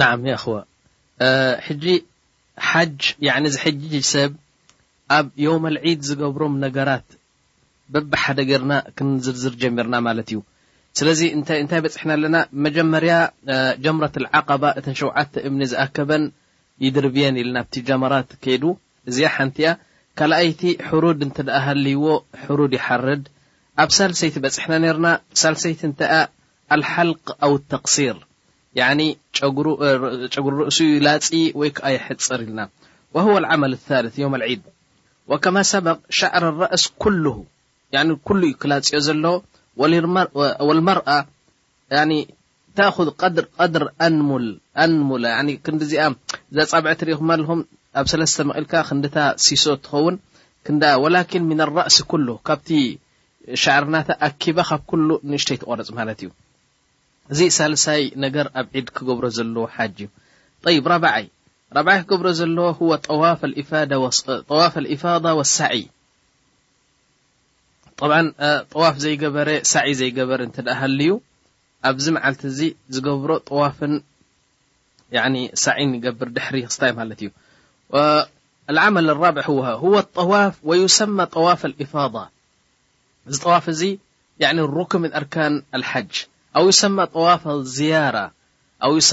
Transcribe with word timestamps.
ናዓ 0.00 0.12
ይኣኹዋ 0.32 0.54
ሕጂ 1.66 1.84
ሓጅ 2.68 3.02
እዚ 3.48 3.56
ሕጂ 3.64 3.92
ሰብ 4.12 4.32
ኣብ 5.16 5.26
ዮም 5.44 5.62
ኣልዒድ 5.70 6.00
ዝገብሮም 6.08 6.54
ነገራት 6.64 7.08
በቢሓደ 7.94 8.38
ጌርና 8.50 8.72
ክንዝርዝር 8.96 9.54
ጀሚርና 9.62 9.94
ማለት 10.06 10.28
እዩ 10.32 10.38
ስለዚ 10.98 11.20
እንታይ 11.36 11.80
በፅሕና 11.84 12.10
ኣለና 12.16 12.36
መጀመርያ 12.64 13.14
ጀምረት 13.84 14.16
ዓቐባ 14.40 14.64
እተን 14.78 14.96
ሸዓተ 15.00 15.32
እምኒ 15.48 15.60
ዝኣከበን 15.72 16.24
ይድርብየን 16.86 17.38
ኢል 17.42 17.48
ናብቲ 17.56 17.74
ጀመራት 17.88 18.30
ከይዱ 18.42 18.64
እዚያ 19.10 19.28
ሓንቲ 19.36 19.56
እያ 19.64 19.70
ካልኣይቲ 20.18 20.62
ሕሩድ 20.88 21.20
እንተ 21.26 21.38
ደኣ 21.48 21.58
ሃልይዎ 21.66 22.04
ሕሩድ 22.44 22.72
ይሓርድ 22.78 23.24
ኣብ 23.82 23.90
ሳልሰይቲ 23.98 24.36
በፅሕና 24.44 24.74
ነርና 24.84 25.08
ሳልሰይቲ 25.42 25.80
እንታኣ 25.90 26.14
ኣልሓልቅ 26.76 27.26
ኣው 27.46 27.54
ተቕሲር 27.72 28.16
ጨጉሪ 28.78 30.46
ርእሱ 30.58 30.78
ላፅ 31.06 31.26
ወይ 31.60 31.70
ከዓ 31.76 31.86
ይሕፅር 31.96 32.40
ኢልና 32.44 32.60
هو 33.26 33.34
الዓመል 33.42 33.70
لثልث 33.74 34.14
ዮም 34.22 34.34
لዒድ 34.42 34.62
وከማ 35.30 35.56
ሰበق 35.72 35.98
ሻዕር 36.18 36.44
لرእሲ 36.60 36.84
ኩل 37.02 37.16
ሉ 37.24 37.26
ዩ 38.50 38.52
ክላፅኦ 38.60 38.98
ዘሎ 39.06 39.24
لመርኣ 40.78 41.08
ተأخذ 42.78 43.08
ድር 43.72 43.84
ኣሙ 44.02 45.60
ክዲ 45.64 45.72
ዚኣ 45.90 46.04
ዘ 46.56 46.56
ፃብዐ 46.70 46.90
ትሪኢኹ 47.00 47.20
ኹም 47.48 47.60
ኣብ 48.00 48.06
ሰለስተ 48.12 48.36
መልካ 48.50 48.72
ክንድታ 48.88 49.16
ሲሶ 49.46 49.64
ትኸውን 49.84 50.16
ክ 50.66 50.68
ላ 51.14 51.18
ن 51.48 51.50
لራእሲ 51.60 51.96
ካብቲ 52.46 52.68
ሻዕርናተ 53.64 54.08
ኣኪበ 54.28 54.58
ካብ 54.70 54.88
ሉ 55.08 55.10
ንሽተይትቆረፅ 55.32 55.88
ማለት 55.98 56.18
እዩ 56.22 56.28
እዚ 57.30 57.40
ሳይ 57.84 58.02
ነገር 58.24 58.46
ኣብ 58.60 58.66
ድ 58.86 58.88
ክገብሮ 58.96 59.24
ዘሎዎ 59.36 59.64
ሓ 59.74 59.76
እዩ 60.70 62.04
ክብሮ 62.10 62.26
ዘ 62.38 62.42
ዋፍ 63.22 63.42
ض 63.90 63.92
ሳ 64.18 64.38
ዋፍ 64.58 64.96
በ 68.00 68.92
ዘበረ 69.22 69.60
ዩ 71.08 71.12
ኣብዚ 71.88 72.06
መዓል 72.14 72.34
ዚ 72.58 72.68
ዝገብሮ 72.94 73.30
طዋፍ 73.50 73.78
ሳ 75.62 75.74
ገብር 76.04 76.28
ድሕሪክታይ 76.36 76.92
ለት 77.10 77.22
እዩ 77.24 77.30
ዋፍ 80.28 80.68
ሰى 80.98 81.08
طዋፍ 81.36 81.60
لፋض 81.80 82.14
ዚ 83.40 83.40
ዋፍ 83.52 83.66
ዚ 83.80 83.94
رክ 84.76 84.92
ር 85.02 85.50
لሓጅ 85.82 86.12
ኣو 86.58 86.64
يሰማ 86.72 86.96
طዋፍ 87.16 87.42
ዝرة 87.76 88.24
ኣ 88.86 88.88
ሰ 89.08 89.12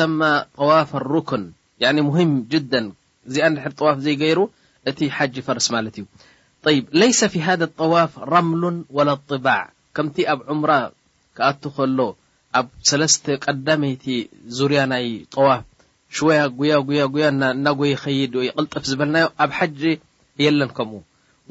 ዋፍ 0.69 0.89
رክ 1.13 1.29
ه 1.39 2.23
ج 2.51 2.53
ዚኣ 3.33 3.45
ድ 3.75 3.79
ዋፍ 3.87 3.97
ዘገይሩ 4.05 4.39
እቲ 4.89 4.99
ሓ 5.17 5.17
ፈርስ 5.47 5.67
ማለት 5.75 5.95
እዩ 6.69 6.77
ذ 7.59 7.67
ዋፍ 7.93 8.11
ረም 8.33 8.49
و 8.95 8.97
طባع 9.29 9.59
ከምቲ 9.95 10.17
ኣብ 10.33 10.39
ዑምራ 10.53 10.71
ክኣ 11.37 11.45
ከሎ 11.75 11.99
ኣብ 12.59 12.67
ቀዳመይቲ 13.45 14.05
ዙርያ 14.57 14.79
ናይ 14.93 15.05
ዋፍ 15.47 15.63
ወያ 16.59 17.03
ጉ 17.15 17.17
ና 17.41 17.43
ድ 17.65 18.35
ቅልጥፍ 18.57 18.83
ዝበና 18.91 19.15
ኣብ 19.43 19.51
ሓ 19.57 19.59
የለን 20.45 20.71
ከም 20.77 20.91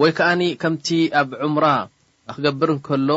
ወይ 0.00 0.10
ከ 0.18 0.28
ከም 0.62 0.74
ኣብ 1.20 1.28
ም 1.54 1.56
ክገብር 2.34 2.70
ከሎ 2.86 3.10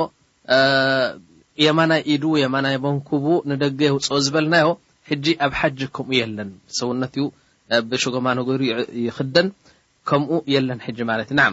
የማናይ 1.64 2.02
ኢዱ 2.14 2.26
የማናይ 2.44 2.76
መንኩቡ 2.86 3.26
ንደገ 3.52 3.80
የውፅኦ 3.88 4.18
ዝበልናዮ 4.26 4.68
ሕጂ 5.12 5.26
ኣብ 5.46 5.54
ሓጂ 5.60 5.80
ከምኡ 5.96 6.14
የለን 6.22 6.50
ሰውነት 6.78 7.14
እዩ 7.20 7.26
ብሽጎማ 7.90 8.28
ነገሩ 8.40 8.60
ይክደን 9.08 9.48
ከምኡ 10.10 10.34
የለን 10.54 10.80
ሕጂ 10.86 11.00
ማለት 11.12 11.30
እዩ 11.34 11.38
ና 11.40 11.44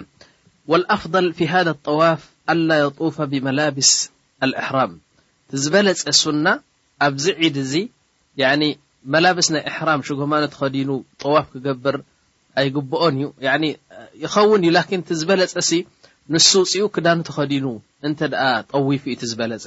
ወኣፍضል 0.72 1.26
ፊ 1.38 1.48
ሃ 1.52 1.60
ጠዋፍ 1.88 2.22
ኣላ 2.52 2.70
የጡፍ 2.82 3.16
ብመላብስ 3.32 3.90
ኣልእሕራም 4.46 4.92
ትዝበለፀ 5.52 6.08
ሱና 6.22 6.46
ኣብዚ 7.08 7.26
ዒድ 7.44 7.58
እዚ 7.66 7.74
መላብስ 9.14 9.48
ናይ 9.54 9.62
እሕራም 9.70 10.00
ሽጎማኖ 10.06 10.42
ተኸዲኑ 10.54 10.90
ጠዋፍ 11.22 11.46
ክገብር 11.52 11.96
ኣይግብኦን 12.60 13.14
እዩ 13.20 13.26
ይኸውን 14.24 14.64
እዩ 14.64 14.70
ላን 14.76 15.00
እትዝበለፀ 15.04 15.54
ሲ 15.68 15.72
ንሱውፅኡ 16.34 16.82
ክዳኑ 16.96 17.18
ተኸዲኑ 17.28 17.66
እንተ 18.08 18.18
ደኣ 18.32 18.42
ጠዊፉ 18.72 19.04
እዩ 19.12 19.14
ትዝበለፀ 19.20 19.66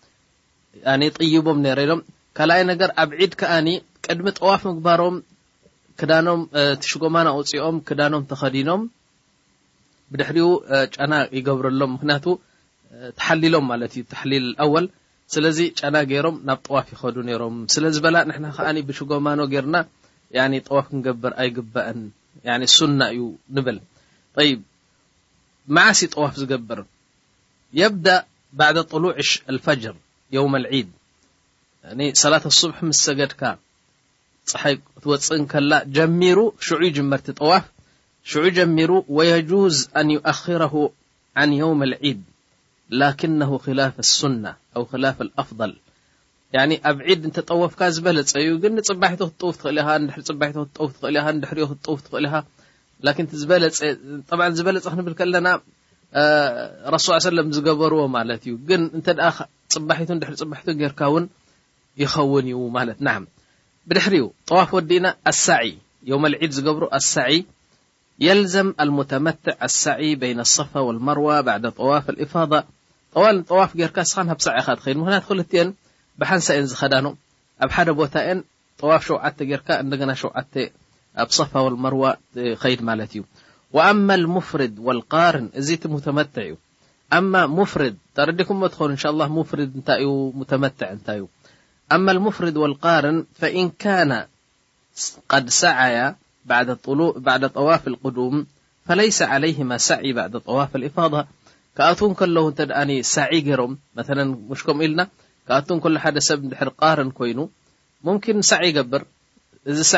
ጥይቦም 1.17 1.57
ነረሎም 1.65 1.99
ካልኣይ 2.37 2.61
ነገር 2.71 2.89
ኣብ 3.03 3.09
ዒድ 3.21 3.33
ከዓኒ 3.39 3.67
ቅድሚ 4.05 4.27
ጠዋፍ 4.39 4.61
ምግባሮም 4.69 5.15
ክዳኖም 5.99 6.41
ሽጎማኖ 6.89 7.27
ኣውፅኦም 7.35 7.75
ክዳኖም 7.87 8.23
ተከዲኖም 8.29 8.81
ብድሕሪኡ 10.13 10.47
ጨና 10.95 11.13
ይገብረሎም 11.37 11.91
ምክንያቱ 11.95 12.25
ተሓሊሎም 13.17 13.65
ማለት 13.71 13.91
እዩ 13.97 14.03
ተሓሊል 14.13 14.47
ኣወል 14.63 14.85
ስለዚ 15.33 15.59
ጨና 15.79 15.95
ገይሮም 16.11 16.37
ናብ 16.47 16.59
ጠዋፍ 16.67 16.87
ይኸዱ 16.93 17.15
ነይሮም 17.27 17.57
ስለዝበላ 17.73 18.15
ንና 18.29 18.45
ከዓ 18.57 18.67
ብሽጎማኖ 18.87 19.39
ጌርና 19.53 19.75
ጠዋፍ 20.67 20.85
ክንገብር 20.91 21.33
ኣይግበአን 21.43 21.99
ሱና 22.77 22.99
እዩ 23.13 23.21
ንብል 23.57 23.77
ይ 24.47 24.51
መዓሲ 25.77 26.01
ጠዋፍ 26.15 26.33
ዝገብር 26.41 26.79
የዳእ 27.81 28.21
ባ 28.59 28.69
ሉዕ 29.03 29.11
ፈጅር 29.65 29.95
ሰገድካ 33.05 33.41
ይ 34.71 34.75
ፅእ 35.03 36.37
ሩ 36.37 36.49
ጀሩ 36.69 36.89
جዝ 39.51 39.77
يؤخረ 40.17 40.73
عن 41.41 41.49
يوم 41.63 41.79
العድ 41.89 42.19
لن 42.99 43.41
خل 43.63 43.79
لة 43.79 43.91
فض 45.47 45.61
ኣብ 46.89 46.99
ድ 47.35 47.53
ወፍካ 47.61 47.81
ዝበለዩ 47.97 48.29
ፅባ 48.89 49.03
ፍ 49.19 49.21
እ 53.03 53.11
እ 54.51 54.51
ዝ 54.57 54.63
ብ 54.65 54.67
ሱ 57.05 57.09
ዝገበርዎ 57.55 57.99
ዩ 58.51 58.55
ፅ 59.71 59.73
ድሪ 60.21 60.35
ፅባሒ 60.41 60.67
ጌርካ 60.81 61.01
ውን 61.13 61.25
ይኸውን 62.01 62.45
እዩ 62.49 62.57
ማለት 62.77 62.97
ብድሕሪኡ 63.89 64.25
ጠዋፍ 64.49 64.69
ወዲና 64.77 65.05
ኣሳ 65.31 65.45
ዒድ 66.11 66.51
ዝገብሩ 66.57 66.83
ኣሳ 66.97 67.13
የልዘም 68.25 68.69
መትዕ 69.27 69.53
ኣሳ 69.67 69.83
በይ 70.21 70.31
صፋ 70.55 70.73
ልመርዋ 70.97 71.27
ዋፍ 71.89 72.07
ፋض 72.33 72.53
ዋፍ 73.59 73.71
ጌርካ 73.81 73.97
ስ 74.13 74.15
ብ 74.37 74.39
ሳካ 74.47 74.67
ትከድ 74.79 74.97
ምክ 75.01 75.27
ክ 75.53 75.67
ብሓንሳ 76.21 76.47
ን 76.63 76.67
ዝኸዳኑ 76.71 77.05
ኣብ 77.65 77.69
ሓደ 77.75 77.89
ቦታ 77.99 78.15
ዋፍ 78.89 79.01
ሸዓ 79.09 79.23
ጌርካ 79.51 79.69
ናሸዓ 80.11 80.31
ኣብ 81.21 81.29
صፋ 81.37 81.53
መርዋ 81.85 82.03
ከይድ 82.63 82.81
ማለት 82.89 83.13
እዩ 83.15 83.23
ኣ 83.85 83.87
ፍርድ 84.49 84.75
ርን 85.33 85.47
እ 85.59 85.61
መ 86.19 86.21
እዩ 86.43 86.53
أما 87.13 87.47
مفر 87.47 87.93
رمن 88.19 88.97
شاء 88.97 89.11
الله 89.11 89.27
مفر 89.27 89.69
متمتع 90.35 90.95
ما 91.91 92.11
المفرد 92.11 92.57
والقارن 92.57 93.25
فإن 93.35 93.69
كان 93.79 94.25
قد 95.29 95.49
سعي 95.49 96.15
بعد 96.45 97.47
طواف 97.55 97.87
القدوم 97.87 98.45
فليس 98.85 99.21
عليهما 99.21 99.77
سعي 99.77 100.13
بعد 100.13 100.37
طواف 100.37 100.75
الإفاضة 100.75 101.25
كأت 101.77 102.03
كل 102.03 102.53
ت 102.57 102.61
سعي 103.01 103.41
يرم 103.45 103.77
مشم 104.49 104.81
لن 104.81 105.07
ل 105.69 105.99
حس 105.99 106.33
حر 106.53 106.69
قارن 106.69 107.11
كين 107.11 107.47
مكن 108.03 108.41
سع 108.41 108.71
بر 108.81 109.03
س 109.67 109.95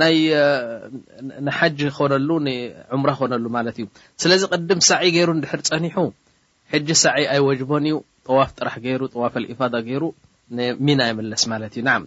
ናይሓጂ 0.00 1.78
ክኮነሉ 1.92 2.30
ም 2.46 3.02
ክኮነሉ 3.10 3.44
ማለት 3.56 3.76
እዩ 3.80 3.86
ስለዚ 4.22 4.42
ቅድም 4.54 4.80
ሳዒይ 4.88 5.10
ገይሩ 5.16 5.30
ንድሕር 5.38 5.60
ፀኒሑ 5.68 5.96
ሕጂ 6.72 6.88
ሳይ 7.02 7.24
ኣይወጅቦን 7.34 7.84
እዩ 7.90 7.96
ጠዋፍ 8.28 8.50
ጥራሕ 8.58 8.74
ገይሩ 8.84 9.02
ጠዋፍ 9.14 9.34
ፋዳ 9.60 9.74
ገይሩ 9.88 10.04
ሚን 10.86 11.00
ኣይምለስ 11.06 11.44
ማለት 11.52 11.74
እዩ 11.78 11.82
ን 11.86 12.04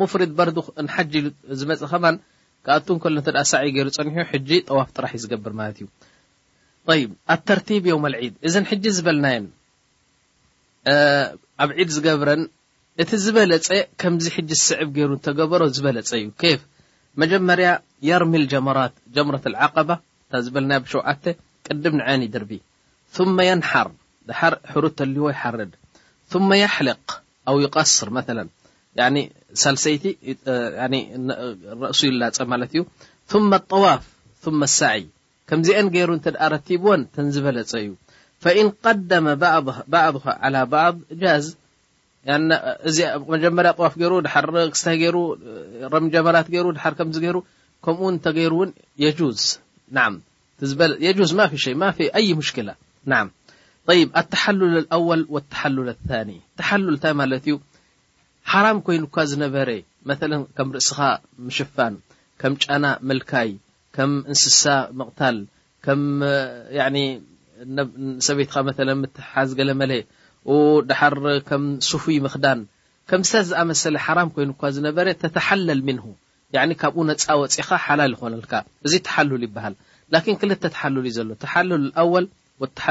ሙፍሪድ 0.00 0.30
በር 0.38 0.50
ሓጅ 0.94 1.12
ዝመፅ 1.60 1.80
ኸማን 1.92 2.16
ካኣቱ 2.66 2.88
ከሎ 3.04 3.16
ሳ 3.50 3.62
ገይሩ 3.76 3.86
ፀኒሑ 3.98 4.24
ሕጂ 4.32 4.50
ጠዋፍ 4.70 4.88
ጥራሕ 4.96 5.12
እዩ 5.18 5.22
ዝገብር 5.24 5.52
ማለት 5.60 5.76
እዩ 5.82 5.86
ይ 7.00 7.04
ኣተርቲብ 7.34 7.84
ዮም 7.92 8.04
ኣልዒድ 8.10 8.34
እዘን 8.48 8.64
ሕጂ 8.72 8.84
ዝበልናየን 8.96 9.46
ኣብ 11.62 11.70
ዒድ 11.78 11.90
ዝገብረን 11.96 12.42
እቲ 13.02 13.10
ዝበለፀ 13.24 13.68
ከምዚ 14.00 14.24
ሕጂ 14.36 14.50
ዝስዕብ 14.60 14.88
ገይሩ 14.96 15.10
ተገበሮ 15.26 15.62
ዝበለፀ 15.76 16.10
እዩ 16.20 16.26
مجمር 17.16 17.78
يرم 18.02 18.36
لجم 18.36 18.66
ጀمرة 19.14 19.42
العقبة 19.46 19.98
7ዓ 20.34 21.34
ቅድم 21.66 22.00
عن 22.06 22.22
درب 22.30 22.52
ثم 23.16 23.36
ينحر 23.50 23.88
حر 24.72 24.84
لዎ 25.00 25.26
يحርድ 25.30 25.70
ثم 26.32 26.50
يحلق 26.52 27.22
أو 27.48 27.60
يقስر 27.60 28.08
ثل 28.26 28.38
ሳሰي 29.62 29.96
رأس 31.82 32.00
يላፀ 32.10 32.50
ዩ 32.78 32.84
ثم 33.32 33.50
الطዋف 33.60 34.02
ثم 34.44 34.60
سعي 34.80 35.04
كمዚአ 35.48 35.78
ገيሩ 35.94 36.10
رتبዎ 36.54 36.88
ተنዝበلፀ 37.14 37.72
እዩ 37.80 37.88
فإن 38.44 38.66
قدم 38.84 39.26
بعض 39.90 40.14
على 40.44 40.60
بعض 40.76 40.94
እዚመጀመርያ 42.88 43.70
ጥዋፍ 43.78 43.94
ገይሩ 44.00 44.14
ድሓር 44.24 44.46
ክስታይ 44.72 44.96
ይሩ 45.04 45.16
ረሚጀመላት 45.94 46.46
ይሩ 46.56 46.66
ድሓር 46.76 46.94
ከም 46.98 47.08
ገይሩ 47.24 47.36
ከምኡው 47.84 48.18
ተገይሩ 48.26 48.52
ውን 48.60 48.70
የዝ 51.06 51.40
ኣይ 52.18 52.28
ሽክላ 52.48 52.70
ይ 53.98 54.02
ኣተሓሉል 54.20 54.84
ኣዋል 54.96 55.22
ተሓል 55.52 55.76
ኒ 56.28 56.32
ተሓል 56.58 56.82
እንታይ 56.94 57.14
ማለት 57.20 57.44
እዩ 57.48 57.54
ሓራም 58.50 58.78
ኮይኑ 58.86 59.02
እኳ 59.08 59.16
ዝነበረ 59.30 59.70
መ 60.08 60.12
ከም 60.56 60.68
ርእስኻ 60.76 60.98
ምሽፋን 61.46 61.94
ከም 62.40 62.52
ጫና 62.64 62.84
ምልካይ 63.08 63.50
ከም 63.96 64.12
እንስሳ 64.32 64.62
ምቕታል 64.98 65.38
ከም 65.86 66.00
ሰበይትካ 68.26 68.56
ትሓዝ 69.18 69.50
ገለመለ 69.60 69.92
ር 70.48 71.14
ም 71.62 71.64
سفይ 71.90 72.16
ምክዳ 72.26 72.46
ከም 73.10 73.20
زመሰل 73.50 73.96
حر 74.04 74.18
ኮይኑ 74.34 74.50
እ 74.56 74.68
ዝነበረ 74.76 75.06
ተتحلل 75.22 75.80
من 75.88 75.98
ብ 76.00 76.56
ن 76.56 77.14
ፅ 77.20 77.32
لل 78.00 78.12
ይኮነ 78.12 78.62
እዚ 78.86 78.92
حلل 79.16 79.42
ይበሃል 79.46 79.74
ل 80.12 80.16
ክل 80.24 80.50
ح 80.80 80.82
እዩ 81.00 81.06
ዘሎ 81.16 81.28
لأول 81.76 82.24
والح 82.60 82.86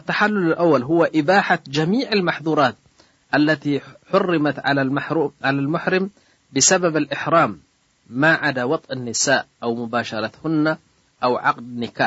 التحلل 0.00 0.46
أول 0.64 0.82
هو 0.90 1.00
إባاحة 1.20 1.60
جميع 1.76 2.06
المحضرت 2.18 2.76
التي 3.38 3.74
حرمت 4.10 4.56
على 5.46 5.50
المحرም 5.60 6.04
بسبብ 6.54 6.94
الإحرام 7.02 7.50
ا 8.30 8.30
عد 8.42 8.58
وطء 8.72 8.90
لنساء 8.98 9.42
و 9.68 9.70
مباشرهن 9.80 10.66
و 11.32 11.34
عق 11.46 11.58
نك 11.82 12.00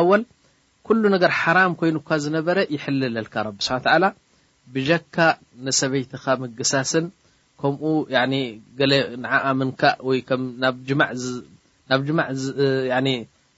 ኣወል 0.00 0.22
ኩሉ 0.88 1.02
ነገር 1.14 1.30
ሓራም 1.40 1.72
ኮይኑካ 1.80 2.08
ዝነበረ 2.24 2.56
ይሕልለልካ 2.74 3.34
ረቢ 3.48 3.58
ስብሓ 3.68 4.10
ብጀካ 4.74 5.16
ንሰበይትኻ 5.64 6.24
ምግሳስን 6.42 7.06
ከምኡ 7.60 7.82
ገ 8.78 8.82
ንዓኣምንካ 9.22 9.82
ወናብ 10.08 10.76
ጅማዕ 12.08 12.30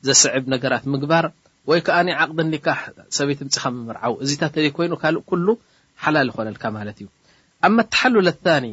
ዘስዕብ 0.07 0.45
ነገራት 0.55 0.85
ምግባር 0.95 1.25
ወይ 1.71 1.81
ከዓ 1.87 1.97
ዓቅደካ 2.25 2.69
ሰበይቲ 3.17 3.41
ምፅካ 3.47 3.65
ምምርዓው 3.77 4.15
እዚ 4.25 4.33
ታተ 4.43 4.57
ኮይኑ 4.77 4.93
ካእ 5.03 5.17
ኩሉ 5.31 5.47
ሓላል 6.03 6.29
ይኮነልካ 6.33 6.65
ማለት 6.79 6.97
እዩ 7.03 7.07
ኣማ 7.69 7.77
ተሓልለ 7.93 8.29
ኒ 8.65 8.67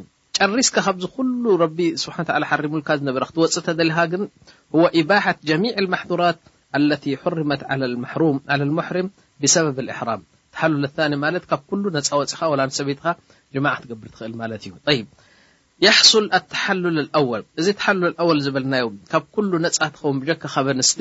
ጨሪስካ 0.46 0.78
ካብዚ 0.86 1.04
ኩሉ 1.16 1.44
ስብሓ 2.04 2.18
ሓሪሙካ 2.52 2.90
ዝነበረ 3.02 3.24
ክትወፅተ 3.30 3.68
ደሊካ 3.80 4.00
ግን 4.12 4.22
ባ 5.10 5.16
ጀሚع 5.50 5.74
ማሕضራት 5.94 6.40
ለ 6.90 6.94
ርመት 7.40 7.62
ርም 8.88 9.08
ብሰበብ 9.42 9.78
ሕራም 10.00 10.22
ተሓ 10.54 10.64
ኒ 11.12 11.16
ማለት 11.26 11.44
ካብ 11.52 11.62
ነፃ 11.98 12.10
ወፅካ 12.22 12.42
ሰበትካ 12.80 13.06
ማ 13.66 13.74
ትገብር 13.84 14.08
ትኽእል 14.14 14.34
ማለት 14.42 14.64
እዩ 14.68 14.74
ሱ 16.12 16.22
ሓ 16.64 16.74
እዚ 17.60 17.68
ወ 18.30 18.38
ዝበልናዮ 18.46 18.88
ካብ 19.12 19.24
ሉ 19.52 19.62
ነፃ 19.66 19.76
ትኸን 19.96 20.18
ብካ 20.24 20.44
ከበንስቲ 20.56 21.00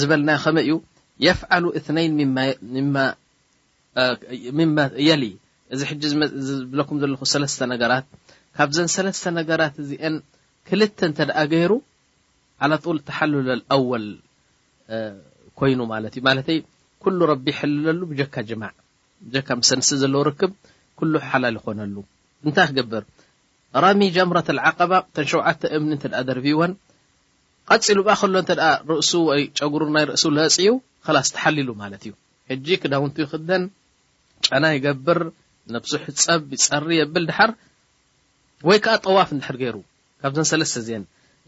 ዝበልና 0.00 0.30
ከመይ 0.44 0.64
እዩ 0.68 0.74
የፍዓሉ 1.26 1.64
እነይን 1.78 2.18
ማ 2.94 4.78
የሊ 5.08 5.24
እዚ 5.74 5.80
ዝብለኩም 6.48 6.98
ዘለኹ 7.02 7.22
ለ 7.42 7.70
ነገራት 7.74 8.06
ካብዘ 8.58 8.78
ሰለስ 8.96 9.22
ነገራት 9.38 9.74
እዚአን 9.84 10.14
ክልተ 10.68 10.98
እተ 11.10 11.18
ደኣ 11.28 11.38
ገይሩ 11.52 11.72
ል 12.66 12.72
ተሓልለ 13.08 13.48
ኣወል 13.74 14.04
ኮይኑ 15.58 15.80
ማለት 15.92 16.14
እዩ 16.18 16.22
ማ 16.26 16.28
ኩሉ 17.04 17.20
ቢ 17.44 17.54
ሕልለሉ 17.58 18.00
ብጀካ 18.10 18.34
ጅማዕ 18.48 18.72
ካ 19.46 19.56
ንስተ 19.78 19.92
ዘለ 20.02 20.14
ርክብ 20.28 20.52
ሓላል 21.30 21.56
ኮነሉ 21.64 21.96
እንታይ 22.44 22.66
ክገብር 22.70 23.02
ራሚ 23.84 24.00
ጀምረት 24.16 24.48
ዓቀባ 24.68 24.92
ተ 25.16 25.24
ሸዓተ 25.32 25.62
እምኒ 25.76 25.92
እ 26.18 26.22
ደርብዎን 26.30 26.72
ቀፂሉ 27.74 27.98
ከሎ 28.08 28.34
ርእሱ 28.90 29.10
ወ 29.28 29.34
ጨጉሩ 29.58 29.82
ናይ 29.96 30.04
ርእሱ 30.10 30.24
ዘፅኡ 30.36 30.72
ላስ 31.16 31.30
ተሓሊሉ 31.36 31.68
ማለት 31.82 32.02
እዩ 32.08 32.12
ሕጂ 32.50 32.66
ክዳውንቲ 32.82 33.16
ክደን 33.32 33.64
ጨና 34.46 34.64
ይገብር 34.76 35.20
ነብሱሕ 35.74 36.04
ፀብ 36.24 36.42
ይፀሪ 36.56 36.90
የብል 37.00 37.24
ድሓር 37.30 37.50
ወይ 38.68 38.78
ከዓ 38.84 38.94
ጠዋፍ 39.06 39.30
ድሕድ 39.38 39.56
ገይሩ 39.62 39.76
ካብዘ 40.20 40.40
ለ 40.60 40.64
ዜ 40.88 41.00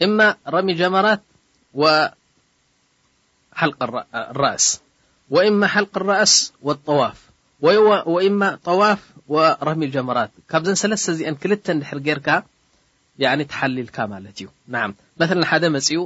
إ 0.06 0.08
ረሚ 0.55 0.69
ጀመራት 0.81 1.23
ስ 3.62 3.88
ል 3.91 4.00
ራስ 6.11 6.35
ዋፍ 6.67 6.79
طዋፍ 8.69 9.02
ረሚ 9.69 9.82
ጀመራት 9.97 10.32
ካብዘ 10.52 10.70
ሰለስተ 10.82 11.14
ዚአ 11.19 11.32
ክልተ 11.43 11.67
ድር 11.82 11.99
ጌርካ 12.06 12.29
ተሓሊልካ 13.52 13.97
ማለት 14.14 14.37
እዩ 14.43 14.47
መ 14.75 15.44
ሓደ 15.50 15.64
መፅኡ 15.76 16.00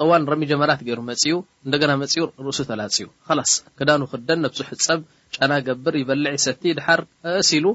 ጠዋል 0.00 0.22
ረሚ 0.32 0.42
ጀመራት 0.52 0.80
ገይሩ 0.86 1.00
መፅኡ 1.10 1.36
እና 1.66 1.92
መፅኡ 2.02 2.24
ርእሱ 2.46 2.58
ተላፅዩ 2.70 3.06
ክዳኑ 3.78 4.00
ክደን 4.12 4.44
ብዙሕ 4.52 4.70
ፀብ 4.86 5.02
ጫና 5.36 5.52
ገብር 5.68 5.94
ይበልዕ 6.02 6.34
ሰቲ 6.46 6.62
ድር 6.78 7.02
ሉ 7.64 7.68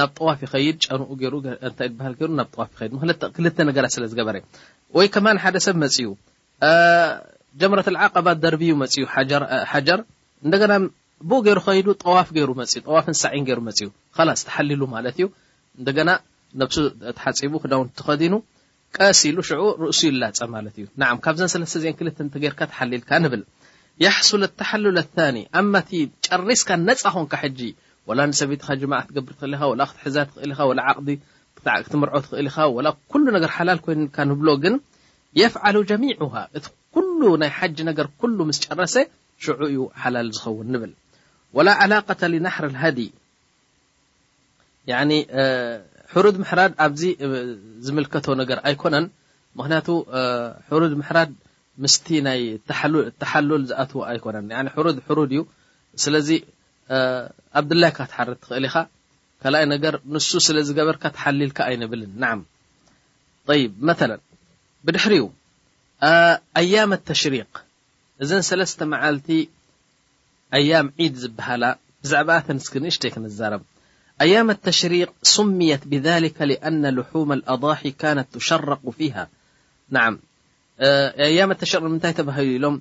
ናብ 0.00 0.10
ጠዋፍ 0.18 0.40
ይኸድንኡ 0.46 1.28
ሃ 2.20 2.46
ዋፍ 2.60 2.68
ክ 3.34 4.00
ለዝገበረ 4.04 4.36
ወይ 4.98 5.06
ከማ 5.14 5.26
ሓደሰብ 5.44 5.76
መፅኡ 5.82 6.08
ጀምረ 7.60 7.80
ዓቀባ 8.06 8.26
ደርብዩ 8.44 8.70
ፅ 8.94 9.04
ሓር 9.72 10.00
እና 10.46 10.54
ብኡ 11.30 11.38
ገይሩ 11.46 11.58
ኸ 11.66 11.94
ጠዋፍ 12.04 12.28
ይሩጠዋፍ 12.40 13.06
ሳ 13.22 13.32
ይሩ 13.38 13.58
ፅ 14.18 14.28
ስ 14.40 14.44
ተሓሊሉ 14.48 14.82
ማለት 14.94 15.16
እዩ 15.18 15.26
እንደና 15.80 16.10
ነሱ 16.60 16.76
ሓፂቡ 17.24 17.52
ክዳው 17.62 17.82
ትኸዲኑ 17.98 18.34
ቀሲ 18.96 19.20
ሉ 19.34 19.38
ዑ 19.64 19.66
ርእሱ 19.82 20.00
ይላፀ 20.10 20.40
ማለት 20.54 20.76
እዩ 20.80 20.86
ካዘለ 21.24 21.64
ክር 22.60 22.70
ሓልካ 22.78 23.10
ብል 23.34 23.42
ሱ 24.30 24.38
ተሓ 24.62 24.70
ኒ 25.36 25.44
ኣ 25.60 25.62
ጨሪስካ 26.28 26.70
ነፃ 26.88 27.02
ኮንካ 27.16 27.34
ጂ 27.60 27.70
ሰበትካ 28.38 28.80
ማ 28.92 28.98
ብር 29.26 29.32
ክእ 29.40 29.54
ኻ 29.60 29.62
ክትሕዛ 29.90 30.16
እ 30.44 30.46
ኻ 30.56 30.58
ክትር 30.70 30.96
ክእ 30.96 31.18
ኢኻ 32.46 32.56
ሓል 32.56 32.86
ይኑ 33.70 34.18
ብ 34.40 34.60
ግን 34.62 34.74
يفሉ 35.40 35.74
ጀሚعሃ 35.90 36.34
እቲ 36.58 36.70
ናይ 37.86 37.94
ሓ 37.98 37.98
ገር 37.98 38.06
ስ 38.56 38.60
ጨረሰ 38.68 38.94
ሽዑ 39.44 39.62
ዩ 39.76 39.78
ሓላል 40.02 40.28
ዝኸውን 40.36 40.68
ንብል 40.74 40.92
و 41.56 41.58
علقة 41.82 42.22
حር 42.54 42.64
لሃ 42.74 42.84
حሩድ 46.12 46.36
ምሕራድ 46.42 46.72
ኣዚ 46.84 47.00
ዝም 47.84 47.96
ነገር 48.40 48.58
ኣይኮነን 48.68 49.04
ምክንያቱ 49.58 49.88
حሩድ 50.68 50.92
ምሕራድ 51.00 51.30
ምስ 51.82 51.94
ናይ 52.26 52.40
ተሓል 53.20 53.46
ዝኣዎ 53.68 53.92
ኣይኮነ 54.10 54.36
ሩድ 55.16 55.32
እዩ 55.34 55.42
قبدله 57.54 57.88
ك 57.88 57.96
تحر 57.96 58.36
ل 58.50 58.66
ل 59.44 59.88
ر 59.94 60.00
نس 60.08 60.50
لبر 60.50 60.94
تحلل 60.94 61.52
ينبل 61.68 62.24
ع 62.24 62.38
طي 63.46 63.72
مثل 63.80 64.18
بድحر 64.84 65.30
أيام 66.56 66.92
التشريق 66.92 67.62
ذن 68.22 68.58
لس 68.58 68.82
معل 68.82 69.20
أيام 70.54 70.92
عيد 71.00 71.14
زبهل 71.14 71.74
بعب 72.12 72.52
نس 72.52 72.78
شت 72.88 73.06
ክنرب 73.06 73.60
يام 74.22 74.50
التشريق 74.50 75.12
سميت 75.22 75.86
بذلك 75.88 76.42
لأن 76.42 76.94
لحوم 76.98 77.32
الأضاح 77.32 77.88
كانت 77.88 78.34
تشرق 78.34 78.90
فيها 78.90 79.28
التشريق 79.92 81.64
هل 82.30 82.80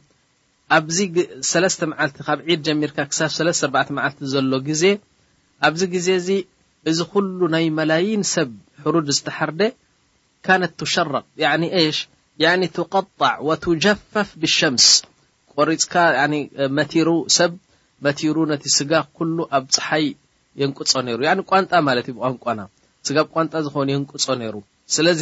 ኣዚ3ለስተ 0.75 1.81
መዓልቲ 1.91 2.15
ካብ 2.25 2.39
ዒድ 2.49 2.59
ጀሚርካ 2.67 2.99
ክሳብ 3.09 3.29
34 3.35 3.89
መዓልቲ 3.97 4.17
ዘሎ 4.33 4.51
ግዜ 4.67 4.83
ኣብዚ 5.67 5.81
ግዜ 5.93 6.07
እዚ 6.19 6.29
እዚ 6.89 6.99
ኩሉ 7.13 7.39
ናይ 7.53 7.65
መላይን 7.77 8.23
ሰብ 8.33 8.49
ሕሩድ 8.83 9.07
ዝተሓርደ 9.17 9.61
ካነት 10.45 10.73
ትሸረቅ 10.79 11.25
ሽ 11.97 11.99
ትቀጣዕ 12.77 13.33
ወትጀፈፍ 13.47 14.29
ብሸምስ 14.41 14.85
ቆሪፅካ 15.57 15.93
መሩ 16.77 17.09
ሰብ 17.37 17.51
መቲሩ 18.05 18.35
ነቲ 18.51 18.65
ስጋ 18.77 18.91
ኩሉ 19.17 19.37
ኣብ 19.57 19.65
ፀሓይ 19.75 20.05
የንቅፆ 20.59 20.91
ነይሩ 21.07 21.19
ቋንጣ 21.51 21.71
ማለት 21.87 22.05
እዩ 22.09 22.13
ብቋንቋና 22.19 22.61
ስጋብ 23.07 23.27
ቋንጣ 23.35 23.53
ዝኾኑ 23.65 23.87
የንቅፆ 23.93 24.25
ነይሩ 24.41 24.55
ስለዚ 24.95 25.21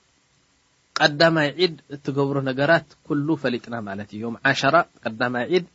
ቀዳማይ 0.99 1.49
ዒድ 1.61 1.75
እትገብሮ 1.95 2.37
ነገራት 2.49 2.87
ኩሉ 3.07 3.27
ፈሊጥና 3.43 3.75
ማለት 3.87 4.09
እዩ 4.15 4.21
ዮም 4.27 4.35
1ሸ 4.51 4.61
ቀዳማይ 5.03 5.45
ዒድ 5.53 5.65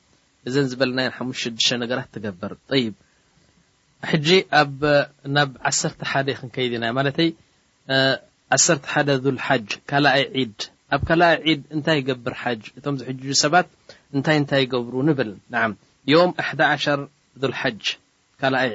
እዘን 0.48 0.66
ዝበለና 0.70 1.00
56 1.18 1.76
ነገራት 1.82 2.08
ትገብር 2.14 2.52
ሕጂ 4.10 4.28
ናብ 5.34 5.50
1ሰ 5.70 5.82
ሓደ 6.10 6.28
ክንከይድ 6.38 6.72
ኢናማይ 6.78 7.06
1 8.56 8.88
ሓደ 8.92 9.08
ል 9.36 9.38
ሓጅ 9.46 9.68
ካኣይ 9.90 10.22
ዒድ 10.40 10.58
ኣብ 10.94 11.00
ካልኣይ 11.08 11.36
ዒድ 11.46 11.62
እንታይ 11.76 12.00
ገብር 12.08 12.34
ሓጅ 12.42 12.62
እቶም 12.78 12.96
ዝሕ 13.00 13.08
ሰባት 13.44 13.68
እንታይ 14.16 14.36
እንታይ 14.40 14.60
ይገብሩ 14.64 14.94
ንብል 15.08 15.30
1ሸ 16.72 16.84
ል 17.50 17.54
ሓጅ 17.62 17.82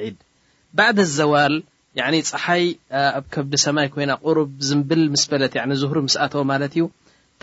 ይ 0.06 0.12
ድል 0.80 1.62
ፀሓይ 2.30 2.66
ኣብ 3.20 3.26
ከብዲ 3.34 3.54
ሰማይ 3.66 3.88
ኮይና 3.94 4.12
ቁሩብ 4.26 4.50
ዝምብል 4.68 5.02
ምስ 5.14 5.24
በለት 5.32 5.54
ዝህሪ 5.82 5.98
ስኣተ 6.16 6.34
ማለት 6.52 6.74
እዩ 6.78 6.84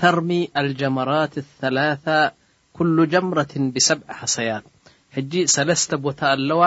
ተርሚ 0.00 0.30
ልጀማራት 0.68 1.34
ثላ 1.60 1.78
ኩ 2.76 2.78
ጀምረት 3.12 3.52
ብሰ 3.74 3.88
ሓሰያት 4.18 4.64
ሕጂ 5.16 5.32
ሰለስተ 5.54 5.90
ቦታ 6.06 6.20
ኣለዋ 6.36 6.62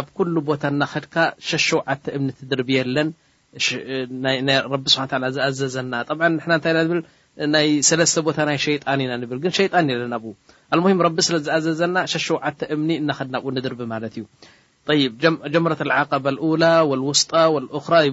ኣብ 0.00 0.06
ኩሉ 0.16 0.34
ቦታ 0.50 0.62
እናኸድካ 0.74 1.14
ሸሸዓተ 1.48 2.04
እምኒ 2.18 2.28
ትድርብ 2.38 2.68
የለን 2.76 3.08
ቢ 4.82 4.86
ስ 4.94 4.96
ዝኣዘዘና 5.36 5.92
ይብ 6.04 6.12
ቦታ 8.28 8.38
ናይ 8.48 8.58
ሸጣን 8.66 8.98
ኢና 9.04 9.12
ብል 9.30 9.38
ግ 9.42 9.44
ሸጣን 9.58 9.86
ለና 10.02 10.14
ኣ 10.74 10.76
ም 10.84 10.86
ቢ 11.18 11.20
ስለዝኣዘዘና 11.28 11.96
ሸሸዓ 12.14 12.42
እምኒ 12.76 12.90
እናኸድናኡ 13.02 13.44
ንድርቢ 13.56 13.80
ማለት 13.94 14.14
እዩ 14.20 14.24
طيب 14.88 15.18
جمرة 15.46 15.76
العقبة 15.80 16.30
الولى 16.30 16.80
والوسط 16.80 17.34
والأخرى 17.34 18.10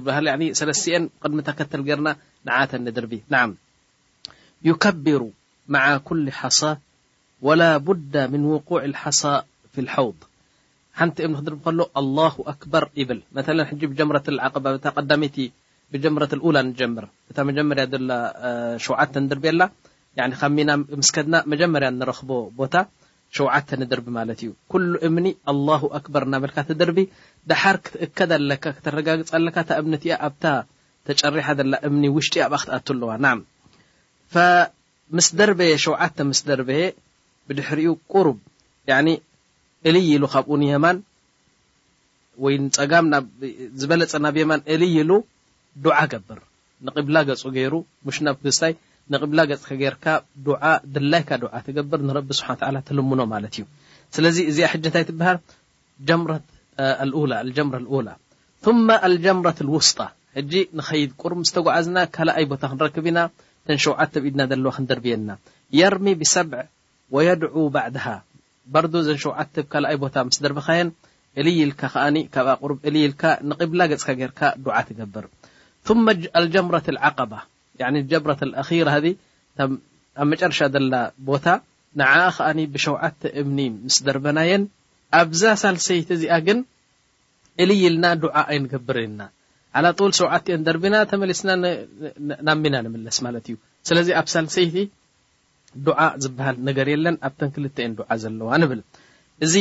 قم 1.22 1.41
كتل 1.41 1.79
رنا 1.98 2.15
نع 2.46 2.55
ندرب 2.74 3.13
نع 3.29 3.51
يكبر 4.63 5.22
مع 5.67 5.98
كل 5.98 6.32
حصا 6.32 6.77
ولا 7.41 7.77
بد 7.77 8.15
من 8.32 8.46
وقوع 8.46 8.84
الحصا 8.86 9.44
في 9.74 9.82
الحوض 9.82 10.15
نت 11.01 11.22
بن 11.22 11.36
رب 11.53 11.65
ل 11.70 11.82
الله 11.98 12.34
أكبر 12.53 12.84
بل 13.10 13.20
مثلا 13.39 13.63
ج 13.63 13.82
بجمرة 13.91 14.24
العقبة 14.27 14.67
مت 15.24 15.38
بجمرة 15.91 16.29
الأولى 16.36 16.60
نتجمر 16.63 17.05
مجمرا 17.38 17.86
شوعت 18.86 19.17
ندرب 19.17 19.46
سكدن 21.01 21.36
مجمرا 21.51 21.89
نرخب 21.89 22.29
ሸዓተ 23.38 23.70
ንድርቢ 23.82 24.08
ማለት 24.17 24.39
እዩ 24.44 24.50
ኩሉ 24.72 24.91
እምኒ 25.08 25.27
ኣላه 25.51 25.82
ኣክበር 25.98 26.24
እናበልካ 26.27 26.58
ትድርቢ 26.70 26.98
ደሓር 27.50 27.77
ክትእከ 27.86 28.20
ለካ 28.51 28.65
ክተረጋግፅ 28.77 29.32
ለካ 29.46 29.58
እምኒ 29.82 29.94
ኣብታ 30.27 30.44
ተጨሪሓ 31.08 31.48
ዘላ 31.60 31.74
እምኒ 31.88 32.03
ውሽጢ 32.15 32.36
ኣብ 32.48 32.53
ክትኣትኣለዋ 32.62 33.10
ና 33.24 33.34
ምስ 35.17 35.27
ደርበየ 35.39 35.74
ሸዓተ 35.86 36.17
ምስ 36.29 36.39
ደርበየ 36.50 36.84
ብድሕሪኡ 37.48 37.91
ቁሩብ 38.12 38.38
እልይ 39.89 40.05
ኢሉ 40.15 40.24
ካብኡ 40.34 40.51
ንየማን 40.62 40.98
ወይ 42.44 42.55
ፀጋም 42.77 43.05
ዝበለፀ 43.79 44.13
ናብ 44.25 44.36
የማን 44.41 44.62
እልይ 44.74 44.96
ሉ 45.10 45.12
ድዓ 45.84 45.98
ገብር 46.12 46.39
ንቅብላ 46.86 47.17
ገፁ 47.29 47.44
ገይሩ 47.58 47.74
ሙሽ 48.05 48.17
ናብ 48.25 48.38
ክዝታይ 48.44 48.74
ንብላ 49.13 49.39
ገፅካ 49.50 49.71
ጌርካ 49.81 50.05
ድላይካ 50.93 51.29
ዓ 51.57 51.59
ገብር 51.77 52.00
ቢ 52.29 52.38
ስብሓ 52.39 52.69
ልሙኖ 52.97 53.19
ማለት 53.33 53.53
እዩ 53.59 53.63
ስለዚ 54.15 54.38
እዚኣ 54.51 54.67
ሕ 54.71 54.74
ንታይ 54.85 55.03
ትበሃል 55.09 55.38
ጀም 56.07 56.21
ላ 57.31 57.38
ልጀምረት 59.15 59.59
ውስጣ 59.75 60.00
ጂ 60.51 60.53
ንከይድ 60.77 61.12
ቁርም 61.21 61.41
ዝተጓዓዝና 61.47 61.97
ካኣይ 62.15 62.45
ቦታ 62.51 62.63
ክንረክብ 62.71 63.05
ኢና 63.09 63.19
ዘንሸውዓተብ 63.67 64.24
ኢድና 64.29 64.41
ዘለዋ 64.51 64.71
ክንደርብየና 64.77 65.29
የርሚ 65.79 66.05
ብሰብዕ 66.21 66.62
ወድዑ 67.15 67.55
ባዕሃ 67.75 68.05
በር 68.74 68.85
ዘሸውዓብ 69.09 69.53
ካኣይ 69.74 69.95
ቦታ 70.03 70.15
ስደርቢካየ 70.38 70.81
ልይኢልካ 71.45 71.81
ከ 71.93 72.27
ካብ 72.33 72.47
ር 72.71 72.74
ልይ 72.95 73.03
ኢልካ 73.07 73.21
ብ 73.71 73.74
ገካ 73.91 74.05
ርካ 74.31 74.41
ዓ 74.79 74.81
ገብር 75.00 75.25
ጀ 76.53 76.55
ኒ 77.94 78.01
ጀብረት 78.12 78.41
ኣኪራ 78.62 78.89
ዚ 79.03 79.08
ኣብ 79.63 80.27
መጨረሻ 80.32 80.60
ዘላ 80.74 80.94
ቦታ 81.29 81.46
ንዓ 82.01 82.13
ከኣኒ 82.36 82.60
ብሸውዓተ 82.74 83.22
እምኒ 83.41 83.60
ምስ 83.86 83.98
ደርበናየን 84.08 84.63
ኣብዛ 85.20 85.41
ሳልሰይቲ 85.62 86.08
እዚኣ 86.17 86.36
ግን 86.48 86.60
እልይ 87.63 87.84
ልና 87.94 88.05
ዱዓ 88.24 88.36
ኣይንገብርና 88.53 89.22
ዓላ 89.77 89.86
ጦል 90.00 90.12
ሰውዓትእን 90.20 90.63
ደርቢና 90.67 90.96
ተመሊስና 91.12 91.50
ናሚና 92.48 92.75
ንምለስ 92.86 93.17
ማለት 93.25 93.46
እዩ 93.50 93.55
ስለዚ 93.88 94.08
ኣብ 94.20 94.27
ሳልሰይቲ 94.34 94.75
ዱዓ 95.88 96.00
ዝበሃል 96.24 96.58
ነገር 96.70 96.88
የለን 96.94 97.15
ኣብተን 97.29 97.50
ክልተእየን 97.55 97.96
ዱዓ 98.00 98.12
ዘለዋ 98.24 98.50
ንብል 98.63 98.82
እዚ 99.46 99.53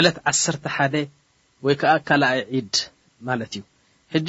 ዕለት 0.00 0.16
ዓተ 0.32 0.64
ሓ 0.76 0.88
ወይ 1.66 1.74
ከዓ 1.82 1.92
ካል 2.08 2.22
ዒድ 2.56 2.74
ማለት 3.28 3.52
እዩ 4.18 4.28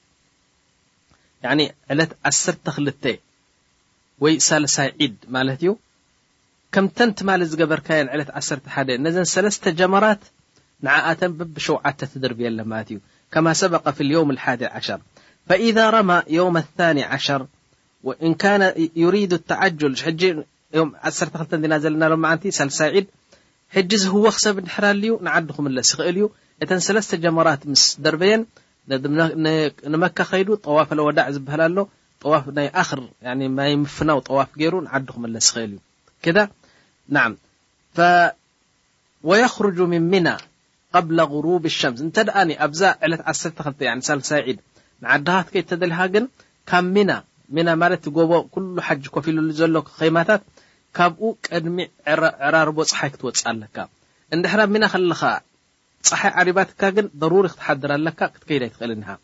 ዕለት 1.91 2.11
1 2.31 2.69
ክ 3.03 3.17
ወይ 4.23 4.33
3ሳይ 4.47 4.89
ዒድ 5.03 5.15
ማለት 5.35 5.59
እዩ 5.63 5.69
ከምተቲ 6.75 7.17
ማ 7.27 7.37
ዝገበርካየ 7.51 8.01
ለ11 8.19 8.89
ነዘ 9.05 9.15
ሰለተ 9.35 9.65
ጀመራት 9.79 10.21
ንዓኣተን 10.85 11.31
ብብሸውዓተ 11.39 11.99
ድርብየ 12.23 12.47
ለ 12.57 12.61
ማት 12.71 12.87
እዩ 12.93 12.97
ከማ 13.33 13.47
ሰበ 13.61 13.73
ف 13.95 13.97
ዮም 14.15 14.29
1 14.35 14.67
ሸር 14.87 14.99
إذ 15.67 15.77
رማ 15.95 16.11
يው 16.37 16.47
ثኒ 16.77 16.97
عሸር 17.13 17.41
ሪ 19.13 19.15
لجል 19.31 20.37
እና 21.67 21.73
ዘለና 21.83 22.03
ሎ 22.11 22.15
3ሳ 22.59 22.79
ድ 23.03 23.07
ሕጂ 23.75 23.91
ዝህወክ 24.03 24.37
ሰብ 24.45 24.55
ንሕራልዩ 24.67 25.11
ንዓድኩምለስ 25.25 25.89
ኽእል 25.97 26.15
እዩ 26.19 26.25
እተን 26.63 26.81
ሰለስተ 26.87 27.11
ጀመራት 27.23 27.61
ምስ 27.71 27.83
ደርበየን 28.05 28.41
ንመካ 29.93 30.17
ከይዱ 30.29 30.49
ጠዋፈለወዳዕ 30.65 31.25
ዝበሃል 31.35 31.61
ኣሎ 31.65 31.77
ዋፍ 32.31 32.45
ናይ 32.57 32.67
ኣክር 32.81 32.99
ማይ 33.57 33.71
ምፍናው 33.83 34.19
ጠዋፍ 34.27 34.49
ገይሩ 34.59 34.73
ንዓዱ 34.85 35.05
ኩመለስ 35.15 35.47
ይክእል 35.73 36.37
እዩ 36.41 36.49
ና 37.13 37.17
ወየክርጅ 39.29 39.77
ምን 39.91 40.03
ሚና 40.11 40.27
ቀብ 40.95 41.07
غሩብ 41.31 41.63
ሻምስ 41.79 41.99
እንተ 42.05 42.15
ደኣ 42.27 42.37
ኣብዛ 42.65 42.81
ዕለ 43.05 43.13
123 43.25 44.31
ዒድ 44.47 44.59
ንዓድኻት 45.03 45.47
ከይ 45.53 45.63
ተደሊኻ 45.71 45.99
ግን 46.13 46.25
ካብ 46.69 46.85
ሚና 46.95 47.11
ና 47.67 47.69
ማለት 47.81 48.03
ጎቦ 48.15 48.31
ኩሉ 48.53 48.65
ሓጅ 48.87 49.03
ኮፊ 49.13 49.25
ኢሉሉ 49.33 49.49
ዘሎ 49.59 49.75
ከማታት 49.97 50.41
ካብኡ 50.97 51.23
ቅድሚ 51.45 51.75
ዕራርቦ 52.47 52.77
ፀሓይ 52.91 53.09
ክትወፅእ 53.13 53.45
ኣለካ 53.51 53.77
ንድሕራ 54.37 54.61
ሚና 54.73 54.83
ለኻ 55.11 55.21
ፀይ 56.09 56.31
ሪባትካ 56.47 56.81
ግን 56.97 57.05
ضرሪ 57.21 57.45
ክትድር 57.55 57.91
ኣለካ 57.97 58.19
ክትከዳ 58.33 59.17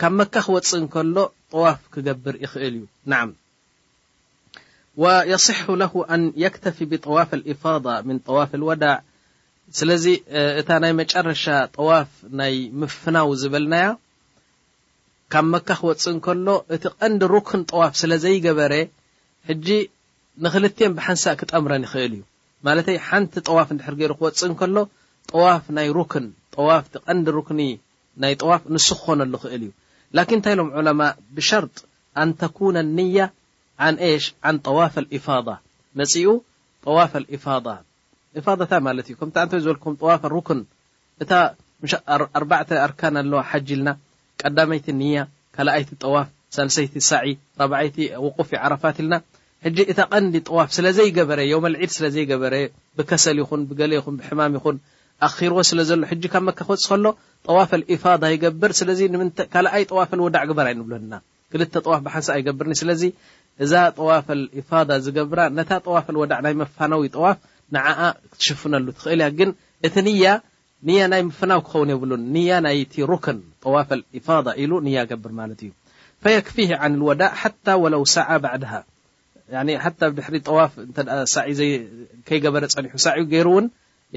ካብ 0.00 0.12
መካ 0.18 0.34
ክወፅእ 0.44 0.76
እንከሎ 0.80 1.16
ጠዋፍ 1.52 1.80
ክገብር 1.94 2.34
ይኽእል 2.42 2.74
እዩ 2.76 2.84
ና 3.10 3.14
ወየስሕ 5.02 5.58
ለሁ 5.80 5.92
ኣን 6.14 6.22
የክተፊ 6.42 6.76
ብጠዋፍ 6.90 7.30
ኢፋض 7.52 7.86
ምን 8.06 8.18
ጠዋፍ 8.28 8.50
ኣልወዳዕ 8.58 8.96
ስለዚ 9.78 10.04
እታ 10.60 10.68
ናይ 10.84 10.92
መጨረሻ 11.00 11.44
ጠዋፍ 11.76 12.08
ናይ 12.40 12.54
ምፍናው 12.82 13.28
ዝበልናያ 13.40 13.90
ካብ 15.34 15.46
መካ 15.54 15.68
ክወፅእ 15.80 16.08
እንከሎ 16.14 16.46
እቲ 16.76 16.84
ቀንዲ 17.00 17.20
ሩክን 17.34 17.62
ጠዋፍ 17.72 17.92
ስለዘይገበረ 18.04 18.72
ሕጂ 19.50 19.68
ንክልትን 20.46 20.94
ብሓንሳእ 20.98 21.38
ክጠምረን 21.42 21.84
ይኽእል 21.88 22.12
እዩ 22.16 22.22
ማለተይ 22.68 22.98
ሓንቲ 23.08 23.34
ጠዋፍ 23.50 23.68
ንድሕር 23.74 23.94
ገይሩ 24.00 24.12
ክወፅእ 24.22 24.48
ንከሎ 24.54 24.76
ጠዋፍ 25.32 25.64
ናይ 25.76 25.88
ሩክን 25.98 26.26
ጠዋፍ 26.56 26.82
እቲ 26.88 26.94
ቀንዲ 27.06 27.26
ሩክኒ 27.38 27.60
ናይ 28.24 28.32
ጠዋፍ 28.44 28.62
ንሱ 28.74 28.88
ክኾነሉ 29.00 29.34
ይክእል 29.40 29.54
እዩ 29.60 29.68
ላን 30.16 30.28
እንታይ 30.36 30.54
ሎም 30.58 30.68
ዑለማ 30.80 31.00
ብሸርط 31.36 31.74
ኣን 32.20 32.30
ተኩነ 32.40 32.76
ንያ 32.98 33.18
ሽ 34.22 34.24
ን 34.54 34.56
ጠዋፍ 34.66 34.94
إፋض 35.16 35.46
መፅኡ 35.98 36.26
ዋፍ 36.96 37.12
ፋض 37.44 37.68
ፋታ 38.60 38.72
ማለት 38.86 39.06
እዩ 39.10 39.14
ከም 39.20 39.30
ንተወ 39.34 39.58
ዝበልኩም 39.64 39.94
ዋፍ 40.08 40.22
ሩክን 40.34 40.60
እኣ 41.22 41.32
ኣርካን 42.86 43.14
ኣለዋ 43.22 43.40
ሓጂ 43.50 43.68
ኢልና 43.76 43.88
ቀዳመይቲ 44.42 44.86
ንያ 45.00 45.16
ካኣይቲ 45.54 45.90
ጠዋፍ 46.04 46.28
ሳንሰይቲ 46.56 46.94
ሳ 47.08 47.10
4ይ 47.62 47.88
ውቁፍ 48.24 48.50
ዓረፋት 48.64 48.96
ኢልና 49.02 49.14
ጂ 49.76 49.78
እታ 49.92 49.98
ቀንዲ 50.14 50.34
ጠዋፍ 50.48 50.68
ስለዘይገበረ 50.76 51.40
የመ 51.52 51.64
ልዒድ 51.72 51.92
ስለዘይገበረ 51.96 52.54
ብከሰል 52.98 53.38
ይኹን 53.42 53.62
ብገሊ 53.70 53.92
ይኹን 54.00 54.14
ብሕማም 54.20 54.52
ይኹን 54.58 54.76
ኣኪርዎ 55.28 55.58
ስለ 55.70 55.80
ዘሎ 55.90 56.02
ሕጂ 56.10 56.22
ካብ 56.32 56.44
መካ 56.48 56.60
ክፅ 56.68 56.84
ከሎ 56.90 57.04
ጠዋፈ 57.48 57.70
ፋ 58.04 58.14
ይገብር 58.34 58.70
ስለዚ 58.80 59.00
ካኣይ 59.52 59.84
ጠዋፈ 59.90 60.10
ወዳዕ 60.26 60.42
ግበር 60.50 60.66
ይንብልና 60.72 61.12
ክልተ 61.52 61.72
ጠዋፍ 61.86 62.00
ብሓሳ 62.06 62.28
ይገብርኒ 62.40 62.72
ስለዚ 62.82 63.02
እዛ 63.64 63.72
ጠዋፈ 63.98 64.26
ፋ 64.68 64.98
ዝገብራ 65.06 65.40
ነታ 65.56 65.70
ጠዋፈ 65.86 66.06
ወዳዕ 66.22 66.38
ናይ 66.46 66.54
መፋናዊ 66.62 67.02
ጠዋፍ 67.16 67.38
ንዓ 67.74 67.86
ክትሽፍነሉ 68.32 68.86
ትኽእል 68.98 69.20
እያ 69.22 69.26
ግን 69.38 69.50
እቲ 69.86 69.94
ናይ 71.12 71.22
ምፈናዊ 71.28 71.60
ክኸውን 71.66 71.90
የብሉን 71.92 72.22
ያ 72.48 72.52
ናይ 72.66 72.78
ሩክን 73.10 73.38
ጠዋፈ 73.64 73.90
ፋ 74.26 74.30
ኢሉ 74.62 74.72
ያ 74.98 75.02
ገብር 75.10 75.32
ማለት 75.40 75.60
እዩ 75.64 75.70
ፈክፊ 76.24 76.56
ን 76.90 76.92
ወዳእ 77.08 77.32
ሓታ 77.42 77.66
ወለው 77.84 78.02
ሳ 78.14 78.38
ባድሃ 78.44 78.72
ድሪ 80.18 80.40
ዋፍ 80.58 80.72
ሳከይገበረ 81.34 82.64
ፀኒሑ 82.76 82.94
ሳ 83.04 83.08
ገይሩ 83.32 83.48
ውን 83.56 83.66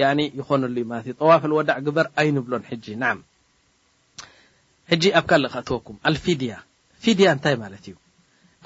ይኮነሉ 0.00 0.72
ዩ 0.82 0.84
እዩ 1.02 1.08
ጠዋፈ 1.22 1.42
ወዳዕ 1.58 1.78
ግበር 1.86 2.06
ኣይንብሎን 2.20 2.62
ጂ 2.82 2.86
ሕጂ 4.90 5.02
ኣብ 5.18 5.24
ካ 5.30 5.32
ክትወኩም 5.52 5.96
ፊድያ 6.24 6.52
ፊድያ 7.02 7.26
እንታይ 7.34 7.54
ማለት 7.62 7.84
እዩ 7.88 7.94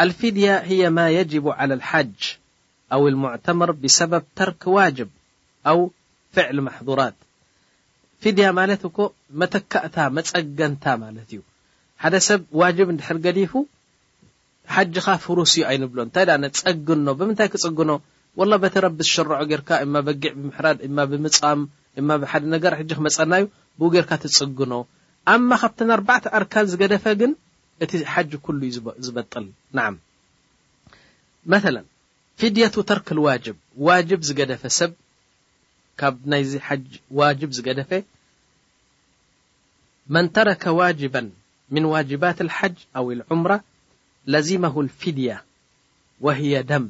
ልፊድያ 0.08 0.48
ማ 0.96 0.98
የጅቡ 1.16 1.46
ሓጅ 1.90 2.20
ኣው 2.94 3.02
ሙዕተመር 3.22 3.70
ብሰበብ 3.82 4.24
ተርክ 4.38 4.62
ዋጅብ 4.76 5.08
ኣው 5.70 5.78
ፍዕል 6.34 6.58
ማሕራት 6.66 7.16
ፊድያ 8.22 8.46
ማለት 8.58 8.82
እኮ 8.88 8.98
መተካእታ 9.40 9.96
መፀገንታ 10.18 10.84
ማለት 11.04 11.28
እዩ 11.32 11.40
ሓደ 12.02 12.14
ሰብ 12.28 12.42
ዋብ 12.60 12.88
ድሕር 13.00 13.18
ገዲፉ 13.26 13.52
ሓጅካ 14.76 15.06
ፍሩስ 15.24 15.52
እዩ 15.58 15.64
ኣይንብሎን 15.72 16.06
እንታይ 16.10 16.26
ፀግኖ 16.88 17.06
ብምንታይ 17.20 17.48
ክፅግኖ 17.54 17.90
ወ 18.38 18.44
በቲ 18.62 18.74
ረቢ 18.84 18.98
ዝሸርዖ 19.06 19.32
ጌርካ 19.50 19.68
እማ 19.84 19.94
በጊዕ 20.06 20.30
ብምሕራድ 20.40 20.78
ማ 20.96 21.04
ብምፃም 21.10 21.60
እማ 22.00 22.08
ብሓደ 22.22 22.44
ነገር 22.54 22.72
ሕጂ 22.80 22.90
ክመፀና 22.98 23.32
ዩ 23.42 23.46
ብ 23.80 23.90
ጌርካ 23.94 24.10
ትፅግኖ 24.22 24.72
ኣ 25.32 25.34
ካብ 25.62 25.74
4 25.94 26.28
ኣርካን 26.38 26.68
ዝገደፈ 26.72 27.04
ግን 27.20 27.32
እቲ 27.84 27.92
ሓጅ 28.12 28.30
ሉ 28.58 28.62
ዩ 28.70 28.72
ዝበጥል 29.06 29.46
መ 31.52 31.62
ፊድة 32.40 32.74
ተርክ 32.88 33.08
ዋብ 33.26 33.46
ዋ 33.86 33.98
ዝገደፈ 34.28 34.62
ሰብ 34.78 34.90
ካብ 36.00 36.16
ናይዚ 36.30 36.52
ሓ 36.66 36.76
ዋብ 37.18 37.50
ዝገደፈ 37.58 37.90
መን 40.14 40.26
ተረከ 40.36 40.64
ዋጅባ 40.80 41.16
ምን 41.74 41.84
ዋባት 41.94 42.38
ሓጅ 42.58 42.76
ኣ 42.98 43.00
ም 43.42 43.56
ዚመ 44.48 44.62
ፊድያ 45.00 45.30
ወ 46.26 46.36
ደም 46.70 46.86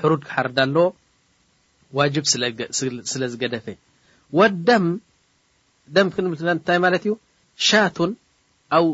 حሩድ 0.00 0.22
ክሓርዳ 0.28 0.56
ኣለዎ 0.68 0.86
ዋجب 1.98 2.24
ስለ 3.12 3.22
ዝገደፈ 3.32 3.66
ደም 4.68 4.84
ም 6.06 6.08
ክብ 6.14 6.24
ይ 6.76 6.78
ማለት 6.84 7.02
ዩ 7.08 7.12
ሻቱ 7.68 7.96
ኣው 8.76 8.86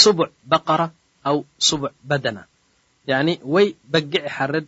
ስቡዕ 0.00 0.28
በقራ 0.50 0.80
ኣ 1.28 1.30
ስቡዕ 1.68 1.90
በدና 2.10 2.38
ወይ 3.54 3.66
በጊع 3.92 4.24
ሓርድ 4.36 4.66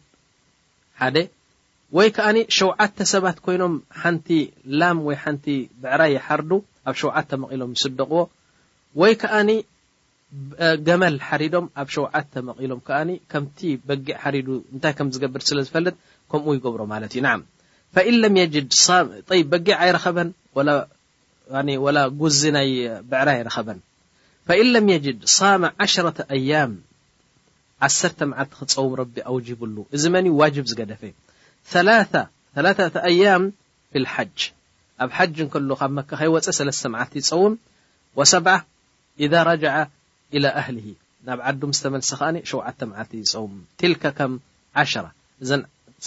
ወይ 1.99 2.09
ዓ 2.31 2.31
ሸዓተ 2.59 2.97
ሰባት 3.13 3.39
ኮይኖም 3.47 3.75
ሓንቲ 4.01 4.29
ላም 4.81 4.99
ወ 5.09 5.17
ሓቲ 5.23 5.45
ብዕራ 5.83 6.03
ሓርዱ 6.27 6.51
ኣብ 6.89 6.95
ሸዓተ 7.03 7.31
መقሎም 7.43 7.73
ስደቅዎ 7.83 8.21
ገመል 10.87 11.15
ሓሪዶም 11.29 11.65
ኣብ 11.83 11.89
ሸው 11.95 12.05
ዓተ 12.19 12.33
መቒሎም 12.49 12.81
ከኣኒ 12.87 13.11
ከምቲ 13.33 13.59
በጊዕ 13.89 14.17
ሓሪዱ 14.25 14.49
እንታይ 14.75 14.93
ከም 14.99 15.09
ዝገብር 15.15 15.43
ስለ 15.49 15.59
ዝፈለጥ 15.67 15.95
ከምኡ 16.31 16.51
ይገብሮ 16.59 16.81
ማለት 16.93 17.13
እዩ 17.17 17.21
ናም 17.27 17.41
በጊዕ 19.53 19.75
ኣይረኸበን 19.85 20.29
ወላ 21.87 21.97
ጉዝ 22.23 22.41
ናይ 22.59 22.71
ብዕራ 23.11 23.29
ኣይረኸበን 23.37 23.81
ን 24.75 24.79
ም 24.87 24.95
ድ 25.03 25.07
ሳመ 25.37 25.63
1ሽ 25.85 25.95
ኣያም 26.37 26.71
1 27.89 28.23
መዓልቲ 28.31 28.53
ክፀውም 28.61 28.95
ረቢ 29.01 29.17
ኣውጅብሉ 29.31 29.77
እዚ 29.97 30.03
መን 30.15 30.27
ዋጅብ 30.41 30.65
ዝገደፈ 30.71 31.03
ላ 31.87 31.91
ኣያም 33.11 33.45
ፊ 33.93 34.03
ሓጅ 34.15 34.39
ኣብ 35.05 35.11
ሓጅ 35.19 35.31
ንከሎ 35.47 35.71
ካብ 35.81 35.93
መካ 35.99 36.11
ከይወፀ 36.21 36.47
3 36.61 36.87
መዓልቲ 36.95 37.15
ይፀውም 37.23 37.55
ወ7 38.21 38.47
ራ 39.49 39.87
ኣሊ 40.39 40.81
ናብ 41.29 41.39
ዓዱ 41.51 41.61
ዝተመል 41.77 42.03
ከ 42.49 42.51
7ዓ 42.51 42.87
መዓል 42.91 43.09
ይፀውም 43.21 43.55
ት 43.81 44.11
ከም 44.19 44.33
1 44.83 45.11
እ 45.45 45.59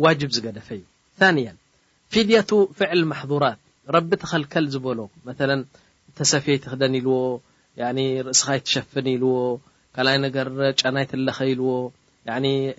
ዋጅብ 0.04 0.30
ዝገደፈ 0.36 0.68
እዩ 0.78 1.32
ን 1.34 1.56
ፊድያቱ 2.14 2.50
ፍዕል 2.78 3.02
ማሕራት 3.10 3.58
ረቢ 3.96 4.10
ተኸልከል 4.22 4.64
ዝበሎ 4.74 4.98
መ 5.28 5.36
ተሰፊ 6.18 6.46
ይትክደን 6.56 6.94
ኢልዎ 7.00 7.14
ርእስኻ 8.26 8.48
ይትሸፍን 8.58 9.06
ኢልዎ 9.14 9.32
ካልኣይ 9.96 10.18
ነገር 10.26 10.48
ጨናይትለኸ 10.80 11.38
ኢልዎ 11.52 11.70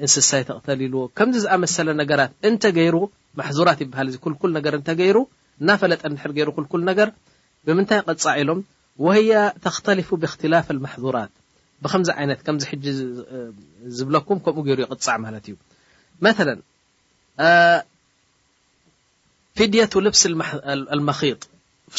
እንስሳይ 0.03 0.43
ተቕተል 0.49 0.79
ኢልዎ 0.87 1.01
ከምዚ 1.17 1.39
ዝኣመሰለ 1.45 1.89
ነገራት 2.01 2.31
እንተ 2.49 2.63
ገይሩ 2.77 2.95
ማዙራት 3.41 3.79
ይበሃል 3.85 4.07
እ 4.17 4.19
ኩልል 4.25 4.51
ነገር 4.59 4.73
እተ 4.81 4.89
ገይሩ 5.01 5.17
እና 5.61 5.69
ፈለጠ 5.83 6.01
ገሩ 6.39 6.49
ነገር 6.91 7.09
ብምንታይ 7.67 8.01
ቅፃዕ 8.07 8.35
ኢሎም 8.43 8.61
وه 9.05 9.15
ተኽተلፍ 9.65 10.09
باክትلፍ 10.21 10.65
المحضራት 10.75 11.31
ብከምዚ 11.83 12.09
ዓይነት 12.19 12.39
ከምዚ 12.45 12.63
ዝብለኩም 13.97 14.37
ከምኡ 14.45 14.59
ገሩ 14.67 14.77
ይቅع 14.85 15.15
ማለት 15.25 15.45
እዩ 15.49 15.55
መ 16.25 16.25
ፊድية 19.57 19.93
ልብስ 20.05 20.21
لميط 20.99 21.41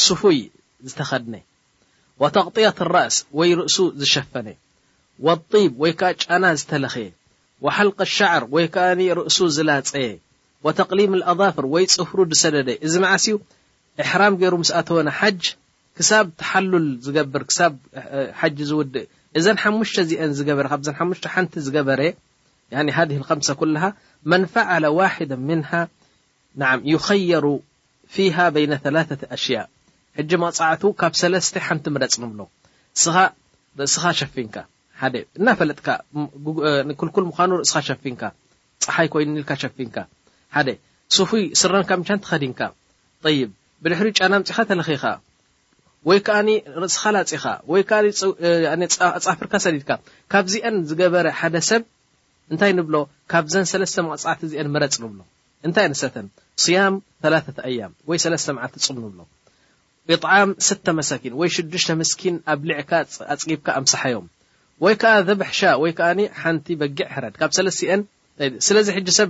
سፉይ 0.07 0.39
ዝተኸድነ 0.89 1.35
وተقطية 2.21 2.77
الرأስ 2.85 3.15
ወይ 3.37 3.49
ርእሱ 3.59 3.77
ዝሸፈነ 4.01 4.47
والطብ 5.25 5.71
ወይ 5.83 5.91
ዓ 6.01 6.11
ጫና 6.21 6.43
ዝተለክየ 6.59 7.09
وሓልق 7.65 7.99
ሻعር 8.17 8.43
ወይ 8.53 8.65
ርእሱ 9.19 9.37
ዝላፀየ 9.55 10.09
ተሊም 10.89 11.11
ኣظፍር 11.31 11.65
ወይ 11.73 11.85
ፅፍሩ 11.95 12.19
ድሰደደ 12.31 12.69
እዚ 12.85 12.93
መዓሲኡ 13.05 13.35
ኣሕራም 14.03 14.33
ገይሩ 14.41 14.53
ምስ 14.63 14.69
ኣተወ 14.79 14.97
ሓጅ 15.19 15.41
ክሳብ 15.97 16.25
ተሓልል 16.39 16.87
ዝገብር 17.05 17.43
ክሳብ 17.49 17.73
ሓ 18.39 18.41
ዝውድእ 18.69 19.05
እዘን 19.39 19.57
ሓሙሽ 19.63 19.91
ዚአን 20.09 20.31
ዝበ 20.37 20.59
ሓንቲ 21.33 21.53
ዝገበረ 21.65 21.99
ሃ 22.93 23.29
ከም 23.29 23.43
መን 24.31 24.43
ፈዓለ 24.53 24.83
ዋ 24.97 25.11
ምን 25.47 25.61
ይኸየሩ 26.93 27.45
ፊሃ 28.15 28.35
በይ 28.55 28.65
3ላ 28.83 28.97
ኣሽያ 29.37 29.59
ሕጂ 30.17 30.31
መፅዕቱ 30.43 30.83
ካብ 30.99 31.13
3ለተ 31.21 31.61
ሓንቲ 31.67 31.85
ምረፅ 31.93 32.15
ንብሎ 32.23 32.41
ርእስኻ 33.79 34.03
ፊንካ 34.33 34.55
እና 35.39 35.47
ፈለጥካ 35.59 35.87
ልል 36.91 37.25
ምኑ 37.29 37.57
እስኻ 37.65 37.77
ፊካ 38.03 38.21
ፀሓይ 38.85 39.07
ይኑ 39.23 39.35
ሓደ 40.55 40.69
ስፉይ 41.15 41.43
ስረንካ 41.61 41.91
ምቻን 41.99 42.19
ትኸዲንካ 42.23 42.59
ይብ 43.37 43.49
ብድሕሪ 43.83 44.07
ጫናምፅኻ 44.19 44.57
ተለኪኻ 44.69 45.03
ወይ 46.09 46.19
ከኣ 46.25 46.37
ርእስኻ 46.81 47.03
ላፅኻ 47.15 47.43
ወይኣፃፍርካ 47.71 49.53
ሰዲድካ 49.65 49.89
ካብዚአን 50.31 50.75
ዝገበረ 50.89 51.25
ሓደ 51.39 51.55
ሰብ 51.69 51.81
እንታይ 52.51 52.71
ንብሎ 52.79 52.95
ካብዘን 53.31 53.65
ሰለስተ 53.71 53.97
መፃቲ 54.07 54.39
እዚአን 54.47 54.67
መረፅ 54.75 54.95
ንብሎ 55.03 55.19
እንታይ 55.67 55.85
ኣነሰተን 55.89 56.27
ስያም 56.63 56.95
3 57.27 57.61
ኣያም 57.69 57.91
ወይ 58.09 58.17
3ስ 58.25 58.45
መዓልቲ 58.57 58.77
ፅም 58.87 58.97
ንብሎ 59.05 59.21
ጣዓም 60.25 60.49
ስተ 60.67 60.85
መሳኪን 60.99 61.33
ወይ 61.41 61.49
6ዱሽተ 61.57 61.89
ምስኪን 62.01 62.35
ኣብ 62.53 62.59
ሊዕካ 62.71 62.91
ኣፅጊብካ 63.33 63.67
ኣምሰሓዮም 63.79 64.27
ወይ 64.85 64.95
ከዓ 65.01 65.13
ዘብሕሻ 65.29 65.61
ወይ 65.83 65.91
ከዓ 65.99 66.09
ሓንቲ 66.41 66.67
በጊዕ 66.83 67.07
ሕረድ 67.15 67.35
ካብ 67.41 67.51
ለስለዚ 68.61 68.87
ሰብ 69.19 69.29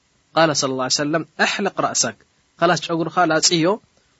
قال 0.35 0.55
صلى 0.57 0.71
الله 0.71 0.83
عيه 0.83 0.89
سلم 0.89 1.25
احلق 1.41 1.81
رأسك 1.81 2.15
خلص 2.57 2.81
ጉر 2.91 3.11
لي 3.51 3.77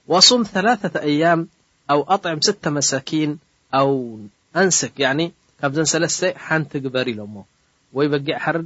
وصوم 0.07 0.43
ثلثة 0.43 0.99
أيام 0.99 1.47
أو 1.89 2.03
أطعم 2.03 2.41
6 2.41 2.71
مساكين 2.71 3.39
أو 3.73 4.19
أنسك 4.55 4.99
يعن 4.99 5.31
ن 5.63 5.79
نت 6.51 6.77
جبر 6.77 7.09
لم 7.09 7.43
ويبجع 7.93 8.37
حر 8.37 8.57
ع 8.57 8.61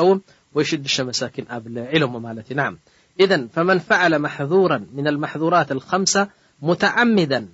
وم 0.00 0.20
وي6 0.56 1.00
مساكن 1.00 1.44
قبللم 1.44 2.40
ت 2.42 2.52
نعم 2.52 2.78
إذن 3.20 3.48
فمن 3.54 3.78
فعل 3.78 4.18
محذورا 4.18 4.84
من 4.94 5.08
المحذورات 5.08 5.72
الخمسة 5.72 6.28
متعمدا 6.62 7.48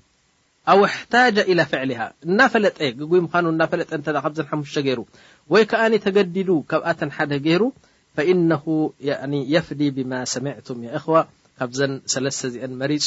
ኣو 0.71 0.81
حታج 0.95 1.39
إلى 1.51 1.63
ፍሊه 1.73 2.01
እና 2.27 2.41
ፈለ 2.53 2.65
ፈ 4.49 4.57
ሙሽ 4.61 4.75
ይ 4.89 4.97
ወይ 5.53 5.65
ከኣ 5.71 5.83
ተገዲዱ 6.07 6.51
ካብኣተ 6.71 7.01
ሓደ 7.17 7.33
ገይሩ 7.47 7.63
فإن 8.17 8.51
يፍዲ 9.55 9.81
ብማ 9.97 10.13
ሰሚቱም 10.35 10.79
خዋ 11.05 11.17
ካብዘ 11.59 11.81
ሰለተ 12.13 12.41
ዚአ 12.55 12.65
መሪፁ 12.83 13.07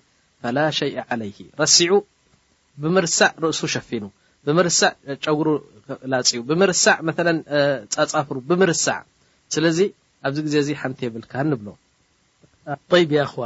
ረሲዑ 1.64 1.94
ብምርሳዕ 2.82 3.32
ርእሱ 3.44 3.62
ሸፊኑ 3.76 4.04
ብምርሳ 4.46 4.80
ጨጉሩ 5.24 5.48
ፅዩ 6.30 6.40
ብር 6.50 6.72
ፍሩ 8.28 8.38
ብምር 8.50 8.72
ስለዚ 9.54 9.80
ኣብዚ 10.28 10.38
ግዜ 10.48 10.56
ዚ 10.68 10.70
ንቲ 10.92 11.00
የብልካ 11.08 11.34
ንብሎ 11.52 11.70
ይ 12.68 13.18
ኣ 13.22 13.26
ክዋ 13.32 13.44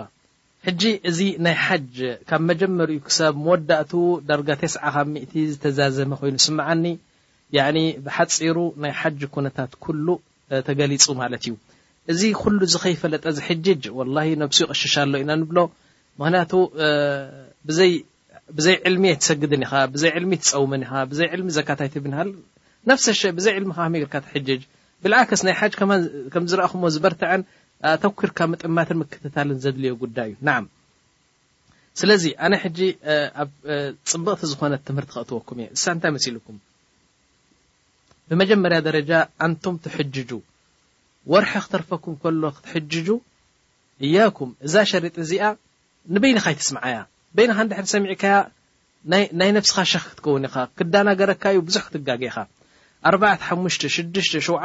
ሕጂ 0.66 0.82
እዚ 1.10 1.20
ናይ 1.46 1.56
ሓጅ 1.66 1.96
ካብ 2.30 2.42
መጀመሪኡ 2.52 3.00
ክሰብ 3.08 3.34
መወዳእቱ 3.46 3.92
ዳርጋ 4.28 4.50
ተስዓ 4.62 4.84
ካብ 4.96 5.08
ምእ 5.14 5.26
ዝተዛዘመ 5.52 6.12
ኮይኑ 6.20 6.36
ስምዓኒ 6.48 6.86
ብሓፂሩ 8.06 8.58
ናይ 8.82 8.92
ሓጅ 9.00 9.20
ኩነታት 9.34 9.72
ኩሉ 9.84 10.08
ተገሊፁ 10.68 11.06
ማለት 11.22 11.42
እዩ 11.48 11.52
እዚ 12.12 12.22
ኩሉ 12.42 12.60
ዝከይፈለጠ 12.74 13.26
ዚ 13.38 13.40
ሕጅጅ 13.48 13.82
ነብሱ 14.44 14.58
ቀሽሻኣሎ 14.72 15.14
ኢና 15.24 15.32
ንብሎ 15.42 15.58
ምክንያቱ 16.20 16.52
ብዘይ 18.56 18.74
ዕልሚእየ 18.90 19.16
ትሰግድን 19.22 19.62
ኢ 19.72 19.74
ብዘይ 19.94 20.12
ልሚ 20.24 20.32
ትፀውምን 20.44 20.82
ብዘይ 21.12 21.28
ዕልሚ 21.36 21.48
ዘካታይትብ 21.60 22.04
ነፍ 22.90 22.98
ብዘይ 23.38 23.54
ዕልሚ 23.60 23.72
ካ 23.76 23.86
ርካትጅ 24.22 24.62
ብዓክስ 25.06 25.42
ናይ 25.46 25.54
ሓ 25.60 25.62
ከም 26.34 26.44
ዝረአኹዎ 26.52 26.90
ዝበርትዐን 26.96 27.42
ተኩርካ 28.04 28.40
ምጥማትን 28.52 28.98
ምክትታልን 29.02 29.60
ዘድልዮ 29.64 29.92
ጉዳይ 30.04 30.30
እዩ 30.34 30.38
ናዓ 30.48 30.60
ስለዚ 32.00 32.24
ኣነ 32.46 32.54
ሕጂ 32.62 32.80
ኣብ 33.42 33.50
ፅብቕቲ 34.12 34.42
ዝኾነት 34.52 34.82
ትምህርቲ 34.88 35.10
ክእትወኩም 35.16 35.58
እየ 35.62 35.68
እሳ 35.76 35.86
እንታይ 35.96 36.12
መሲ 36.16 36.26
ኢልኩም 36.32 36.58
ብመጀመርያ 38.30 38.80
ደረጃ 38.88 39.12
ኣንቶም 39.46 39.76
ትሕጅጁ 39.86 40.32
ወርሒ 41.34 41.54
ክተርፈኩም 41.66 42.16
ከሎ 42.24 42.44
ክትሕጅጁ 42.58 43.08
እያኩም 44.06 44.50
እዛ 44.68 44.74
ሸሪጢ 44.92 45.16
እዚኣ 45.26 45.46
ንበይንኻ 46.16 46.46
ይትስምዓእያ 46.54 46.98
በይንኻ 47.38 47.58
ንድሕር 47.68 47.88
ሰሚዕካያ 47.94 48.36
ናይ 49.40 49.50
ነብስኻ 49.58 49.78
ሸክ 49.92 50.04
ክትከውኒ 50.10 50.46
ኢኻ 50.50 50.56
ክዳናገረካ 50.78 51.44
እዩ 51.54 51.60
ብዙሕ 51.70 51.84
ክትጋገኻ 51.88 52.36
4567 53.12 54.22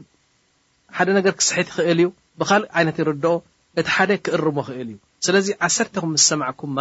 ሓደ 0.97 1.09
ነገር 1.19 1.33
ክስሕት 1.41 1.67
ይኽእል 1.71 1.99
እዩ 2.03 2.09
ብካልእ 2.41 2.71
ዓይነት 2.79 2.97
ይርድኦ 3.01 3.33
እቲ 3.81 3.87
ሓደ 3.97 4.11
ክእርሞ 4.25 4.57
ይክእል 4.69 4.89
እዩ 4.93 4.97
ስለዚ 5.27 5.47
ዓሰርተ 5.67 5.95
ኹም 6.03 6.13
ስ 6.23 6.29
ሰማዕኩምማ 6.31 6.79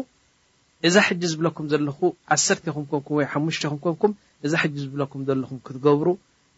እዛ 0.87 0.95
ሕጂ 1.07 1.21
ዝብለኩም 1.31 1.65
ዘለኹ 1.71 1.99
ዓሰር 2.35 2.57
ይኹም 2.67 2.85
ከንኩም 2.91 3.15
ወይ 3.17 3.25
ሓሙሽ 3.33 3.57
ይኹም 3.65 3.79
ከንኩም 3.85 4.11
እዛ 4.45 4.53
ሕጂ 4.63 4.75
ዝብለኩም 4.85 5.21
ዘለኹም 5.27 5.57
ክትገብሩ 5.65 6.07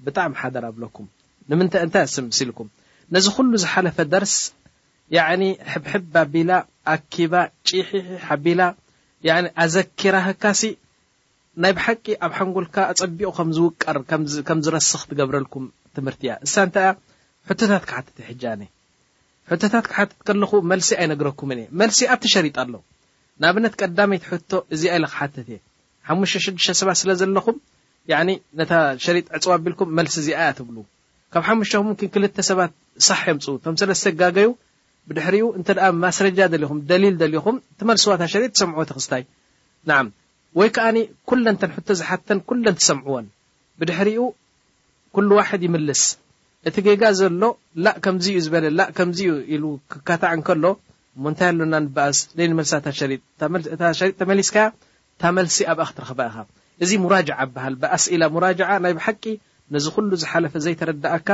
ብጣዕሚ 0.06 0.34
ሓደር 0.42 0.66
ብለኩም 0.78 1.08
ንንታይ 1.52 2.04
ኣስብ 2.08 2.24
ምሲኢልኩም 2.30 2.68
ነዚ 3.16 3.26
ኩሉ 3.36 3.52
ዝሓለፈ 3.64 3.98
ደርስ 4.14 4.36
ሕብሕብ 5.74 6.04
ባቢላ 6.14 6.52
ኣኪባ 6.96 7.34
ጪሒ 7.68 7.90
ሓቢላ 8.28 8.62
ኣዘኪራ 9.64 10.16
ህካሲ 10.28 10.62
ናይ 11.64 11.72
ብሓቂ 11.80 12.06
ኣብ 12.26 12.32
ሓንጎልካ 12.38 12.76
ኣፀቢቑ 12.92 13.28
ከምዝውቀር 13.38 13.98
ከም 14.10 14.56
ዝረስኽ 14.66 15.02
ትገብረልኩም 15.10 15.66
ትምህርቲ 15.96 16.22
እያ 16.28 16.34
እሳ 16.46 16.54
እንታይ 16.68 16.86
ያ 16.88 16.92
ሕቶታት 17.50 17.84
ክሓተት 17.90 18.16
እየ 18.22 18.26
ሕጃእ 18.32 18.56
ቶታት 19.64 19.86
ክሓተት 19.92 20.20
ከለኩ 20.28 20.52
መልሲ 20.72 20.90
ኣይነግረኩምን 21.02 21.60
እየ 21.62 21.68
መልሲ 21.82 22.00
ኣብቲ 22.14 22.26
ሸሪጥ 22.36 22.56
ኣሎ 22.64 22.74
ንኣብነት 23.44 23.74
ቀዳመይቲ 23.82 24.24
ሕቶ 24.32 24.52
እዚ 24.74 24.82
ኣይ 24.94 25.00
ለ 25.04 25.08
ክሓተት 25.14 25.48
እየ 25.54 25.60
ሓሸዱተ 26.34 26.78
ሰባት 26.82 26.98
ስለ 27.02 27.10
ዘለኹም 27.22 27.58
ነታ 28.60 28.72
ሸሪጥ 29.06 29.26
ዕፅዋ 29.38 29.52
ኣቢልኩም 29.60 29.90
መልሲ 29.98 30.16
እዚኣያ 30.24 30.48
ትብሉ 30.60 30.78
ካብ 31.34 31.44
ሓሙሽ 31.48 31.72
ክልተ 32.16 32.38
ሰባት 32.52 32.72
ሳሕ 33.08 33.22
የምፁ 33.32 33.46
ቶም 33.64 33.76
ሰለስተ 33.82 34.06
ጋገዩ 34.22 34.50
ብድሕሪኡ 35.10 35.46
እንተ 35.60 35.68
ኣ 35.86 35.90
ማስረጃ 36.04 36.38
ዘሊኹም 36.54 36.78
ደሊል 36.90 37.16
ዘሊኹም 37.22 37.56
እትመልስዋታ 37.72 38.22
ሸሪጥ 38.34 38.52
ትሰምዕዎ 38.58 38.84
ትክስታይ 38.90 39.24
ንዓ 39.90 39.96
ወይ 40.60 40.70
ከኣኒ 40.76 40.98
ኩለን 41.30 41.56
ተን 41.62 41.72
ሕቶ 41.76 41.88
ዝሓተን 42.00 42.40
ኩለን 42.50 42.76
ትሰምዕወን 42.82 43.26
ብድሕሪኡ 43.80 44.24
ኩሉ 45.18 45.30
ዋሕድ 45.40 45.62
ይምልስ 45.68 46.04
እቲ 46.70 46.76
ገጋ 46.86 47.04
ዘሎ 47.20 47.44
ላእ 47.86 47.96
ከምዚዩ 48.04 48.38
ዝበለ 48.46 48.66
ላእ 48.80 48.90
ከምዚዩ 48.98 49.30
ኢሉ 49.54 49.64
ክከታዕ 49.92 50.34
ንከሎ 50.40 50.64
ምንታይ 51.24 51.50
ኣሎና 51.52 51.74
ንበኣስ 51.86 52.20
ዘንመልሳ 52.38 52.74
ሸጥ 53.00 53.22
እታ 53.74 53.82
ሸጥ 54.00 54.12
ተመሊስካያ 54.20 54.66
ታመልሲ 55.22 55.58
ኣብኣ 55.72 55.84
ክትረክባኢኻ 55.90 56.38
እዚ 56.84 56.92
ሙራጅዓ 57.04 57.36
ይበሃል 57.48 57.76
ብኣስላ 57.82 58.24
ሙራዓ 58.36 58.70
ናይ 58.86 58.94
ብሓቂ 59.00 59.24
ነዚ 59.74 59.86
ኩሉ 59.96 60.10
ዝሓለፈ 60.22 60.54
ዘይተረዳእካ 60.66 61.28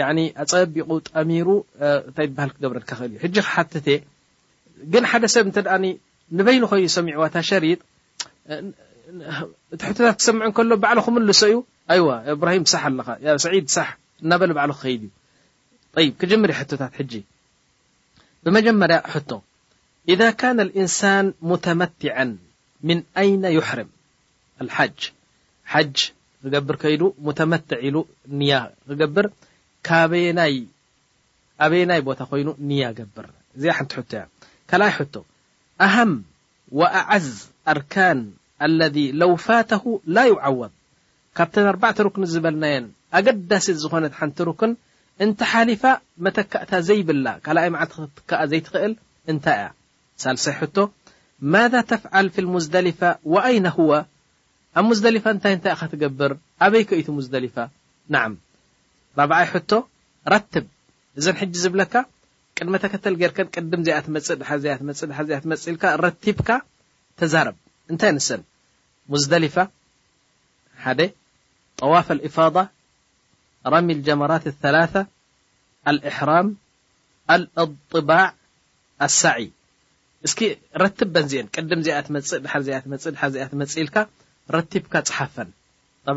ፀቢቁ 0.00 1.06
ሚሩ 1.30 1.48
ታይ 2.16 2.26
ትሃል 2.36 2.50
ክገብረካ 2.56 2.90
ክእል 2.98 3.10
እዩ 3.20 3.20
ሕጂ 3.52 3.74
ግን 4.92 5.04
ሓደ 5.10 5.24
ሰብ 5.34 5.46
ንበይ 6.36 6.56
ኮ 6.64 6.72
ሰሚዕዋታ 6.96 7.34
ሸሪጥ 7.48 7.80
እቲ 9.76 9.80
ታት 10.00 10.16
ክሰምዐ 10.18 10.44
ከሎ 10.56 10.70
በ 10.80 10.84
ክምልሶ 11.04 11.40
ዩ 11.52 11.56
ብራሂም 12.40 12.64
ሳ 12.72 12.80
ድ 13.20 13.66
ሳ 13.76 13.92
እና 14.24 14.30
በለ 14.40 14.50
በ 14.56 14.60
ክከድ 14.72 15.02
እዩ 16.00 16.06
ክጅር 16.20 16.40
ታት 16.80 16.92
ሕ 16.98 17.22
ብመጀመርያ 18.44 18.98
ቶ 19.28 19.32
إذ 20.12 20.20
ن 20.56 20.58
الإንሳን 20.66 21.26
መع 21.50 21.62
ምن 22.88 22.98
ይነ 23.26 23.44
يحርም 23.58 23.90
ሓጅ 24.76 24.98
ጅ 25.88 25.96
ክገብር 26.42 26.74
ከይ 26.82 26.94
መع 27.26 27.76
ሉ 27.94 27.96
ክገብር 28.88 29.26
የ 29.82 30.62
ኣበየናይ 31.64 32.00
ቦታ 32.08 32.20
ኮይኑ 32.30 32.48
ኒያ 32.68 32.84
ገብር 32.98 33.26
እዚ 33.56 33.64
ንቲ 33.86 34.10
ያ 34.18 34.22
ካኣይ 34.70 34.92
ሕቶ 34.98 35.14
ኣሃም 35.86 36.12
ወኣዓዝ 36.78 37.26
ኣርካን 37.72 38.18
ኣለذ 38.66 38.96
ለው 39.20 39.32
ፋተሁ 39.46 39.84
ላ 40.16 40.18
ይዓወብ 40.30 40.72
ካብተን 41.38 41.66
ኣርባዕ 41.72 41.94
ሩክን 42.06 42.24
ዝበልናየን 42.32 42.86
ኣገዳሲ 43.18 43.66
ዝኾነት 43.82 44.14
ሓንቲ 44.18 44.38
ርክን 44.48 44.72
እንተ 45.24 45.40
ሓሊፋ 45.52 45.84
መተካእታ 46.24 46.72
ዘይብላ 46.88 47.26
ካኣይ 47.44 47.68
መዓል 47.74 47.90
ክትከዓ 47.94 48.40
ዘይትኽእል 48.50 48.94
እንታይ 49.30 49.56
እያ 49.60 49.68
ሳልሳይ 50.24 50.54
ሕቶ 50.60 50.76
ማذ 51.54 51.74
ተፍዓል 51.90 52.26
ፊ 52.34 52.36
ሙዝደሊፈ 52.54 53.00
ወኣይነ 53.34 53.66
ዋ 53.90 53.92
ኣብ 54.80 54.88
ዝደሊፋ 54.98 55.24
እንታይ 55.36 55.52
እታይ 55.58 55.72
ኢ 55.76 55.78
ካትገብር 55.82 56.32
ኣበይከ 56.66 56.90
ኢቲ 57.02 57.08
ሙዝደሊፋ 57.18 57.56
ና 58.14 58.24
መብዓይ 59.18 59.44
ሕቶ 59.52 59.70
ረትብ 60.32 60.66
እዘን 61.20 61.36
ሕጂ 61.40 61.54
ዝብለካ 61.64 61.94
ቅድመ 62.56 62.74
ተከተል 62.84 63.14
ጌይርከን 63.20 63.48
ቅድም 63.54 63.80
ዚኣት 63.86 64.06
መፅእ 64.14 64.36
ድሓ 64.40 64.50
ዚኣትመፅ 64.64 65.00
ድሓ 65.10 65.18
ዚኣትመፅ 65.28 65.60
ኢልካ 65.70 65.84
ረቲብካ 66.04 66.48
ተዛረብ 67.20 67.56
እንታይ 67.90 68.12
ንስን 68.16 68.40
ሙዝደሊፈ 69.12 69.56
ሓደ 70.84 71.00
ጠዋፍ 71.80 72.08
እፋض 72.28 72.56
ራሚ 73.72 73.88
ጀመራት 74.06 74.44
ثላ 74.60 74.76
ኣልእሕራም 75.90 76.46
ኣልእጥባዕ 77.34 78.22
ኣሳዕ 79.06 79.38
እስኪ 80.26 80.40
ረትብ 80.82 81.08
በንዚአን 81.14 81.46
ቅድም 81.54 81.80
ዚኣት 81.86 82.06
መፅእ 82.14 82.40
ድሓ 82.44 82.54
ዚኣትመፅ 82.66 83.04
ድሓ 83.14 83.22
ዚኣትመፅኢልካ 83.34 83.96
ረቲብካ 84.56 84.94
ፅሓፈን 85.08 85.48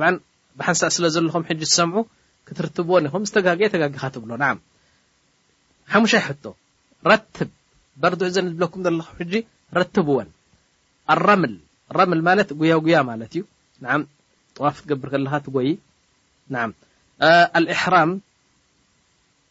ብ 0.01 0.19
ብሓንሳ 0.59 0.81
ስለ 0.95 1.05
ዘለኹም 1.15 1.43
ሕጂ 1.49 1.61
ትሰምዑ 1.71 1.97
ክትርትብዎን 2.47 3.05
ኹም 3.13 3.23
ዝተጋየ 3.29 3.67
ተጋጊኻ 3.73 4.03
ትብሎ 4.15 4.31
ንዓ 4.41 4.49
ሓሙሻይ 5.93 6.21
ሕቶ 6.27 6.43
ረትብ 7.11 7.49
በርሕ 8.01 8.17
ዘን 8.35 8.45
ዝብለኩም 8.49 8.81
ዘለካ 8.85 9.09
ሕጂ 9.19 9.33
ረትብወን 9.77 10.29
ኣም 11.13 11.41
ምል 12.11 12.21
ማለት 12.27 12.49
ጉያጉያ 12.59 12.97
ማለት 13.09 13.31
እዩ 13.37 13.43
ጠዋፍ 14.57 14.75
ትገብር 14.83 15.07
ከለካ 15.13 15.33
ትጎይ 15.45 15.69
ኣልሕራም 17.57 18.11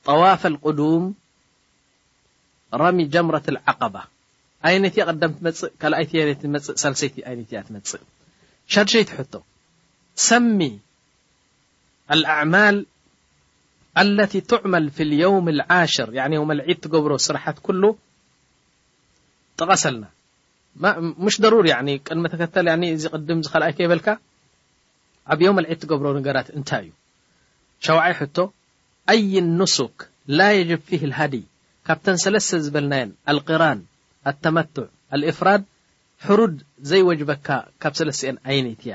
ጠዋፍ 0.09 0.43
ቁዱም 0.67 1.05
ራሚ 2.83 2.99
ጀምረት 3.15 3.47
ዓቀባ 3.73 3.95
ይነትእ 4.75 5.07
ቀዳም 5.09 5.33
ትመፅእ 5.39 5.71
ካኣይነመፅእ 5.81 6.77
ሳሰይቲ 6.83 7.15
ነእ 7.39 7.63
ትመፅእ 7.67 8.03
ሻርሸይቲ 8.75 9.11
ሕቶ 9.19 9.35
ሰሚ 10.29 10.59
الأعማل 12.13 12.87
الت 13.99 14.37
تعመل 14.37 14.91
في 14.91 15.03
اليوም 15.03 15.47
العሽر 15.55 16.09
لዒد 16.11 16.79
ትገብሮ 16.85 17.13
ስራحት 17.27 17.57
كل 17.67 17.83
ጠቀሰልና 19.59 20.05
ሽ 21.29 21.37
ضرر 21.45 21.63
ድ 21.67 22.49
ተ 22.55 22.59
ዚ 23.45 23.51
ኣይ 23.67 23.89
በልካ 23.93 24.09
ኣብي 25.33 25.47
لዒد 25.65 25.79
ትገብሮ 25.83 26.07
ገራት 26.27 26.49
እታይ 26.59 26.87
እዩ 27.83 27.97
وይ 27.97 28.15
أይ 29.13 29.23
نسክ 29.59 29.97
ل 30.39 30.41
يجب 30.59 30.81
فه 30.89 31.03
الهዲي 31.11 31.43
ካብተ 31.87 32.07
ሰለስተ 32.25 32.51
ዝበልናየ 32.65 33.05
القرن 33.31 33.79
الተመتع 34.31 34.87
الإፍራድ 35.17 35.63
حሩድ 36.27 36.55
ዘይوجበካ 36.91 37.49
ካብ 37.83 37.93
ሰለሲ 38.01 38.21
ይነት 38.29 38.81
እያ 38.89 38.95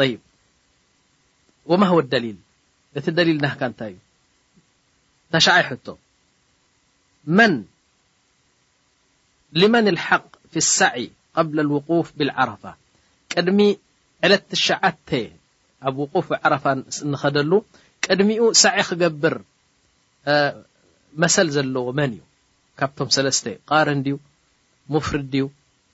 ይብ 0.00 0.20
وማ 1.70 1.82
هو 1.92 2.00
ደሊል 2.12 2.38
እቲ 2.98 3.06
ደሊል 3.18 3.38
ናካ 3.44 3.60
እታይ 3.72 3.92
እዩ 3.94 3.98
ተሻይ 5.32 5.62
ሕቶ 5.68 5.86
መን 7.36 7.54
الحق 9.94 10.28
ف 10.50 10.52
لሳዕ 10.56 10.94
قل 11.36 11.56
لوقፍ 11.68 12.06
ብالዓረፋ 12.18 12.62
ቅድሚ 13.32 13.58
ዕለሸዓተ 14.24 15.10
ኣብ 15.88 15.94
وፍ 16.16 16.28
ዓረፋ 16.44 16.64
ኸደሉ 17.22 17.52
ቅድሚኡ 18.04 18.42
ሳ 18.62 18.64
ክገብር 18.88 19.34
መሰል 21.22 21.48
ዘለዎ 21.54 21.86
መን 21.98 22.10
እዩ 22.16 22.20
ካብቶም 22.78 23.08
ለተ 23.26 23.44
ቃርድ 23.70 24.06
ፍር 25.06 25.18
ድዩ 25.32 25.42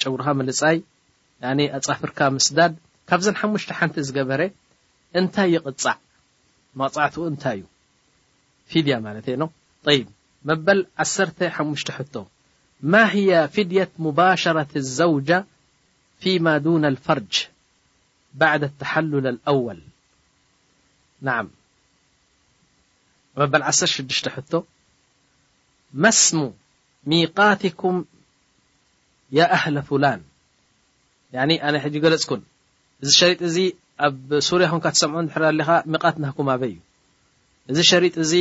ጨጉርሃ 0.00 0.26
መልፃይ 0.40 0.76
ኣፃፍርካ 1.78 2.18
ምስዳድ 2.34 2.72
ካብዘ 3.08 3.26
5ሙ 3.40 3.52
ሓንቲ 3.78 3.96
ዝገበረ 4.08 4.42
እንታይ 5.20 5.48
ይቅፃዕ 5.54 5.96
መፅዕትኡ 6.80 7.24
እንታይ 7.30 7.58
እዩ 7.62 7.66
ፊድያ 8.70 8.94
ማ 9.04 9.08
እ 9.20 9.22
ብ 9.84 9.86
መበል 10.48 10.80
15 11.56 11.92
ቶ 12.14 12.24
ማ 12.92 13.02
ፊድት 13.54 13.92
ሙባሸረة 14.04 14.72
الዘውጃة 14.82 15.38
ፊ 16.20 16.24
ማ 16.46 16.48
ون 16.74 16.84
لፈርጅ 16.96 17.34
ባعد 18.40 18.62
لተሓልል 18.70 19.26
أዋል 19.52 19.80
በ6 23.52 24.62
መስሙ 26.04 26.40
ሚም 27.10 28.00
ያ 29.38 29.42
ኣህل 29.56 29.76
ፍላን 29.88 30.20
ኣነ 31.66 31.74
ሕጂ 31.84 31.94
ገለፅኩን 32.04 32.42
እዚ 33.02 33.10
ሸሪጥ 33.20 33.40
እዚ 33.48 33.56
ኣብ 34.06 34.28
ርያ 34.60 34.68
ን 34.90 34.94
ሰምዑ 35.02 35.20
ር 35.50 35.64
ኻ 36.02 36.04
ት 36.14 36.18
ናኩም 36.24 36.48
ኣበይ 36.54 36.74
እዩ 36.74 36.78
እዚ 37.70 37.78
ሸሪጥ 37.90 38.14
እዚ 38.24 38.32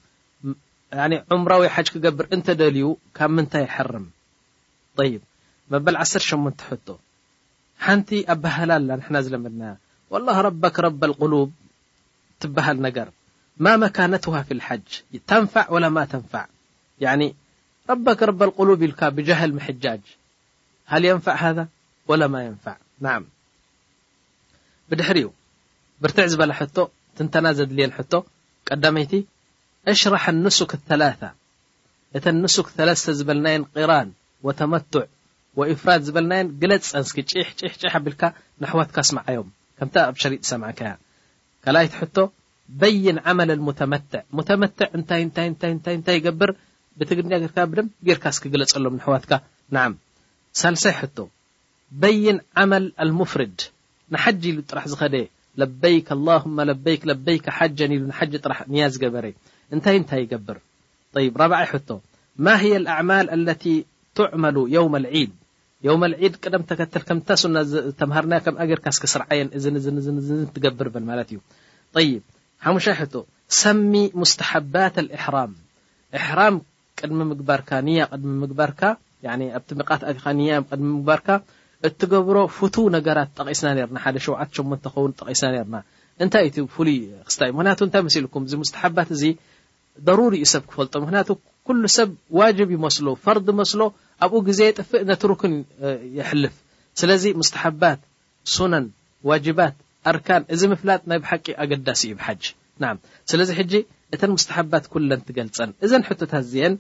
ኣህل 20.78 21.32
وه 22.18 22.72
بك 23.04 23.24
ብድሕሪኡ 24.90 25.30
ብርትዕ 26.04 26.26
ዝበላ 26.32 26.52
ሕቶ 26.60 26.78
ትንተና 27.18 27.46
ዘድልየን 27.58 27.94
ሕቶ 27.98 28.14
ቀዳመይቲ 28.70 29.14
ኣሽራሐ 29.92 30.24
ንስክ 30.44 30.72
ላ 31.02 31.34
እተን 32.18 32.36
ንስክ 32.44 32.68
3ስ 32.76 33.04
ዝበልናየን 33.20 33.64
ቅራን 33.76 34.10
ወተመቱዕ 34.48 35.06
ወእፍራድ 35.60 36.02
ዝበልናየን 36.08 36.48
ግለፅንስኪ 36.62 37.18
ሕሕ 37.48 37.76
ኣቢልካ 38.00 38.24
ንሕዋትካ 38.62 38.98
ስመዓዮም 39.10 39.50
ከምታ 39.78 39.96
ኣብ 40.10 40.16
ሸሪጥ 40.24 40.42
ሰምዓካያ 40.52 40.92
ካኣይቲ 41.64 41.94
ሕቶ 42.02 42.18
በይን 42.82 43.18
ዓመል 43.32 43.52
ሙመዕ 43.68 44.22
ሙተመትዕ 44.38 44.88
እንታይ 44.98 45.24
ታታእንታይ 45.38 46.16
ይገብር 46.20 46.52
ብትግድኛ 47.00 47.34
ጌርካ 47.44 47.58
ብደም 47.72 47.88
ጌርካ 48.10 48.26
ስክግለፀሎም 48.38 48.98
ንሕዋትካ 49.00 49.32
ን 49.76 49.96
ሳልሳይ 50.62 50.96
ሕቶ 51.02 51.18
በይን 52.04 52.38
ዓመል 52.64 52.86
ኣልፍርድ 53.06 53.58
ንሓጅ 54.14 54.44
ኢሉ 54.50 54.58
ጥራሕ 54.70 54.84
ዝኸደ 54.92 55.16
ለበይክ 55.62 56.08
ኣ 56.16 56.18
ለበይክ 56.70 57.02
በይክ 57.28 57.46
ሓ 57.58 57.68
ሉ 57.90 58.02
ንሓ 58.12 58.20
ጥራሕ 58.46 58.60
ንያ 58.74 58.84
ዝገበረ 58.94 59.26
እንታይ 59.76 59.96
እንታይ 60.00 60.22
ይገብር 60.26 60.58
4ይ 61.24 61.66
ሕ 61.72 61.82
ማ 62.46 62.52
ኣማል 63.02 63.28
ኣለ 63.38 63.48
ትዕመሉ 64.20 64.58
የውም 64.76 64.96
ድ 65.04 66.26
ውድ 66.26 66.36
ቅደም 66.44 66.64
ተተምሃርርካ 66.70 68.88
ክስርዓየ 69.04 69.42
ትገብር 70.56 70.88
በል 70.94 71.04
ማለት 71.10 71.30
እዩ 71.34 71.40
ይ 72.06 72.10
ሓሙይ 72.66 72.84
ሰሚ 73.62 73.92
ስተሓባት 74.32 74.96
ሕራም 75.24 75.52
ሕራም 76.28 76.56
ቅድሚ 77.00 77.20
ምግባርካ 77.32 77.70
ንያ 77.90 78.02
ቅድሚ 78.14 78.32
ምግባርካ 78.44 78.82
ኣብቲ 79.58 79.70
ቅድሚ 79.92 80.50
ምግባርካ 80.96 81.28
እትገብሮ 81.88 82.38
ፍቱ 82.58 82.76
ነገራት 82.96 83.30
ጠቂስና 83.40 83.68
ርና 83.90 83.98
ሓደ 84.04 84.16
78 84.28 84.88
ክኸውን 84.92 85.12
ጠቂስና 85.20 85.50
ርና 85.66 85.76
እንታይ 86.24 86.48
ፍሉይ 86.76 86.98
ክስታ 87.28 87.42
እዩ 87.48 87.52
ምክንያቱ 87.58 87.80
እንታይ 87.88 88.02
መሲኢልኩም 88.08 88.44
እዚ 88.48 88.54
ሙስተሓባት 88.64 89.10
እዚ 89.16 89.24
ደሩሪ 90.08 90.34
ዩ 90.44 90.48
ሰብ 90.54 90.64
ክፈልጦ 90.70 90.94
ምክንያቱ 91.06 91.30
ኩሉ 91.68 91.84
ሰብ 91.98 92.10
ዋጅብ 92.40 92.70
ይመስሎ 92.76 93.08
ፈርዲ 93.26 93.48
መስሎ 93.60 93.82
ኣብኡ 94.26 94.40
ግዜ 94.50 94.62
ጥፍእ 94.80 95.04
ነቲ 95.10 95.22
ሩክን 95.32 95.54
ይሕልፍ 96.20 96.56
ስለዚ 97.02 97.24
ሙስተሓባት 97.42 98.02
ሱነን 98.56 98.86
ዋጅባት 99.30 99.76
ኣርካን 100.12 100.44
እዚ 100.56 100.62
ምፍላጥ 100.74 101.02
ናይ 101.12 101.20
ብሓቂ 101.24 101.46
ኣገዳሲ 101.64 102.02
እዩ 102.10 102.16
ብሓጅ 102.20 102.44
ና 102.82 102.86
ስለዚ 103.32 103.50
ሕጂ 103.60 103.74
እተን 104.16 104.32
ሙስተሓባት 104.38 104.84
ኩለን 104.94 105.22
ትገልፀን 105.28 105.72
እዘን 105.86 106.04
ሕቶታት 106.10 106.44
እዚአን 106.50 106.76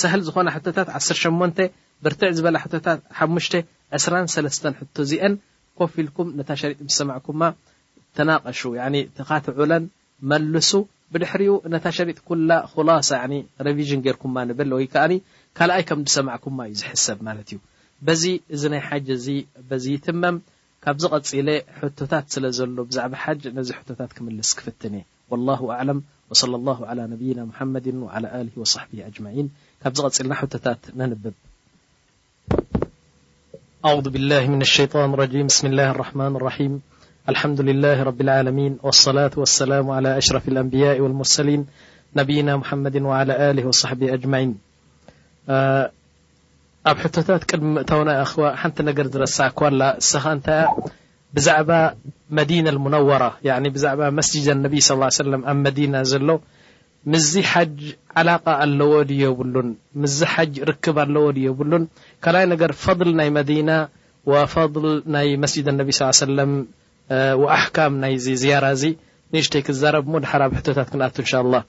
ሳህል 0.00 0.20
ዝኮነ 0.28 0.48
ሕቶታት 0.58 0.88
108 0.98 1.66
ብርትዕ 2.04 2.30
ዝበላ 2.38 2.56
ታት 2.86 2.86
52 3.18 4.90
ቶ 4.96 5.06
እዚአን 5.06 5.34
ኮፍ 5.78 5.92
ኢልኩም 6.02 6.28
ነታ 6.38 6.50
ሸሪጥ 6.60 6.78
ም 6.86 6.90
ሰማዕኩማ 6.98 7.42
ተናቀሹ 8.18 8.60
ኻትዑለን 9.28 9.84
መልሱ 10.30 10.70
ብድሕሪኡ 11.12 11.52
ነታ 11.74 11.86
ሸሪጥ 11.98 12.18
ኩላ 12.28 12.50
ላ 12.88 12.98
ረቭዥን 13.66 14.00
ገርኩማ 14.06 14.36
ንብል 14.50 14.70
ወይ 14.78 14.86
ከኣ 14.94 15.06
ካልኣይ 15.58 15.82
ከም 15.88 16.00
ሰማዕኩማ 16.16 16.58
እዩ 16.68 16.74
ዝሕሰብ 16.82 17.18
ማለት 17.28 17.48
እዩ 17.52 17.58
በዚ 18.06 18.24
እዚ 18.54 18.62
ናይ 18.74 18.82
ሓጅ 18.88 19.06
እዚ 19.18 19.26
በዚ 19.68 19.86
ትመም 20.06 20.36
ካብዚ 20.84 21.04
ቀፂለ 21.14 21.48
ቶታት 21.98 22.26
ስለ 22.34 22.44
ዘሎ 22.58 22.78
ብዛዕባ 22.90 23.14
ሓ 23.22 23.34
ነዚ 23.58 23.70
ታት 24.00 24.10
ክምልስ 24.16 24.50
ክፍትእ 24.58 24.94
ድ 27.88 28.30
ካብዚ 29.84 29.98
ቀልና 30.14 30.40
ታት 30.66 30.84
ነንብብ 31.00 31.34
أعذ 33.86 34.08
بالله 34.14 34.46
من 34.48 34.60
الشيان 34.60 35.14
الرجيم 35.14 35.46
بسم 35.46 35.66
الله 35.66 35.90
الرحمن 35.90 36.36
الرحيم 36.36 36.82
الحمد 37.28 37.60
لله 37.60 38.02
رب 38.02 38.20
العالمين 38.20 38.78
والصلاة 38.82 39.30
والسلام 39.36 39.90
على 39.90 40.18
أشرف 40.18 40.48
الأنبياء 40.48 41.00
والمرسلين 41.00 41.66
نبينا 42.16 42.56
محمد 42.56 42.96
وعلى 43.02 43.52
له 43.56 43.66
وصحبه 43.66 44.14
أجمعين 44.14 44.58
اب 46.86 46.96
حتات 47.04 47.30
د 47.30 47.84
تون 47.84 48.08
أخو 48.08 48.42
ن 48.48 48.72
نر 48.84 49.16
رسع 49.22 49.48
كل 49.48 49.80
سخ 49.98 50.24
ت 50.46 50.48
بزعب 51.34 51.70
مدينة 52.30 52.70
المنورة 52.70 53.30
بع 54.00 54.10
مسجد 54.10 54.46
النبي 54.48 54.80
صلى 54.80 54.96
اله 54.96 55.10
عيه 55.10 55.22
سلم 55.30 55.42
مدينة 55.62 56.02
ل 56.26 56.38
ምዚ 57.12 57.32
ሓጅ 57.50 57.74
علق 58.20 58.44
ኣለዎ 58.64 58.92
ድብሉን 59.08 59.68
ዚ 60.16 60.28
ሓጅ 60.32 60.54
رክብ 60.70 60.96
ኣለዎ 61.04 61.24
ድ 61.36 61.40
ብሉን 61.58 61.84
ካ 62.24 62.32
ነገር 62.52 62.70
فضل 62.84 63.08
ናይ 63.20 63.28
መዲين 63.38 63.70
وفضل 64.30 64.86
ናይ 65.14 65.28
مስجድ 65.42 65.66
نቢ 65.80 65.88
صل 65.98 66.12
ሰለ 66.24 66.38
وኣحካ 67.42 67.76
ናይ 68.02 68.14
ዝያራ 68.42 68.66
ዚ 68.80 68.84
نእሽተይ 69.32 69.62
ክዛረب 69.66 70.04
ድሓ 70.24 70.32
ቶታት 70.66 70.88
ክንኣቱ 70.92 71.16
ء 71.28 71.30
لله 71.44 71.62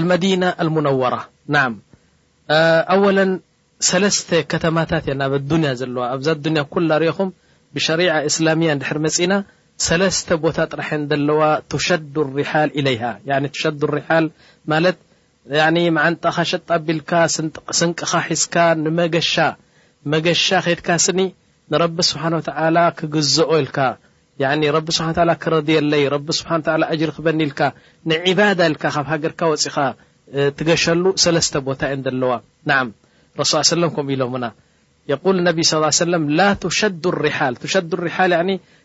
لመينة 0.00 0.48
المነوራة 0.62 1.22
أ 2.90 2.94
ሰለተ 3.90 4.28
ከተማታት 4.50 5.04
እ 5.12 5.14
ናብ 5.20 5.32
لያ 5.64 5.70
ዘለዋ 5.80 6.02
ኣዛ 6.14 6.26
كل 6.72 6.90
ሪኹም 7.02 7.28
ብشرع 7.74 8.12
እسላያ 8.30 8.68
ድሕر 8.80 8.98
መፅና 9.04 9.32
ሰለስተ 9.86 10.28
ቦታ 10.42 10.58
ጥራሕየ 10.72 10.98
ንዘ 11.02 11.12
ለዋ 11.28 11.42
ትሸዱ 11.70 12.14
ርሓል 12.34 12.68
ኢለይሃ 12.80 13.02
ቱሸዱ 13.52 13.80
ሪሓል 13.96 14.24
ማለት 14.72 14.98
መዓንጣኻ 15.96 16.36
ሸጣቢልካ 16.50 17.12
ስንቅኻ 17.78 18.12
ሒዝካ 18.26 18.54
ንመገሻ 18.82 19.34
መገሻ 20.12 20.46
ከድካ 20.66 20.88
ስኒ 21.06 21.20
ንረቢ 21.74 21.96
ስብሓን 22.10 22.34
ወተ 22.38 22.48
ክግዝኦ 22.98 23.50
ኢልካ 23.62 23.78
ረብ 24.76 24.88
ስብሓ 24.96 25.08
ክረድየለይ 25.44 26.04
ረቢ 26.14 26.28
ስብሓ 26.40 26.52
እጅሪ 26.94 27.10
ክበኒ 27.16 27.40
ኢልካ 27.48 27.60
ንዕባዳ 28.12 28.60
ልካ 28.74 28.84
ካብ 28.96 29.06
ሃገርካ 29.12 29.40
ወፅኻ 29.52 29.76
ትገሸሉ 30.58 31.04
ሰለስተ 31.24 31.54
ቦታ 31.68 31.80
የንዘ 31.92 32.06
ለዋ 32.22 32.32
ና 32.68 32.78
ረሱል 33.40 33.64
ሰለም 33.74 33.92
ምኡ 33.98 34.06
ኢሎና 34.16 34.46
የል 35.10 35.36
ነቢ 35.46 35.58
صى 35.70 35.78
ا 35.88 35.92
ሰለም 36.02 36.24
ላ 36.38 36.42
ሸዱ 36.78 37.04
ሪ 37.26 37.30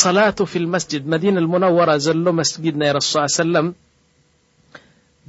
صላة 0.00 0.38
ف 0.50 0.54
الመስجድ 0.62 1.02
መዲن 1.12 1.36
الሙነوራة 1.42 1.94
ዘሎ 2.04 2.24
መስጊድ 2.40 2.74
ናይ 2.82 2.90
ስ 3.06 3.10
ص 3.12 3.34
ሰለም 3.38 3.66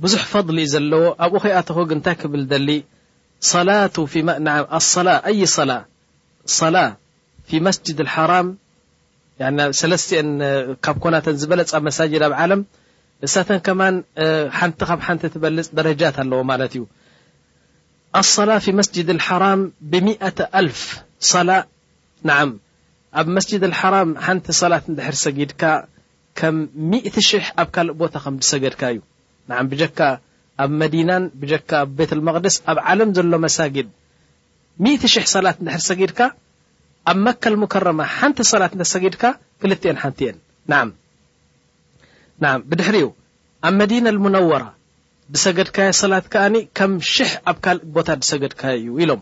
ብዙሕ 0.04 0.24
ፈضሊ 0.34 0.58
ዩ 0.66 0.68
ዘለዎ 0.74 1.04
ኣብኡ 1.26 1.38
ኸኣተኮግ 1.44 1.90
እንታይ 1.96 2.16
ክብል 2.22 2.44
ደሊ 2.54 2.70
ላة 3.68 3.98
ፊ 7.50 7.56
መስድ 7.68 7.98
ራ 8.32 8.36
ሰለ 9.82 9.96
ካብ 10.86 10.98
ኮናተ 11.04 11.26
ዝበለፅ 11.42 11.72
መሳጅድ 11.88 12.24
ኣብ 12.28 12.34
ዓለም 12.42 12.62
ሳተ 13.34 13.50
ከማ 13.66 13.82
ሓንቲ 14.60 14.80
ካብ 14.90 15.00
ሓንቲ 15.08 15.22
ትበልፅ 15.34 15.68
ደረጃት 15.78 16.16
ኣለዎ 16.24 16.40
ማለት 16.52 16.74
እዩ 16.78 16.84
صላة 18.36 18.58
ፊ 18.66 18.76
መስድ 18.80 19.10
ራ 19.42 19.46
ብ0 19.92 20.40
ኣልፍ 20.60 20.82
ኣብ 23.22 23.28
መስጅድ 23.38 23.64
اልሓራም 23.68 24.10
ሓንቲ 24.26 24.48
ሰላት 24.60 24.86
እንዳሕር 24.92 25.16
ሰጊድካ 25.24 25.64
ከም 26.40 26.56
1 27.00 27.18
ሽሕ 27.30 27.46
ኣብ 27.62 27.68
ካልእ 27.76 27.94
ቦታ 28.00 28.14
ከም 28.24 28.36
ድሰገድካ 28.42 28.82
እዩ 28.94 29.00
ንዓ 29.50 29.58
ብጀካ 29.72 30.00
ኣብ 30.64 30.72
መዲናን 30.82 31.24
ብጀካ 31.42 31.72
ኣብ 31.84 31.90
ቤት 31.98 32.12
መቅድስ 32.28 32.56
ኣብ 32.72 32.78
ዓለም 32.92 33.10
ዘሎ 33.18 33.34
መሳጊድ 33.46 33.88
1 34.92 35.06
ሽ0 35.14 35.26
ሰላት 35.36 35.58
ዳሕር 35.68 35.84
ሰጊድካ 35.90 36.20
ኣብ 37.12 37.18
መካ 37.26 37.44
ምከረማ 37.64 38.00
ሓንቲ 38.16 38.38
ሰላት 38.52 38.74
እንተሰጊድካ 38.78 39.24
ክልትኤን 39.62 39.98
ሓንቲ 40.04 40.20
እየን 40.30 40.38
ብድሕሪኡ 42.72 43.08
ኣብ 43.70 43.74
መዲና 43.82 44.06
لሙነወራ 44.18 44.64
ድሰገድካዮ 45.36 45.92
ሰላት 46.04 46.26
ከኣኒ 46.34 46.56
ከም 46.80 46.94
ሽሕ 47.14 47.32
ኣብ 47.52 47.58
ካልእ 47.66 47.86
ቦታ 47.98 48.10
ድሰገድካ 48.22 48.62
እዩ 48.80 48.88
ኢሎም 49.04 49.22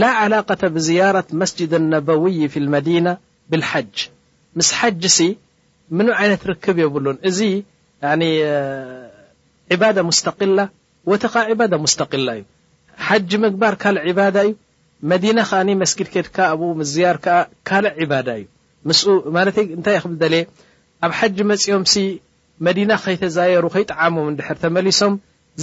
ላ 0.00 0.08
ዓላቀة 0.22 0.62
ብዝያራት 0.74 1.28
መስጅድ 1.40 1.72
ነበውይ 1.92 2.38
ፊ 2.52 2.62
ልመዲና 2.64 3.06
ብልሓጅ 3.50 3.92
ምስ 4.58 4.68
ሓጅ 4.78 5.02
ሲ 5.16 5.26
ምን 5.96 6.08
ዓይነት 6.20 6.42
ርክብ 6.50 6.76
የብሉን 6.82 7.18
እዚ 7.28 7.38
ዕባዳ 9.74 9.96
ሙስተቅላ 10.08 10.58
ወቲኻ 11.10 11.34
ባዳ 11.60 11.74
ሙስተቅላ 11.84 12.28
እዩ 12.38 12.44
ሓጅ 13.08 13.30
ምግባር 13.44 13.74
ካልእ 13.82 14.04
ዕባዳ 14.12 14.36
እዩ 14.48 14.52
መዲና 15.12 15.38
ከዓ 15.48 15.60
መስጊድ 15.82 16.08
ኬድካ 16.14 16.36
ኣብኡ 16.52 16.68
ዝያር 16.92 17.16
ከዓ 17.24 17.38
ካልእ 17.70 17.94
ዕባዳ 18.04 18.28
እዩ 18.40 18.44
ምስኡ 18.90 19.08
ማለይ 19.36 19.66
እንታይ 19.78 19.96
ክብ 20.04 20.14
ደለ 20.24 20.34
ኣብ 21.06 21.12
ሓጅ 21.18 21.36
መፅኦምሲ 21.50 21.94
መዲና 22.66 22.90
ከይተዘየሩ 23.04 23.64
ከይጥዓሞም 23.74 24.28
እንድሕር 24.32 24.56
ተመሊሶም 24.64 25.14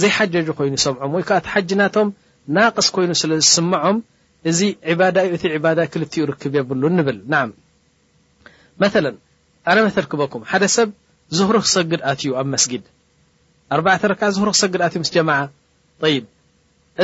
ዘይሓጀጁ 0.02 0.48
ኮይኑ 0.58 0.74
ሰምዖም 0.86 1.14
ወይ 1.18 1.24
ከዓ 1.30 1.38
ቲ 1.44 1.48
ሓጅ 1.54 1.70
ናቶም 1.82 2.08
ናቅስ 2.56 2.88
ኮይኑ 2.96 3.12
ስለ 3.22 3.32
ዝስምዖም 3.46 3.96
እዚ 4.50 4.60
ባዳዩ 5.00 5.28
እቲ 5.36 5.44
ባዳ 5.64 5.78
ክልኡ 5.92 6.14
ርክብ 6.30 6.52
የብሉ 6.58 6.82
ንብል 6.96 7.18
ን 7.32 7.52
መ 8.82 8.90
ኣነመትርክበኩም 9.70 10.42
ሓደ 10.50 10.64
ሰብ 10.74 10.88
ዝህሩ 11.36 11.56
ክሰግድ 11.66 12.00
ኣትዩ 12.10 12.28
ኣብ 12.40 12.46
መስጊድ 12.54 12.84
4 13.76 14.12
ክዓ 14.20 14.28
ሩ 14.46 14.50
ክሰግድ 14.56 14.80
ኣትዩ 14.86 15.00
ስ 15.08 15.12
ጀማ 15.14 15.30
ይ 16.12 16.16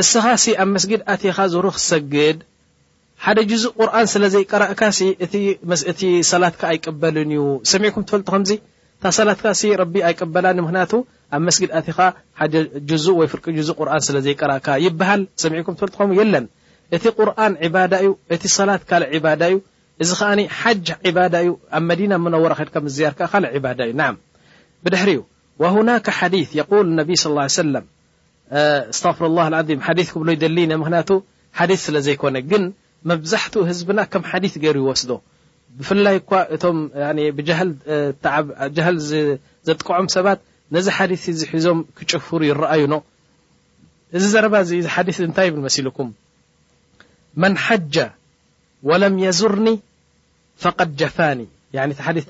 እስኻ 0.01 0.23
ኣብ 0.63 0.69
መስጊድ 0.75 1.01
ኣኻ 1.13 1.37
ዝሩ 1.53 1.65
ክሰግድ 1.77 2.37
ሓደ 3.25 3.37
ዙእ 3.63 3.67
ቁርን 3.79 4.07
ስለዘይቀራእካ 4.13 4.81
ቲ 5.99 6.07
ሰላትካ 6.31 6.63
ኣይቀበልን 6.73 7.29
እዩ 7.37 7.43
ሰሚዒኩም 7.71 8.03
ትፈልጡ 8.09 8.27
ከምዚ 8.35 8.51
እታ 8.99 9.05
ሰላትካ 9.19 9.45
ረቢ 9.81 9.95
ኣይቀበላ 10.09 10.45
ንምክንያቱ 10.57 10.91
ኣብ 11.35 11.47
ስጊድ 11.57 11.71
ኣኻ 11.79 11.99
ሓደ 12.39 12.53
ዙእ 13.05 13.15
ወይ 13.19 13.27
ፍርቂ 13.33 13.45
ዙእ 13.69 13.75
ቁርን 13.79 14.03
ስለዘይቀራእካ 14.09 14.67
ይበሃል 14.87 15.21
ሰሚኩም 15.45 15.75
ትፈልጥኸም 15.79 16.11
ለን 16.35 16.47
እቲ 16.95 17.03
ቁርን 17.17 17.53
ባዳ 17.75 17.93
እዩ 18.03 18.09
እቲ 18.35 18.43
ሰላት 18.57 18.81
ካእ 18.89 19.13
ባዳ 19.25 19.41
እዩ 19.51 19.55
እዚ 20.03 20.09
ከዓ 20.19 20.29
ሓጅ 20.59 20.87
ባዳ 21.17 21.33
እዩ 21.43 21.49
ኣብ 21.77 21.83
መዲና 21.89 22.13
መነሮ 22.25 22.43
ከድ 22.73 22.85
ዝያርከ 22.97 23.19
ካእ 23.33 23.57
ባዳ 23.65 23.79
እዩ 23.87 23.91
ና 23.99 24.03
ብድሕሪኡ 24.83 25.21
ሁና 25.75 25.89
ሓዲ 26.17 26.35
ነቢ 26.99 27.09
صى 27.23 27.29
ه 27.37 27.47
ሰለ 27.59 27.75
ስተፍር 28.97 29.23
ه 29.43 29.47
ም 29.77 29.81
ሓዲ 29.87 29.99
ክብሎ 30.13 30.27
ይደሊ 30.35 30.57
ምክንያቱ 30.81 31.09
ሓዲث 31.59 31.79
ስለ 31.87 31.95
ዘይኮነ 32.05 32.35
ግን 32.51 32.63
መብዛሕትኡ 33.09 33.61
ህዝብና 33.69 33.99
ከም 34.11 34.23
ሓዲث 34.31 34.53
ገይሩ 34.63 34.75
ይወስዶ 34.83 35.11
ብፍላይ 35.77 36.15
እኳ 36.19 36.31
እ 36.53 36.55
ዘጥቀዖም 39.67 40.07
ሰባት 40.15 40.39
ነዚ 40.75 40.87
ሓዲث 40.97 41.23
ዝሒዞም 41.39 41.79
ክጭፍሩ 41.97 42.39
ይረአዩ 42.49 42.83
ኖ 42.93 42.95
እዚ 44.17 44.23
ዘባ 44.35 44.53
ታይብ 45.39 45.53
መን 47.41 47.53
ሓج 47.65 47.95
وለም 48.89 49.15
يዙርኒ 49.25 49.67
ف 50.61 50.81
ጀፋኒ 51.01 51.39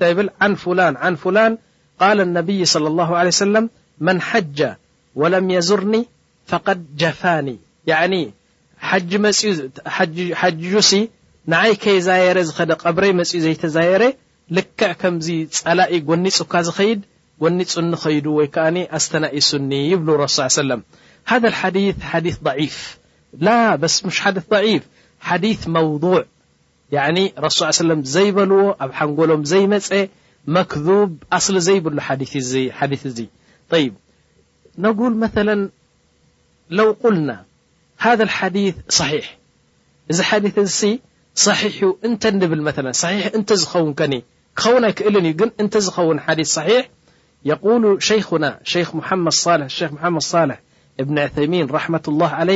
ዲእ 0.00 0.12
ብል 0.18 0.28
ን 0.50 0.52
ላን 1.36 1.54
ቃ 2.00 2.02
ነብይ 2.36 2.60
صلى 2.74 2.88
اله 2.92 3.08
عه 3.20 3.30
ሰለ 3.42 3.54
መን 4.06 4.18
ሓج 4.28 4.58
وለም 5.20 5.46
የዙርኒ 5.56 5.94
فقድ 6.50 6.80
ጀፋኒ 7.00 7.46
ሓጅጁሲ 10.40 10.90
ንዓይ 11.52 11.72
ከየዛየረ 11.82 12.38
ዝኸደ 12.48 12.70
ቐብረይ 12.82 13.12
መፅኡ 13.18 13.36
ዘይተዝየረ 13.44 14.02
ልክዕ 14.56 14.90
ከምዚ 15.00 15.26
ፀላእ 15.58 15.90
ጎኒፁካ 16.08 16.52
ዝኸይድ 16.66 17.00
ጎኒፁ 17.42 17.72
ኒኸይዱ 17.92 18.26
ወይ 18.38 18.48
ከዓ 18.54 18.66
ኣስተናእሱኒ 18.98 19.70
ይብሉ 19.92 20.08
ሱ 20.36 20.42
ሰ 20.56 21.64
ዲ 22.24 22.32
ፍ 24.48 24.80
ሓዲث 25.28 25.60
መوضوع 25.76 26.20
رሱ 27.44 27.60
ي 27.70 27.72
ሰ 27.78 27.82
ዘይበልዎ 28.14 28.60
ኣብ 28.84 28.90
ሓንጎሎም 28.98 29.42
ዘይመፀ 29.52 29.90
መክذብ 30.56 31.10
ኣصሊ 31.36 31.56
ዘይብሉ 31.68 31.96
ሓዲث 32.78 33.02
እዚ 33.10 33.18
ይ 33.82 33.86
ነጉል 34.84 35.14
መث 35.22 35.34
ለው 36.76 36.88
ቁልና 37.02 37.30
ሃذ 38.04 38.18
الሓዲث 38.28 38.76
صሕ 38.98 39.24
እዚ 40.10 40.18
ሓዲث 40.30 40.54
ص 40.78 40.90
እተ 42.06 42.22
ንብል 42.40 42.60
ص 43.02 43.02
ተ 43.48 43.56
ዝኸውንከ 43.62 44.00
ክኸውን 44.58 44.84
ይ 44.90 44.92
ክእል 44.98 45.14
እዩ 45.20 45.30
ግን 45.40 45.50
ተ 45.72 45.80
ዝኸውን 45.86 46.18
ዲ 46.38 46.40
صሕ 46.56 46.68
يقل 47.50 47.82
خና 48.28 48.44
መድ 49.24 49.34
صሕ 50.30 50.50
እብን 51.02 51.16
عثይሚን 51.26 51.66
ራحة 51.76 52.04
الله 52.12 52.30
عለ 52.40 52.50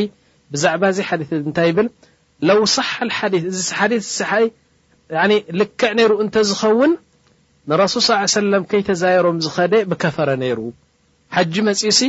ብዛዕባ 0.53 0.83
ዚ 0.97 0.99
ዲث 1.21 1.31
ታይ 1.57 1.71
ብል 1.77 1.87
ለው 2.47 2.59
صሓ 2.77 2.91
ዲ 3.33 3.45
ዚ 3.53 3.69
ሓዲ 4.31 5.33
ልክዕ 5.61 5.91
ነይሩ 5.99 6.13
እንተዝኸውን 6.25 6.93
ንረሱል 7.71 8.03
ስ 8.09 8.13
ሰለም 8.41 8.63
ከይተዛየሮም 8.71 9.39
ዝኸደ 9.45 9.75
ብከፈረ 9.91 10.29
ነይሩ 10.43 10.59
ሓጂ 11.37 11.55
መፅኡሲ 11.69 12.01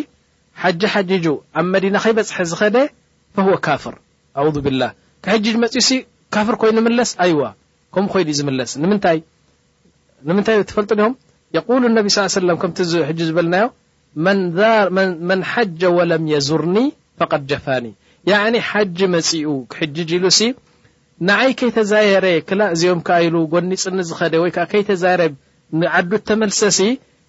ሓጂ 0.64 0.82
ሓጅጁ 0.94 1.26
ኣብ 1.60 1.66
መዲና 1.76 1.96
ከይበፅሐ 2.04 2.38
ዝኸደ 2.52 2.78
هወ 3.48 3.54
ካፍር 3.68 3.96
ኣ 4.40 4.46
ብላህ 4.66 4.92
ከሕጂ 5.26 5.46
መፅኡሲ 5.64 5.90
ካፍር 6.36 6.56
ኮይኑ 6.62 6.78
ምለስ 6.88 7.12
ይዋ 7.32 7.42
ከምኡ 7.96 8.10
ኮይኑ 8.14 8.28
እዩ 8.34 8.38
ዝምለስ 8.40 8.72
ንምንታይ 8.82 10.60
ተፈልጡ 10.70 10.92
ዮም 11.04 11.14
የሉ 11.58 11.84
ነቢ 11.98 12.08
ስ 12.16 12.28
ሰለ 12.38 12.50
ከምቲ 12.64 12.78
ሕ 13.10 13.12
ዝበልናዮ 13.28 13.66
መን 15.30 15.42
ሓጀ 15.52 15.82
ወለም 15.98 16.24
የዙርኒ 16.34 16.76
ፈቀድ 17.20 17.44
ጀፋኒ 17.52 17.86
ያዕኒ 18.32 18.56
ሓጂ 18.70 19.00
መፅኡ 19.16 19.44
ክሕጅጅ 19.72 20.10
ኢሉ 20.18 20.26
ሲ 20.38 20.42
ንዓይ 21.28 21.52
ከይተዛየረ 21.60 22.26
ክላ 22.48 22.62
እዚኦም 22.74 23.00
ካ 23.08 23.18
ኢሉ 23.26 23.36
ጎኒፅኒ 23.54 23.98
ዝኸደ 24.10 24.34
ወይ 24.44 24.52
ከዓ 24.56 24.66
ከይ 24.72 24.84
ተዛይረ 24.90 25.22
ንዓዱት 25.82 26.24
ተመልሰሲ 26.30 26.80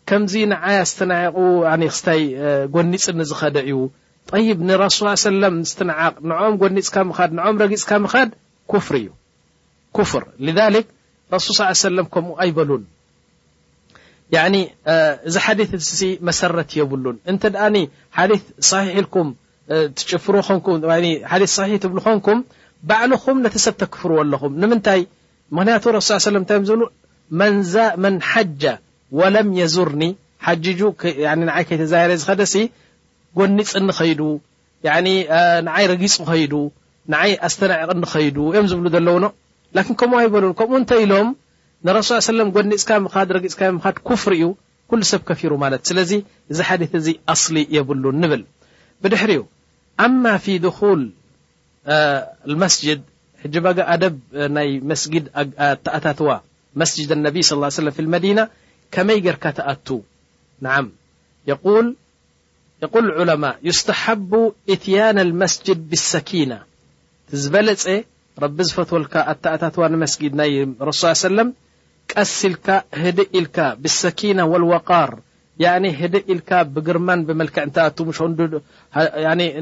ከምዚ 0.08 0.34
ንዓይ 0.52 0.76
ስተናቑ 0.90 1.36
ክስታይ 1.92 2.20
ጎኒፅኒ 2.74 3.18
ዝኸደ 3.30 3.56
እዩ 3.66 3.74
ጠይብ 4.30 4.58
ንራሱ 4.68 4.98
ሰለም 5.30 5.54
ምስትንዓቕ 5.64 6.14
ንዖም 6.30 6.54
ጎኒፅካ 6.62 6.96
ምኻድ 7.08 7.30
ንዖም 7.38 7.56
ረጊፅካ 7.62 7.90
ምኻድ 8.04 8.30
ኩፍር 8.72 8.94
እዩ 9.00 9.08
ኩፍር 9.98 10.24
ሊሊክ 10.48 10.86
ረሱ 11.34 11.46
ሳ 11.58 11.68
ሰለም 11.86 12.06
ከምኡ 12.14 12.32
ኣይበሉን 12.42 12.82
ያኒ 14.36 14.54
እዚ 15.28 15.34
ሓዲት 15.46 15.70
መሰረት 16.28 16.70
የብሉን 16.80 17.16
እንተ 17.30 17.42
ደኣኒ 17.54 17.76
ሓዲት 18.18 18.44
صሒሕ 18.70 18.88
ኢልኩም 19.00 19.28
ትፍሩ 20.10 20.34
ንኩም 20.60 20.80
ሓዲ 21.32 21.42
صሒሒ 21.56 21.72
ትብል 21.82 22.00
ኾንኩም 22.06 22.38
ባዕልኩም 22.88 23.36
ነቲሰብ 23.44 23.74
ተክፍርዎ 23.82 24.16
ኣለኹም 24.22 24.52
ንምንታይ 24.62 25.00
ምክንያቱ 25.56 25.84
ረስ 25.96 26.08
ሰለም 26.28 26.44
እንይ 26.46 26.56
እዮም 26.56 26.64
ዝብሉ 26.68 26.82
መን 28.04 28.14
ሓጃ 28.30 28.62
ወለም 29.18 29.48
የዙርኒ 29.60 30.02
ሓጁ 30.46 30.66
ንዓይ 31.48 31.64
ከይተዝይር 31.68 32.10
ዚኸደሲ 32.22 32.54
ጎኒፅኒኸይዱ 33.38 34.20
ንዓይ 35.68 35.84
ረጊፁ 35.92 36.14
ኸይዱ 36.30 36.52
ንዓይ 37.14 37.32
ኣስተናዕቕንኸይዱ 37.48 38.36
እዮም 38.52 38.66
ዝብሉ 38.72 38.86
ዘለዉ 38.96 39.16
ኖ 39.26 39.28
ላን 39.76 39.86
ከምኡ 40.00 40.18
ኣይበሉን 40.22 40.54
ከምኡ 40.58 40.76
እንተይ 40.82 41.00
ኢሎም 41.06 41.28
ንረስ 41.88 42.08
ሰለም 42.30 42.48
ጎኒፅካ 42.56 42.90
ምካድ 43.06 43.28
ረጊፅካ 43.36 43.60
ምካድ 43.78 43.96
ክፍሪ 44.08 44.34
እዩ 44.40 44.48
ኩሉ 44.90 45.00
ሰብ 45.12 45.22
ከፊሩ 45.28 45.50
ማለት 45.64 45.82
ስለዚ 45.90 46.12
እዚ 46.52 46.58
ሓዲስ 46.68 46.92
እዚ 47.02 47.08
ኣስሊ 47.34 47.56
የብሉን 47.76 48.16
ንብል 48.24 48.42
ብድሕሪ 49.04 49.32
أم 50.04 50.38
ف 50.38 50.50
دخول 50.50 51.10
المسجድ 52.48 53.00
ሕج 53.44 53.56
بج 53.64 53.78
ደብ 54.02 54.16
ናይ 54.56 54.68
ተأታትዋ 55.84 56.30
مسجድ 56.82 57.10
النብ 57.12 57.36
صلى 57.40 57.56
اله 57.58 57.66
عيه 57.66 57.76
وسم 57.80 57.90
في 57.90 58.00
الመዲينة 58.04 58.44
كመይ 58.94 59.18
ጌርካ 59.26 59.44
ተኣت 59.58 59.88
يقل 62.82 63.04
الዑمء 63.12 63.54
يስتحب 63.68 64.30
إትيان 64.74 65.18
المسجድ 65.26 65.78
بالسኪنة 65.90 66.58
ዝበለፀ 67.42 67.84
ረቢ 68.44 68.58
ዝፈትوልካ 68.68 69.14
ኣتأታዋ 69.32 69.84
ج 70.20 70.22
ና 70.38 70.42
رሱ 70.88 71.02
يه 71.08 71.12
وس 71.12 71.24
ቀስ 72.12 72.32
ህድ 73.02 73.18
ኢልካ 73.38 73.56
بلنة 73.80 74.80
ያኒ 75.62 75.84
ህደ 76.00 76.14
ኢልካ 76.32 76.50
ብግርማን 76.74 77.20
ብመልክዕ 77.28 77.62
እንታኣቱሙሾ 77.66 78.18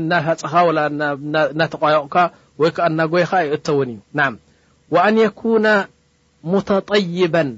እናሃፀኻ 0.00 0.52
ወ 0.66 0.70
እናተቋየቁካ 1.54 2.16
ወይ 2.62 2.70
ከዓ 2.76 2.84
እናጎይካ 2.92 3.32
ዩ 3.46 3.48
እቶውን 3.56 3.90
እዩ 3.94 3.98
ና 4.18 4.26
ወአን 4.94 5.16
የኩነ 5.22 5.66
ሙተጠይባን 6.52 7.50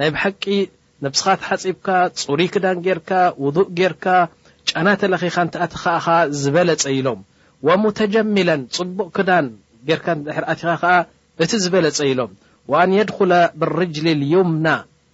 ናይ 0.00 0.10
ብሓቂ 0.14 0.44
ንብስኻ 1.04 1.28
ትሓፂብካ 1.42 1.88
ጹሪ 2.22 2.40
ክዳን 2.54 2.78
ጌርካ 2.86 3.10
ውዱእ 3.44 3.68
ጌርካ 3.80 4.06
ጫና 4.70 4.86
ተለኺኻ 5.00 5.34
እንትኣት 5.46 5.72
ከኸ 5.82 6.06
ዝበለፀ 6.40 6.84
ኢሎም 6.98 7.20
ወሙተጀሚላን 7.66 8.62
ፅቡቅ 8.76 9.08
ክዳን 9.16 9.46
ጌርካ 9.90 10.06
ድሕር 10.28 10.44
ኣትኻ 10.52 10.70
ከዓ 10.82 10.94
እቲ 11.44 11.52
ዝበለፀ 11.64 11.98
ኢሎም 12.14 12.32
ወኣንየድኹለ 12.72 13.32
ብርጅሊልዩምና 13.60 14.66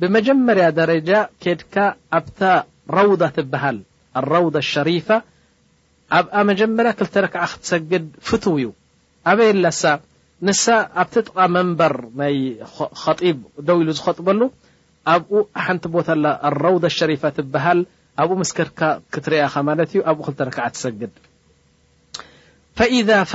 ብመጀመርያ 0.00 0.66
ደረጃ 0.80 1.10
ኬድካ 1.44 1.74
ኣብታ 2.18 2.40
ረውዳ 2.98 3.22
ትበሃል 3.36 3.78
ኣረው 4.20 4.46
ሸሪፋ 4.72 5.08
ኣብኣ 6.18 6.34
መጀመርያ 6.50 6.90
2ልተ 7.00 7.14
ረክዓ 7.24 7.42
ክትሰግድ 7.50 8.04
ፍትው 8.28 8.54
እዩ 8.60 8.68
ኣበይ 9.30 9.50
ላሳ 9.64 9.82
ንሳ 10.46 10.64
ኣብቲጥቓ 11.02 11.36
መንበር 11.56 11.94
ናይ 12.20 12.36
ከጢብ 13.02 13.38
ደው 13.68 13.78
ኢሉ 13.82 13.90
ዝኸጥበሉ 13.98 14.40
ኣብኡ 15.14 15.34
ሓንቲ 15.66 15.84
ቦታ 15.96 16.08
ላ 16.24 16.32
ረው 16.64 16.76
ሸሪፋ 16.98 17.22
ትበሃል 17.36 17.80
ኣብኡ 18.22 18.38
ስ 18.50 18.52
ከድካ 18.58 18.80
ክትርአኻ 19.14 19.54
ማለት 19.68 19.90
እዩ 19.94 20.00
ኣብኡ 20.12 20.24
2ተ 20.30 20.40
ረክዓ 20.48 20.64
ትሰግድ 20.74 21.12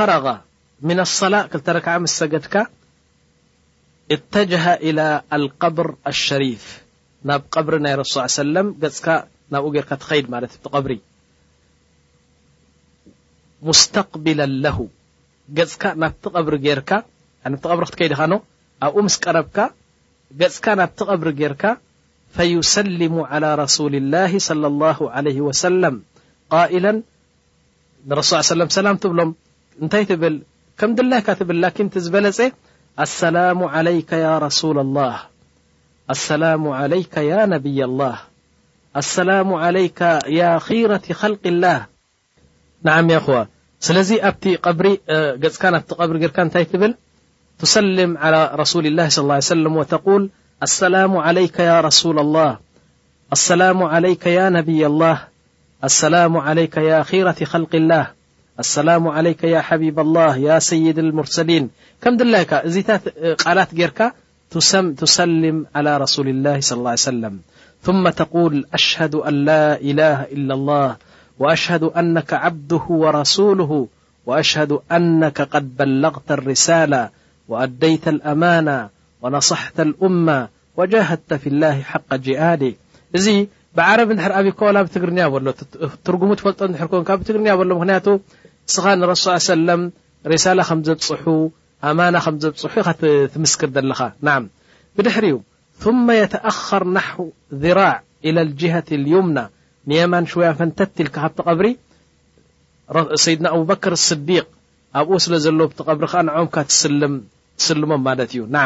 ረ 0.10 0.12
ላ 0.28 0.32
2ረክ 1.18 2.08
ሰድካ 2.20 2.54
اجሃ 4.14 4.66
إلى 4.88 5.06
لقብር 5.44 5.88
لሸሪፍ 6.08 6.64
ናብ 7.30 7.44
ብሪ 7.68 7.78
ናይ 7.86 7.94
ሱ 8.14 8.26
ሰለ 8.38 8.56
ገካ 8.82 9.06
ናብኡ 9.54 9.74
ርካ 9.84 9.92
ትኸድ 10.02 10.26
ማለት 10.34 10.52
ቲ 10.64 10.82
ብሪ 10.86 10.94
ስقب 13.82 14.26
ለ 14.38 14.66
ካ 15.82 15.94
ናብቲ 16.02 16.24
ብሪ 16.48 16.56
ርካ 16.82 16.92
ብሪ 17.78 17.86
ክትከይዲ 17.88 18.14
ኻኖ 18.20 18.34
ኣብኡ 18.86 18.98
ምስ 19.08 19.16
ቀረብካ 19.24 19.58
ገካ 20.42 20.66
ናብቲ 20.82 21.00
ቀብሪ 21.10 21.28
ርካ 21.54 21.64
ፈሰልሙ 22.38 23.16
على 23.32 23.50
ረሱል 23.62 23.94
ላه 24.14 24.32
صى 24.48 24.54
ه 24.62 25.50
ሰም 25.62 25.98
ንሱ 28.20 28.30
ي 28.38 28.78
ሰላም 28.82 28.98
ብሎም 29.12 29.32
ንታይ 29.86 30.04
ብል 30.24 30.36
ም 30.90 30.92
ድላይካ 30.98 31.28
ብዝ 31.98 32.54
السلام 33.00 33.64
عليك 33.64 34.12
يا 34.14 34.38
رسول 34.40 34.80
الله 34.80 35.20
السلام 36.10 36.68
عليك 36.68 37.18
يا 37.18 37.46
نبي 37.46 37.86
الله 37.86 38.18
السلام 38.98 39.54
عليك 39.54 40.02
يا 40.28 40.60
يرة 40.72 41.02
خلق 41.12 41.40
الله 41.46 41.86
نعم 42.84 43.10
ي 43.10 43.20
خو 43.20 43.44
سل 43.80 43.98
بت 44.32 44.68
بر 44.68 44.98
جكت 45.36 45.66
قبر 45.94 46.18
جر 46.18 46.32
نت 46.44 46.58
تبل 46.58 46.96
تسلم 47.60 48.18
على 48.18 48.52
رسول 48.54 48.86
الله 48.88 49.10
صى 49.10 49.22
الله 49.22 49.34
عليه 49.34 49.52
وسلم 49.54 49.76
وتقول 49.78 50.30
السلام 50.64 51.18
عليك 51.18 51.60
يا 51.60 51.82
رسول 51.82 52.20
الله 52.20 52.58
السلام 53.34 53.84
عليك 53.84 54.26
يا 54.28 54.50
نبي 54.50 54.86
الله 54.86 55.28
لسلام 55.84 56.38
عليك 56.38 56.78
يا 56.78 57.04
يرة 57.14 57.44
خلق 57.44 57.76
الله 57.76 58.08
السلام 58.60 59.08
عليك 59.08 59.44
يا 59.44 59.62
حبب 59.62 60.00
الله 60.00 60.38
يا 60.38 60.60
سيد 60.60 61.00
المرسلين 61.00 61.70
ከم 62.02 62.18
د 62.18 62.24
ዚ 62.74 62.84
ቃላት 63.44 63.72
رካ 63.90 64.00
تسلم 65.02 65.58
على 65.76 65.92
رسول 66.04 66.28
الله 66.34 66.56
صى 66.68 66.74
اله 66.76 66.90
عيه 66.90 66.96
سلم 67.12 67.36
ثم 67.86 68.10
تقول 68.10 68.54
أشهد 68.78 69.16
أن 69.16 69.34
لا 69.50 69.66
إله 69.90 70.18
إلا 70.36 70.54
الله 70.60 70.90
وأشهد 71.40 71.84
أنك 71.84 72.32
عبده 72.44 72.86
ورسوله 73.04 73.88
وأشهد 74.28 74.72
أنك 74.98 75.38
قد 75.54 75.64
بلغت 75.82 76.28
الرسالة 76.38 77.02
وأደيت 77.50 78.06
الأمان 78.16 78.70
ونصحت 79.22 79.78
الأم 79.88 80.28
وجاهدت 80.78 81.32
في 81.34 81.48
الله 81.54 81.76
حق 81.92 82.10
جد 82.26 82.64
እዚ 83.18 83.28
بعረب 83.78 84.10
ر 84.32 84.34
ብو 84.46 84.88
ትግر 84.94 85.10
ሎ 85.14 85.20
ትرሙ 86.08 86.24
فጦ 86.46 86.60
ትግر 87.26 87.36
ሎ 87.70 87.72
እስኻ 88.70 88.86
ንረስ 89.00 89.24
ሰለ 89.50 89.68
ሪሳላ 90.32 90.60
ከም 90.68 90.80
ዘብፅሑ 90.88 91.26
ኣማና 91.90 92.16
ከም 92.26 92.36
ዘብፅሑ 92.44 92.72
ኢ 92.84 93.12
ትምስክር 93.34 93.70
ዘለኻ 93.76 94.00
ና 94.26 94.30
ብድሕሪኡ 94.98 95.38
ثመ 95.84 96.08
የተኣኸር 96.22 96.84
ናح 96.96 97.08
ዝራع 97.64 97.92
إ 98.28 98.32
جሃة 98.60 98.88
ልዩምና 99.04 99.38
የማን 99.98 100.26
ሽውያ 100.32 100.50
ፈንተ 100.60 100.78
ኢልካ 101.04 101.16
ካብቲ 101.24 101.38
ቐብሪ 101.50 101.68
ሰይድና 103.24 103.46
ኣብበክር 103.58 103.94
ስዲቅ 104.08 104.46
ኣብኡ 105.00 105.14
ስለ 105.26 105.34
ዘለዎ 105.46 105.66
ቲቐብሪ 105.80 106.06
ከዓ 106.12 106.22
ንምካ 106.28 106.56
ትስልሞም 106.70 108.02
ማለት 108.08 108.30
እዩ 108.34 108.42
ና 108.56 108.66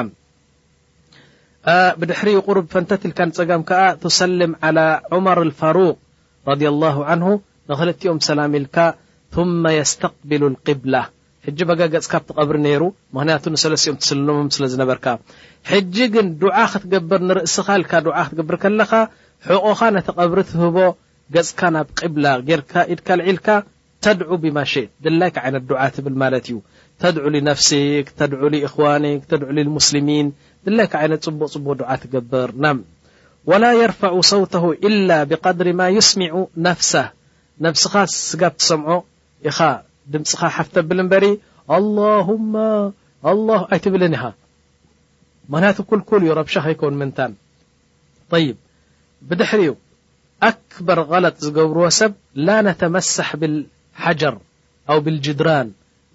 ብድሕሪኡ 2.00 2.38
ቅር 2.47 2.58
ፈንተት 2.74 3.02
ልካ 3.10 3.20
ንፀገም 3.30 3.62
ከዓ 3.70 3.82
ትሰልም 4.04 4.52
ى 4.68 5.12
ዑመር 5.18 5.39
ፋሩቅ 5.62 5.97
ረ 6.50 6.54
ه 6.95 7.00
ን 7.20 7.22
ንክልኦም 7.70 8.20
ሰላም 8.30 8.52
ኢልካ 8.62 8.78
መ 9.63 9.69
የስተቅቢሉ 9.77 10.43
ቅብላ 10.67 10.95
ሕጂ 11.45 11.57
በጋ 11.69 11.82
ገጽካ 11.93 12.11
ኣብቲቐብሪ 12.19 12.55
ነይሩ 12.65 12.84
ምኽንያቱ 13.15 13.43
ንሰለሲኦም 13.53 13.97
ትስልልሞም 14.01 14.47
ስለ 14.55 14.63
ዝነበርካ 14.71 15.05
ሕጂ 15.71 15.95
ግን 16.15 16.27
ዱዓ 16.41 16.57
ክትገብር 16.71 17.21
ንርእስኻ 17.27 17.67
ኢልካ 17.80 17.91
ዱዓ 18.07 18.17
ክትገብር 18.27 18.55
ከለኻ 18.63 18.91
ሕቆኻ 19.49 19.80
ነቲ 19.95 20.07
ቐብሪ 20.19 20.39
ትህቦ 20.51 20.77
ገጽካ 21.36 21.59
ናብ 21.75 21.88
ቅብላ 21.99 22.25
ጌርካ 22.47 22.73
ኢድካ 22.93 23.07
ልዒልካ 23.19 23.47
ተድዑ 24.05 24.30
ብማ 24.43 24.57
ሸ 24.71 24.73
ድላይካ 25.05 25.38
ዓይነት 25.45 25.63
ዱዓ 25.69 25.82
ትብል 25.95 26.15
ማለት 26.23 26.45
እዩ 26.49 26.57
ተድዑ 27.03 27.23
ሊነፍሲክ 27.36 28.07
ተድዑ 28.21 28.43
እክዋኒክ 28.67 29.21
ተድዑ 29.34 29.49
ሙስልሚን 29.77 30.27
ድላይካ 30.67 30.93
ይነት 31.05 31.23
ፅቡቅ 31.30 31.49
ፅቡቅ 31.55 31.75
ዱዓ 31.82 31.91
ትገብር 32.03 32.49
ና 32.63 32.73
ወላ 33.51 33.63
የርፋዑ 33.82 34.17
ሰውተሁ 34.34 34.65
ኢላ 34.89 35.09
ብቀድሪ 35.32 35.69
ማ 35.82 35.91
ይስሚዑ 35.97 36.36
ነፍሳ 36.67 36.93
ነብስኻ 37.67 37.93
ስጋብ 38.30 38.55
ሰምዖ 38.69 38.91
ኢኻ 39.48 39.60
ድምፅኻ 40.14 40.42
ሓፍተብል 40.56 41.00
እበሪ 41.04 41.26
ኣማ 41.76 42.56
ኣ 43.32 43.32
ኣይትብልን 43.74 44.16
ኢኻ 44.18 44.24
ምክንያቱ 45.52 45.78
ኩልኩል 45.92 46.22
እዩ 46.26 46.32
ረብሻ 46.40 46.54
ኸይከን 46.66 46.96
ምንታን 47.02 47.32
ይብ 48.46 48.58
ብድሕሪኡ 49.30 49.74
ኣክበር 50.50 51.00
غለጥ 51.12 51.36
ዝገብርዎ 51.46 51.86
ሰብ 52.00 52.12
ላ 52.48 52.58
ነተመሳሕ 52.68 53.30
ብልሓጀር 53.42 54.36
ኣው 54.92 55.00
ብልጅድራን 55.06 55.68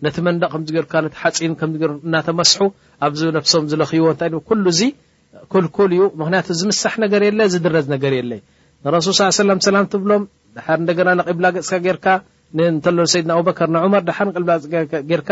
ነቲ 0.04 0.16
መንደቕ 0.26 0.48
ከምዚ 0.52 0.68
ገይርካ 0.76 0.92
ነቲ 1.06 1.14
ሓፂን 1.22 1.52
ከ 1.58 1.62
እናተመስሑ 2.06 2.60
ኣብዚ 3.06 3.20
ነፍሶም 3.36 3.64
ዝለኽይዎ 3.70 4.06
ንታ 4.14 4.22
ድ 4.32 4.40
ኩሉ 4.48 4.64
ዙ 4.78 4.90
ኩልኩል 5.52 5.90
እዩ 5.96 6.02
ምክንያቱ 6.20 6.48
ዝምሳሕ 6.60 6.94
ነገር 7.04 7.22
የለ 7.28 7.40
ዝድረዝ 7.54 7.86
ነገር 7.94 8.12
የለይ 8.18 8.40
ንረሱል 8.86 9.14
ሳ 9.20 9.28
ሰላም 9.40 9.88
ትብሎም 9.94 10.22
ድሓር 10.56 10.78
እንደገና 10.82 11.08
ንቂብላ 11.20 11.46
ገፅካ 11.56 11.76
ጌይርካ 11.84 12.06
ተሎ 12.84 12.98
ሰይድና 13.12 13.32
ኣበከር 13.40 13.68
ንዑመር 13.76 14.02
ዳሓንቅልጌርካ 14.08 15.30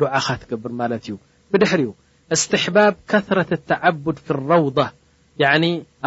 ድዓኻ 0.00 0.26
ትገብር 0.42 0.72
ማለት 0.80 1.02
እዩ 1.06 1.14
ብድሕርኡ 1.52 1.90
እስትሕባብ 2.34 2.94
ከረት 3.10 3.50
ተዓቡድ 3.70 4.16
ፍ 4.26 4.38
ረው 4.50 4.64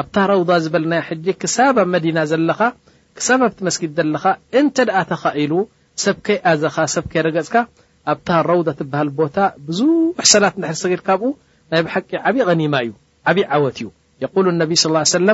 ኣብታ 0.02 0.16
ረው 0.32 0.42
ዝበለና 0.64 0.94
ሕጂ 1.08 1.26
ክሳ 1.42 1.58
ኣብ 1.72 1.78
መዲና 1.94 2.18
ዘለኻ 2.32 2.60
ክሳብ 3.18 3.40
ኣብቲ 3.48 3.60
መስጊድ 3.68 3.92
ዘለኻ 4.00 4.24
እንተ 4.60 4.76
ደኣ 4.88 4.98
ተኻኢሉ 5.12 5.54
ሰብከይ 6.04 6.38
ኣዘኻ 6.52 6.76
ሰብከይ 6.96 7.22
ረገፅካ 7.28 7.56
ኣብታ 8.12 8.30
ረው 8.50 8.60
ትበሃል 8.80 9.10
ቦታ 9.20 9.38
ብዙሕ 9.68 10.26
ሰላት 10.34 10.56
ርሰ 10.74 10.84
ጌርካብኡ 10.94 11.32
ናይ 11.72 11.82
ብሓቂ 11.88 12.10
ዓብዪ 12.30 12.42
ቀኒማ 12.52 12.76
እዩ 12.86 12.92
ዓብዪ 13.32 13.44
ዓወት 13.58 13.78
እዩ 13.82 13.88
የሉ 14.24 14.46
ነብ 14.62 14.72
ስ 14.84 14.94
ሰለ 15.18 15.28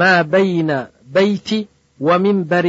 ማ 0.00 0.10
በይነ 0.32 0.70
በይቲ 1.14 1.48
ወሚንበሪ 2.08 2.68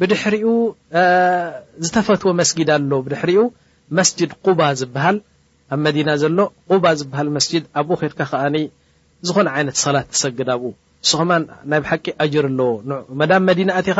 ብድሕሪኡ 0.00 0.48
ዝተፈትዎ 1.84 2.28
መስጊድ 2.40 2.68
ኣሎ 2.76 2.92
ድሕሪኡ 3.12 3.42
መስጅድ 3.98 4.30
ቁባ 4.44 4.60
ዝበሃል 4.80 5.16
ኣብ 5.74 5.78
መዲና 5.86 6.08
ዘሎ 6.22 6.38
ቁባ 6.70 6.84
ዝበሃል 6.98 7.28
መስድ 7.36 7.64
ኣብኡ 7.80 8.00
ድካ 8.12 8.20
ከኣ 8.30 8.42
ዝኾነ 9.26 9.46
ይነት 9.60 9.76
ሰላት 9.84 10.06
ተሰግድ 10.12 10.48
ኣብኡ 10.54 10.70
ስኹማ 11.10 11.30
ናይ 11.70 11.80
ብ 11.84 11.84
ሓቂ 11.90 12.06
ጅር 12.34 12.44
ኣለዎ 12.50 12.70
መዳም 13.20 13.42
መዲናእኻ 13.48 13.98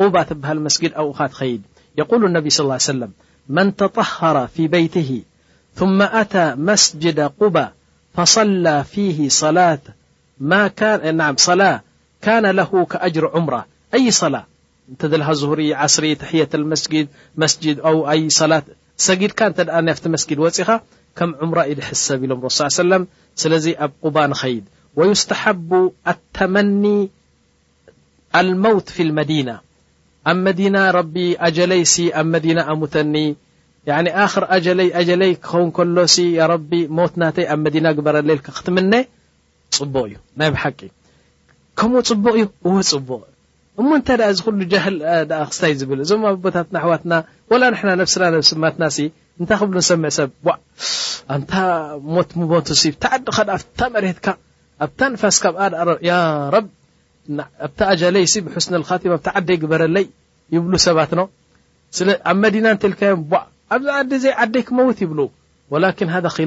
ቁባ 0.00 0.14
ትበሃል 0.28 0.58
መስጊድ 0.66 0.92
ኣብኡኻ 1.00 1.18
ትኸይድ 1.34 1.62
የقሉ 2.00 2.20
ነብ 2.36 2.46
صى 2.56 2.62
ا 2.76 2.78
ሰለም 2.92 3.12
መን 3.56 3.68
ተطሃረ 3.80 4.36
ፊ 4.54 4.56
በይት 4.72 4.94
ثመ 5.78 5.98
ኣታ 6.22 6.34
መስጅዳ 6.68 7.20
ቁባ 7.40 7.56
صላ 8.34 8.66
ፊ 8.92 8.94
ة 12.26 12.62
ካ 12.92 13.04
ጅር 13.16 13.24
እተደለሃ 14.94 15.28
ዙሁሪ 15.40 15.60
ዓስሪ 15.84 16.06
ተሕየة 16.22 16.52
መስጊድ 16.72 17.06
መስጂድ 17.42 17.76
ው 17.96 18.00
ኣይ 18.12 18.20
ሰላት 18.38 18.66
ሰጊድካ 19.06 19.38
እተ 19.52 19.58
ና 19.86 19.94
ፍቲ 19.98 20.04
መስጊድ 20.14 20.38
ወፂኻ 20.44 20.68
ከም 21.18 21.30
ዕምራ 21.44 21.60
ኢ 21.70 21.74
ድሕዝ 21.78 22.00
ሰብ 22.08 22.20
ኢሎም 22.26 22.40
ረሱ 22.46 22.58
ሰለም 22.82 23.02
ስለዚ 23.42 23.66
ኣብ 23.86 23.92
ቁባ 24.04 24.16
ንኸይድ 24.32 24.64
ወዩስተሓቡ 24.98 25.70
ኣተመኒ 26.12 26.84
ኣልመውት 28.40 28.86
ፊ 28.96 29.08
ልመዲና 29.08 29.48
ኣብ 30.30 30.38
መዲና 30.48 30.76
ረቢ 30.98 31.14
ኣጀለይሲ 31.48 31.94
ኣብ 32.20 32.26
መዲና 32.34 32.58
ኣሙተኒ 32.72 33.14
ኣክር 34.26 34.44
ኣጀለይ 34.56 34.88
ኣጀለይ 35.00 35.32
ክኸውን 35.44 35.70
ከሎሲ 35.76 36.16
ያ 36.38 36.42
ረቢ 36.54 36.70
ሞት 36.98 37.14
ናተይ 37.22 37.46
ኣብ 37.54 37.60
መዲና 37.66 37.86
ግበረለል 37.98 38.40
ክክትምነ 38.46 38.92
ፅቡቕ 39.78 40.04
እዩ 40.10 40.16
ናይ 40.40 40.50
ብቂኡ 40.54 42.00
ፅቡቅእዩ 42.08 42.46
ው 43.18 43.22
እሞ 43.80 43.88
ንታይ 44.00 44.16
ዚ 44.36 44.38
ክሉ 44.46 44.58
ል 44.96 44.98
ክስታይ 45.50 45.72
ዝብል 45.80 46.00
እዞም 46.04 46.22
ቦታትኣዋትና 46.44 47.12
ና 48.00 48.04
ስና 48.14 48.34
ስ 48.48 48.58
ማትና 48.64 48.84
ታይ 49.50 49.56
ክብሉሰምዕ 49.60 50.08
ሰብ 50.16 50.30
ሞት 52.14 52.30
ቱ 52.68 52.76
ዓዲካ 53.08 53.60
ታመሬትካ 53.80 54.26
ኣብታፋስ 54.86 55.36
ካ 55.44 55.54
ኣ 57.88 58.12
ለይ 58.16 58.24
ብስ 58.52 58.66
ማ 58.82 59.18
ዓደይ 59.40 59.58
ግበረለይ 59.64 60.06
ይብሉ 60.56 60.72
ሰባትኖ 60.86 61.20
ኣብ 62.32 62.44
ዲና 62.56 62.66
ልካዮም 62.92 63.22
ኣብ 63.74 63.82
ዓዲ 64.00 64.12
ዘ 64.24 64.34
ዓደይ 64.44 64.62
ክመውት 64.68 65.00
ይብሉ 65.04 65.20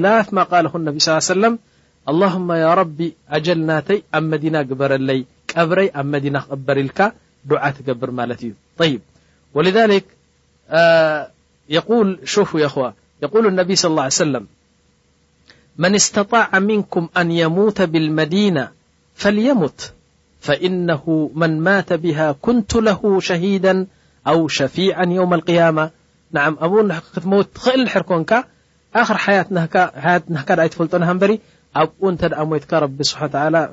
ላፍ 0.06 0.28
ማ 0.38 0.48
ቃለ 0.50 0.66
ብ 0.96 0.98
ሰለ 1.30 1.44
ቢ 2.98 3.00
ልናተይ 3.58 3.98
ኣብ 4.18 4.24
ና 4.56 4.62
ግበረለይ 4.70 5.20
ق 5.56 5.96
مدينة 6.00 6.40
قبرك 6.40 7.12
دع 7.44 7.70
تبر 7.70 8.10
ولذلك 9.54 10.04
يقول 11.68 13.46
النبي 13.48 13.76
صى 13.76 13.88
الله 13.88 14.02
عيه 14.02 14.08
سلم 14.08 14.46
من 15.78 15.94
استطاع 15.94 16.58
منكم 16.58 17.08
أن 17.16 17.30
يموت 17.30 17.82
بالمدينة 17.82 18.68
فليمت 19.14 19.92
فإنه 20.40 21.30
من 21.34 21.60
مات 21.60 21.92
بها 21.92 22.32
كنت 22.40 22.74
له 22.76 23.20
شهيدا 23.20 23.86
أو 24.26 24.48
شفيعا 24.48 25.04
يوم 25.04 25.34
القيامة 25.34 25.90
نع 26.32 26.48
أو 26.48 26.88
تمت 27.14 27.48
تل 27.64 27.84
نركنك 27.84 28.44
خر 29.02 29.32
ياة 29.32 29.46
نكيتفلطنها 30.30 31.12
بري 31.12 31.40
أبو 31.76 32.10
نتميتك 32.10 32.72
رب 32.72 33.02
سبح 33.02 33.22
لى 33.36 33.72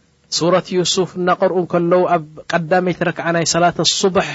ሱረት 0.37 0.67
ዩስፍ 0.75 1.09
እናቀርኡ 1.19 1.57
ንከለዉ 1.65 2.01
ኣብ 2.15 2.23
ቀዳመይቲ 2.53 2.99
ረክዓ 3.09 3.25
ናይ 3.35 3.45
ሰላት 3.53 3.77
ኣሱቡሕ 3.85 4.27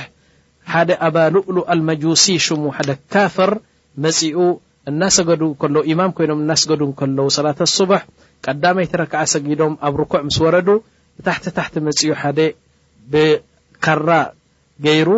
ሓደ 0.72 0.90
ኣባልኡሉ 1.06 1.56
ኣልመጁሲ 1.74 2.24
ሽሙ 2.46 2.64
ሓደ 2.76 2.90
ካፍር 3.14 3.52
መጺኡ 4.04 4.38
እናሰገዱ 4.90 5.42
ከለዉ 5.60 5.80
ኢማም 5.92 6.10
ኮይኖም 6.16 6.40
እናስገዱ 6.44 6.80
እከለዉ 6.92 7.26
ሰላት 7.36 7.60
ሱቡሕ 7.76 8.02
ቀዳመይት 8.46 8.92
ረክዓ 9.02 9.20
ሰጊዶም 9.32 9.74
ኣብ 9.88 9.94
ርኩዕ 10.00 10.20
ምስ 10.26 10.36
ወረዱ 10.44 10.68
ብታሕቲ 11.18 11.44
ታሕቲ 11.58 11.74
መጺኡ 11.86 12.10
ሓደ 12.22 12.38
ብካራ 13.12 14.08
ገይሩ 14.86 15.08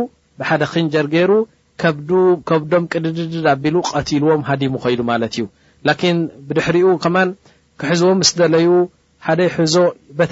ብሓደ 0.40 0.62
ክንጀር 0.72 1.06
ገይሩ 1.14 1.32
ከብዶም 2.50 2.84
ቅድድድድ 2.92 3.46
ኣቢሉ 3.54 3.76
ቀቲልዎም 3.94 4.42
ሃዲሙ 4.48 4.72
ኸይዱ 4.84 5.00
ማለት 5.12 5.32
እዩ 5.36 5.44
ላኪን 5.88 6.18
ብድሕሪኡ 6.48 6.88
ከማን 7.04 7.28
ክሕዝዎ 7.80 8.10
ምስ 8.20 8.30
ደለዩ 8.40 8.66
ሓደ 9.26 9.40
ሒዞ 9.56 9.74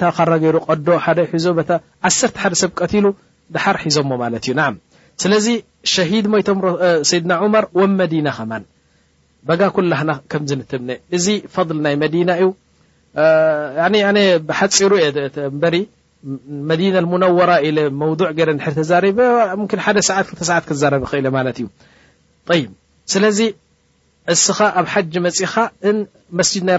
ታ 0.01 0.11
ካረ 0.17 0.31
ገይሩ 0.43 0.55
ቀዶ 0.67 0.87
ሒዞ 1.31 1.45
ዓ 2.07 2.09
ሓደሰብ 2.17 2.71
ቀትሉ 2.81 3.05
ሓር 3.63 3.75
ሒዞሞ 3.83 4.09
ማለት 4.23 4.43
እዩ 4.47 4.53
ና 4.59 4.63
ስለዚ 5.21 5.47
ሸሂድ 5.93 6.25
ሞቶም 6.33 6.57
ሰይድና 7.09 7.31
ዑመር 7.43 7.65
ወመዲና 7.79 8.27
ከማን 8.37 8.63
በጋ 9.49 9.61
ኩላና 9.75 10.11
ከምዚ 10.31 10.51
ንትም 10.59 10.85
እዚ 11.17 11.25
ፈضል 11.55 11.77
ናይ 11.85 11.95
መዲና 12.05 12.29
እዩ 12.41 12.47
ብሓፂሩ 14.47 14.91
በሪ 15.61 15.75
መዲና 16.69 16.95
ነራ 17.23 17.51
መ 18.01 18.03
ገ 18.37 18.41
ሰዓ 20.09 20.17
2ሰዓ 20.31 20.57
ክዛረበ 20.71 21.03
ክእ 21.11 21.27
ማለ 21.37 21.47
እዩ 21.59 21.67
ይ 22.59 22.63
ስለዚ 23.13 23.39
እስኻ 24.33 24.57
ኣብ 24.79 24.87
ሓጂ 24.93 25.13
መፅኻ 25.27 25.53
መስድ 26.39 26.63
ናይ 26.67 26.77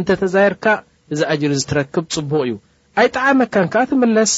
ም 0.00 0.02
ተዛይርካ 0.22 0.64
እዚ 1.12 1.20
ጅር 1.40 1.52
ዝትረክብ 1.60 2.04
ፅቡቅ 2.16 2.40
እዩ 2.46 2.52
ኣይጣዓመካ 3.00 3.54
ከዓ 3.72 3.82
ትምለስ 3.90 4.32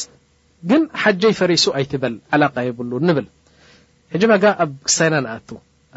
ግን 0.71 0.83
ሓጀ 1.03 1.23
ፈሪሱ 1.41 1.65
ኣይትበል 1.79 2.15
ዓላቃ 2.35 2.55
የብሉ 2.69 2.93
ንብል 3.09 3.27
ሕጂ 4.13 4.23
ኣብ 4.65 4.71
ክሳይና 4.87 5.27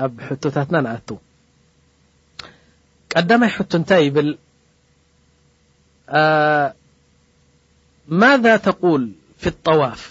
ኣብ 0.05 0.15
ታትና 0.43 0.75
ንኣቱ 0.85 1.09
ቀዳማይ 3.13 3.51
ሕቶ 3.55 3.71
እንታይ 3.79 4.03
ይብል 4.07 4.29
ማذ 8.21 8.45
ተقል 8.67 9.03
ፊ 9.43 9.51
طዋፍ 9.65 10.01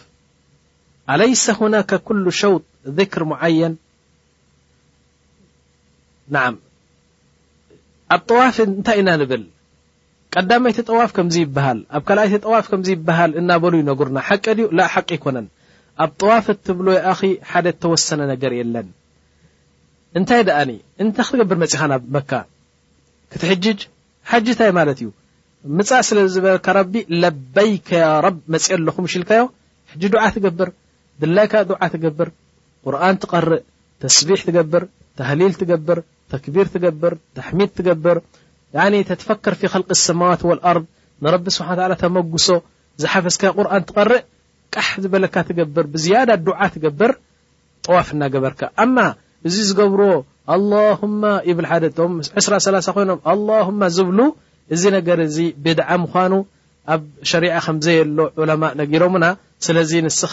ኣለይሰ 1.13 1.45
ሁና 1.59 1.75
ኩل 2.07 2.19
ሸውጥ 2.41 2.65
ذክር 2.99 3.23
ዓየን 3.45 3.75
ኣብ 8.15 8.29
ዋፍ 8.41 8.57
እንታይ 8.69 8.99
ኢና 9.03 9.11
ብል 9.31 9.43
ቀዳመይቲ 10.37 10.79
ጠዋፍ 10.91 11.11
ከምዚ 11.17 11.35
ይበሃል 11.45 11.79
ኣብ 11.97 12.03
ካልኣይቲ 12.09 12.35
ጠዋፍ 12.47 12.65
ከምዚ 12.71 12.89
ይበሃል 12.97 13.31
እናበሉ 13.41 13.75
ነጉርና 13.89 14.19
ሓቂ 14.29 14.45
ድዩ 14.57 14.67
ላ 14.79 14.87
ሓቂ 14.95 15.09
ይኮነን 15.17 15.47
ኣብ 16.05 16.11
ጠዋፍ 16.21 16.47
ትብሎ 16.67 16.87
ይኣኺ 16.99 17.21
ሓደ 17.51 17.67
ተወሰነ 17.83 18.21
ነገር 18.33 18.53
የለን 18.59 18.89
እንታይ 20.19 20.43
ደኣኒ 20.49 20.71
እንታይ 21.03 21.25
ክትገብር 21.29 21.57
መፅኻ 21.63 21.83
መካ 22.17 22.31
ክትሕጅጅ 23.33 23.81
ሓጅ 24.31 24.47
እንታይ 24.53 24.71
ማለት 24.79 24.99
እዩ 25.03 25.09
ምፃእ 25.79 26.03
ስለዝበልካ 26.09 26.67
ረቢ 26.79 26.93
ለበይከ 27.23 27.89
ያ 28.03 28.07
ረብ 28.27 28.37
መፅ 28.53 28.67
ኣለኹም 28.77 29.05
ምሽልካዮ 29.09 29.45
ሕጂ 29.93 30.03
ዱዓ 30.13 30.25
ትገብር 30.35 30.69
ድላይካ 31.23 31.55
ዱዓ 31.71 31.81
ትገብር 31.95 32.29
ቁርኣን 32.85 33.17
ትቐርእ 33.23 33.61
ተስቢሕ 34.03 34.41
ትገብር 34.49 34.85
ተህሊል 35.19 35.55
ትገብር 35.63 35.99
ተክቢር 36.33 36.67
ትገብር 36.75 37.13
ተሕሚድ 37.37 37.71
ትገብር 37.79 38.19
ተተፈከር 38.77 39.55
ፊ 39.61 39.63
ልቂ 39.81 39.89
ሰማዋት 40.07 40.41
ወልኣርብ 40.49 40.85
ንረቢ 41.25 41.45
ስብሓ 41.57 41.69
ላ 41.89 41.93
ተመጉሶ 42.05 42.49
ዝሓፈስካ 43.03 43.43
ቁርን 43.57 43.83
ትቐርእ 43.89 44.23
ቃሕ 44.75 44.89
ዝበለካ 45.03 45.37
ትገብር 45.49 45.85
ብዝያዳ 45.93 46.31
ዱዓ 46.47 46.61
ትገብር 46.75 47.13
ጠዋፍ 47.89 48.09
እናገበርካ 48.15 48.61
ኣማ 48.83 48.97
እዚ 49.49 49.57
ዝገብርዎ 49.69 50.11
ኣማ 50.55 51.23
ብል 51.59 51.67
ሓደ 51.71 51.85
እቶም 51.93 52.13
2030 52.41 52.93
ኮይኖም 52.97 53.19
ኣማ 53.69 53.81
ዝብሉ 53.97 54.19
እዚ 54.75 54.83
ነገር 54.97 55.19
እዚ 55.27 55.37
ብድዓ 55.65 55.89
ምኳኑ 56.05 56.33
ኣብ 56.95 57.03
ሸሪዓ 57.31 57.55
ከምዘየሎ 57.67 58.19
ዑለማ 58.43 58.63
ነጊሮሙና 58.81 59.27
ስለዚ 59.67 59.91
ንስኻ 60.07 60.33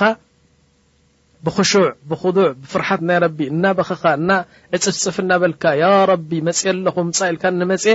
ብክሹዕ 1.46 1.84
ብክዱዕ 2.10 2.48
ብፍርሓት 2.62 3.02
ናይ 3.08 3.18
ረቢ 3.24 3.40
እናበክኻ 3.54 4.04
እና 4.20 4.30
ዕፅፍፅፍ 4.76 5.16
እናበልካ 5.24 5.64
ያ 5.84 5.88
ረቢ 6.12 6.30
መፅእ 6.48 6.70
ኣለኹ 6.74 6.96
ፃ 7.18 7.30
ኢልካ 7.32 7.44
ንመፅ 7.60 7.86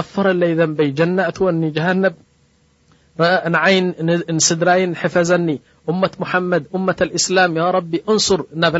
فረ 0.00 0.32
ذንይ 0.58 0.90
جن 0.98 1.18
جن 1.76 2.06
ስድራይ 4.48 4.82
حፈዘኒ 5.00 5.48
ት 6.12 6.14
محመድ 6.22 6.62
ة 6.74 6.76
الإسلም 7.06 7.52
ر 7.76 7.78
أنር 8.52 8.74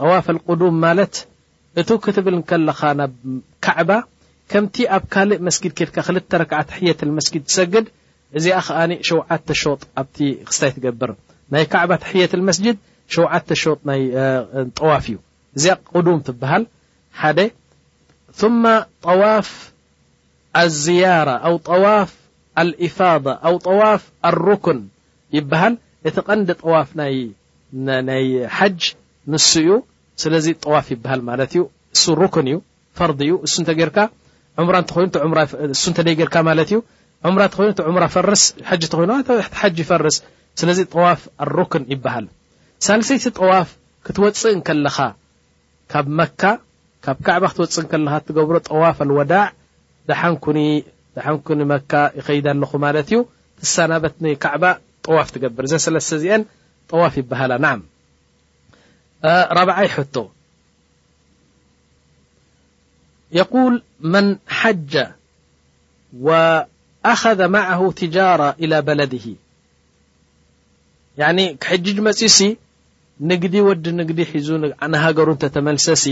طዋፍ 0.00 0.26
القዱም 0.34 0.76
ማለት 0.84 1.14
እቲ 1.80 1.88
ክትብል 2.04 2.34
ከለኻ 2.50 2.80
ናብ 2.98 3.12
ካዕባ 3.64 3.90
ከምቲ 4.50 4.74
ኣብ 4.96 5.04
ካልእ 5.12 5.38
መስጊድ 5.46 5.72
ኬድካ 5.78 5.96
ክ 6.06 6.34
ረክዓ 6.42 6.58
የة 6.88 7.00
መስجድ 7.18 7.42
ትሰግድ 7.48 7.86
እዚ 8.38 8.46
ከ 8.66 8.68
7 9.10 9.54
ሸጥ 9.62 9.80
ኣ 10.00 10.04
ክስታይ 10.48 10.72
ትገብር 10.76 11.10
ናይ 11.52 11.64
ባ 11.90 11.98
የة 12.22 12.32
لመስج 12.40 12.66
7 13.18 14.82
ዋፍ 14.90 15.04
እዩ 15.10 15.18
እዚ 15.56 15.64
قም 15.92 16.18
ትበሃል 16.28 16.64
ث 18.40 18.42
طዋፍ 19.06 19.48
لዝيرة 20.66 21.36
ኣ 21.46 21.48
طዋፍ 21.70 22.10
لإፋضة 22.68 23.32
ኣ 23.48 23.52
ዋፍ 23.80 24.02
لرክን 24.34 24.80
ይበሃል 25.36 25.74
እቲ 26.08 26.16
ቀንዲ 26.28 26.48
ጠዋፍ 26.62 26.88
ናይ 27.00 27.14
ንሱ 29.32 29.46
ዩ 29.68 29.72
ስለዚ 30.22 30.46
ጠዋፍ 30.64 30.86
ይበሃል 30.94 31.20
ማለት 31.28 31.50
እዩ 31.54 31.60
እሱ 31.96 32.04
ሩክን 32.20 32.46
እዩ 32.50 32.56
ፈርዲ 32.98 33.20
እዩ 33.26 33.32
እሱ 33.46 33.54
እተጌርካ 33.64 33.98
ም 34.64 34.68
እይኑሱእተ 35.44 35.98
ደይ 36.06 36.14
ጌርካ 36.20 36.36
ማለት 36.48 36.68
እዩ 36.72 36.76
ም 37.34 37.36
እኮይኑ 37.48 37.70
እ 37.88 37.92
ም 37.96 38.06
ፈርስሓ 38.14 38.68
እይኑሓጂ 38.98 39.76
ይፈርስ 39.84 40.16
ስለዚ 40.60 40.78
ጠዋፍ 40.94 41.20
ኣሩክን 41.44 41.84
ይበሃል 41.94 42.26
ሳልሰይቲ 42.86 43.24
ጠዋፍ 43.40 43.68
ክትወፅእን 44.06 44.60
ከለኻ 44.66 44.98
ካብ 45.92 46.06
መካ 46.18 46.42
ካብ 47.04 47.18
ካዕባ 47.26 47.44
ክትወፅእ 47.52 47.88
ከለካ 47.92 48.14
ትገብሮ 48.28 48.56
ጠዋፍ 48.70 48.98
ኣልወዳዕ 49.04 49.46
ደንዳሓንኩኒ 50.08 51.60
መካ 51.72 51.92
ይኸይዳ 52.18 52.46
ኣለኹ 52.54 52.72
ማለት 52.86 53.08
እዩ 53.12 53.18
ፍሳ 53.62 53.76
ናበት 53.92 54.14
ካዕባ 54.44 54.64
ጠዋፍ 55.06 55.28
ትገብር 55.34 55.64
እዘ 55.68 55.74
ሰለስተ 55.86 56.12
ዚአን 56.22 56.42
ጠዋፍ 56.92 57.14
ይበሃላ 57.22 57.52
40ይ 59.26 59.90
ቶ 60.14 60.24
የقል 63.38 63.74
መن 64.12 64.26
ሓج 64.58 64.92
وኣخذ 66.26 67.38
معه 67.56 67.80
ትجار 68.00 68.40
إلى 68.62 68.76
በለድه 68.86 69.26
ክሕجጅ 71.62 71.96
መፅኡ 72.06 72.26
ሲ 72.36 72.40
ንግዲ 73.30 73.54
ወዲ 73.68 73.84
ንግዲ 74.00 74.20
ሒዙ 74.30 74.48
ሃገሩ 75.04 75.28
ተተመልሰሲ 75.42 76.04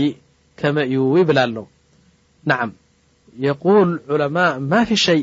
ከመ 0.59 0.75
እዩ 0.91 1.03
ይብል 1.19 1.37
ኣሎ 1.45 1.57
ና 2.49 2.51
يقل 3.47 3.89
ዑለማء 4.13 4.51
ማ 4.71 4.73
ፊ 4.87 4.89
ሸي 5.05 5.21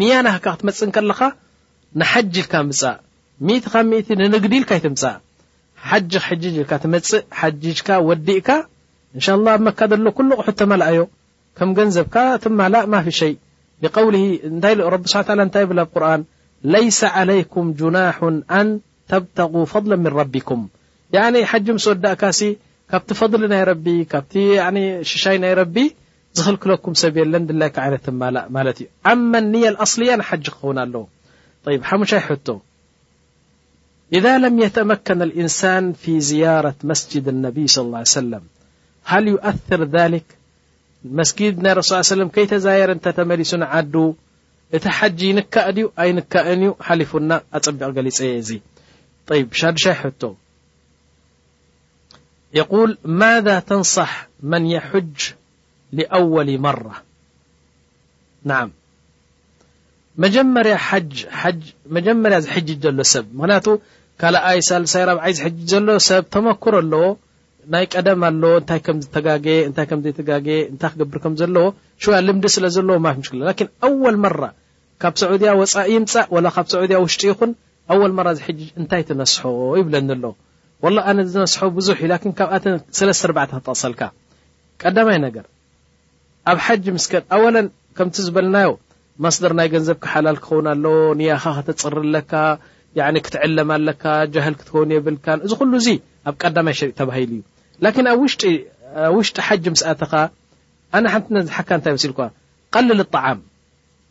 ንያና 0.00 0.28
ካ 0.44 0.46
ክትመፅን 0.54 0.90
ከለኻ 0.94 1.20
ንሓጅ 2.00 2.34
ኢልካ 2.42 2.54
ምእ 3.90 4.08
ንንግዲ 4.22 4.52
ኢልካ 4.60 4.70
ይትምጻእ 4.78 5.16
ሓج 5.90 6.12
ፅእ 6.24 6.38
ጅካ 7.62 7.98
ዲእካ 8.26 8.48
ه 9.24 9.56
መካ 9.66 9.78
ሎ 10.04 10.10
كل 10.18 10.28
ቁሑ 10.38 10.46
ተዮ 10.60 11.00
ከም 11.58 11.68
ንዘብካ 11.88 12.14
ት 12.42 12.52
ታይ 12.52 13.10
ስ 13.18 13.20
ይ 15.62 15.66
ር 15.80 16.14
ليس 16.74 16.98
علይكም 17.18 17.64
جናح 17.80 18.16
ن 18.64 18.68
ተبتغ 19.10 19.52
فضل 19.72 19.90
من 20.04 20.10
ربكም 20.20 20.60
ሓج 21.50 21.66
ምስ 21.76 21.86
ወዳእካ 21.92 22.22
ካብቲ 22.90 23.08
فضل 23.20 23.40
ናይ 23.52 23.62
ሽይ 25.22 25.36
ናይ 25.42 25.52
ዝኽلክለኩም 26.38 26.92
ሰብ 27.02 27.16
ለ 27.32 27.36
ዩ 27.48 28.60
صያ 29.92 30.16
ክ 30.44 30.76
ኣ 31.86 32.54
إذا 34.12 34.38
لم 34.38 34.58
يتمكن 34.60 35.22
الإنسان 35.22 35.92
في 35.92 36.20
زيارة 36.20 36.74
مسجد 36.84 37.28
النبي 37.28 37.66
صلىى 37.66 37.84
الله 37.86 37.96
عيه 37.98 38.04
سلم 38.04 38.42
هل 39.04 39.28
يؤثر 39.28 39.84
ذلك 39.84 40.24
مسجد 41.04 41.66
ي 41.66 41.72
رسل 41.72 41.94
ل 41.94 41.98
ليه 41.98 41.98
وسلم 41.98 42.28
كيتزاير 42.28 42.92
نت 42.94 43.08
تملسن 43.08 43.62
عد 43.62 44.14
ت 44.72 44.88
حج 44.88 45.22
ينكأ 45.22 45.70
د 45.70 45.78
أينكئ 45.98 46.72
حلفن 46.80 47.32
أبق 47.32 47.68
جل 47.96 48.08
ي 48.20 48.40
ي 48.54 48.62
طي 49.26 49.46
حت 49.90 50.24
يقول 52.54 52.98
ماذا 53.04 53.58
تنصح 53.60 54.28
من 54.42 54.66
يحج 54.66 55.16
لأول 55.92 56.58
مرة 56.58 57.02
ع 58.50 58.66
መጀመ 60.22 60.46
መጀመርያ 61.96 62.34
ዝሕ 62.46 62.56
ዘሎ 62.82 63.04
ሰብ 63.12 63.24
ምክንያቱ 63.38 63.66
ካኣይ 64.22 64.58
ሳልሳይ 64.66 65.02
4ብዓይ 65.10 65.32
ዝ 65.38 65.48
ዘሎ 65.70 65.88
ሰብ 66.08 66.22
ተመክር 66.34 66.74
ኣለዎ 66.80 67.02
ይ 67.82 67.86
ቀደም 67.94 68.22
ኣ 68.28 68.30
ርዘዎ 71.98 72.22
ልምዲ 72.26 72.44
ስለ 72.56 72.64
ዘለዎ 72.76 72.96
ኣወል 73.88 74.16
መራ 74.26 74.40
ካብ 75.02 75.14
ሰዑድያ 75.22 75.50
ወፃኢ 75.62 75.88
ይምፃእ 75.96 76.28
ብ 76.34 76.46
ሰዑድያ 76.74 76.98
ውሽጡ 77.06 77.22
ይኹን 77.30 77.50
ኣል 77.94 78.28
ዝ 78.38 78.40
እንታይ 78.80 79.02
ትነስሖ 79.10 79.40
ይብለኣሎ 79.80 80.22
ነ 81.16 81.20
ዝነስሖ 81.34 81.58
ብዙ 81.80 81.88
ካብኣ4ተቀሰልካ 82.38 84.02
ቀይ 84.82 85.18
ነገር 85.26 85.44
ኣብ 86.52 86.58
ሓ 86.64 86.78
ስ 87.04 87.10
ኣ 87.36 87.66
ከም 87.98 88.08
ዝበልናዮ 88.24 88.70
ማስደር 89.24 89.52
ናይ 89.58 89.68
ገንዘብ 89.72 89.96
ክሓላል 90.04 90.38
ክኸውን 90.44 90.66
ኣሎዎ 90.74 90.96
ንያኻ 91.18 91.42
ኸተፅር 91.56 91.94
ኣለካ 92.04 92.32
ክትዕለማ 93.26 93.70
ኣለካ 93.78 94.04
ጃህል 94.34 94.54
ክትኸውን 94.60 94.92
የብልካን 94.94 95.38
እዚ 95.46 95.52
ኩሉ 95.60 95.72
ዙ 95.86 95.90
ኣብ 96.28 96.34
ቀዳማይ 96.42 96.74
ሸርእ 96.78 96.94
ተባሂሉ 97.00 97.32
እዩ 97.34 97.84
ላን 97.84 97.94
ብኣብ 98.06 98.20
ውሽጢ 99.16 99.36
ሓጂ 99.48 99.64
ምስኣተኻ 99.74 100.12
ኣነ 100.96 101.04
ሓንቲ 101.12 101.28
ዚሓካ 101.48 101.68
እንታይ 101.78 101.92
መሲኢልኳ 101.96 102.20
ቀልል 102.74 103.00
ጣዓም 103.14 103.38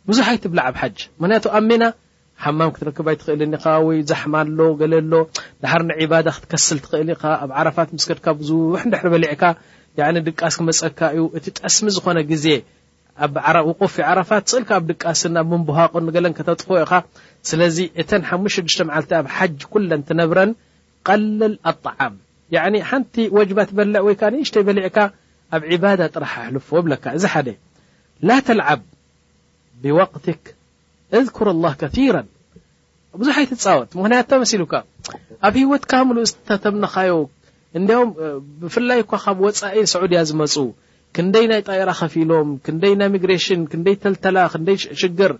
ብዙሓይት 0.08 0.42
ብላዕብ 0.52 0.76
ሓጅ 0.82 0.96
ምክንያቱ 1.20 1.46
ኣብሜና 1.58 1.84
ሓማም 2.44 2.70
ክትረክባይ 2.74 3.16
ትኽእል 3.20 3.42
ኒኻ 3.54 3.64
ወይ 3.86 3.98
ዛሕማ 4.10 4.34
ሎ 4.56 4.60
ገለ 4.80 4.94
ሎ 5.12 5.20
ዳሓር 5.64 5.82
ንዕባዳ 5.90 6.26
ክትከስል 6.36 6.78
ትኽእል 6.84 7.10
ኢኻ 7.14 7.22
ኣብ 7.44 7.50
ዓረፋት 7.60 7.90
ምስከድካ 7.96 8.26
ብዙሕ 8.40 8.80
ንድሕሪ 8.88 9.06
በሊዕካ 9.14 9.42
ድቃስ 10.28 10.54
ክመፀካ 10.60 11.00
እዩ 11.16 11.24
እቲ 11.38 11.46
ጠስሚ 11.60 11.86
ዝኾነ 11.96 12.18
ግዜ 12.32 12.46
ብ 13.34 13.38
ውቁፍ 13.66 13.94
ዓረፋት 14.10 14.44
ፅእልካ 14.50 14.70
ኣብ 14.78 14.84
ድቃስ 14.90 15.20
ምንብሃቁ 15.50 15.92
ገለ 16.14 16.26
ከተጥፍዎ 16.38 16.76
ኢኻ 16.84 16.92
ስለዚ 17.48 17.76
እተ 18.02 18.10
56መዓ 18.30 19.02
ኣብ 19.20 19.26
ሓጅ 19.34 19.58
ኩለን 19.72 20.00
ትነብረን 20.08 20.50
ቀልል 21.06 21.54
ኣጣዓም 21.70 22.14
ሓንቲ 22.88 23.14
ወጅባትበልዕ 23.36 24.00
ወ 24.06 24.10
ንሽተበሊዕካ 24.40 24.98
ኣብ 25.56 25.62
ዕባዳ 25.76 26.00
ጥራሕ 26.14 26.32
ኣሕልፉ 26.42 26.68
ብለካ 26.86 27.04
እዚ 27.18 27.24
ሓደ 27.34 27.48
ላ 28.28 28.38
ተልዓብ 28.48 28.80
ብወቅትክ 29.84 30.42
እذኩር 31.18 31.46
لله 31.56 31.72
ከثራ 31.80 32.16
ብዙሓ 33.20 33.36
ይትፃወት 33.44 33.90
ምክንያ 33.98 34.16
እተመሲ 34.24 34.52
ሉካ 34.62 34.74
ኣብ 35.46 35.54
ሂወትካ 35.62 35.92
ምሉ 36.08 36.16
ዝተተምኻዮ 36.30 37.12
እ 37.78 37.80
ብፍላይ 38.62 38.98
እኳ 39.04 39.12
ካብ 39.24 39.38
ወፃኢ 39.46 39.74
ሰዑድያ 39.94 40.20
ዝመፁ 40.30 40.54
ክንደይ 41.16 41.44
ናይ 41.50 41.60
ጣራ 41.70 41.90
ከፊሎም 41.98 42.48
ክንደይ 42.66 42.94
ናይሚግሬሽን 43.00 43.60
ክንደይ 43.72 43.94
ተልተላ 44.02 44.38
ክንደይ 44.52 44.76
ሽግር 45.00 45.32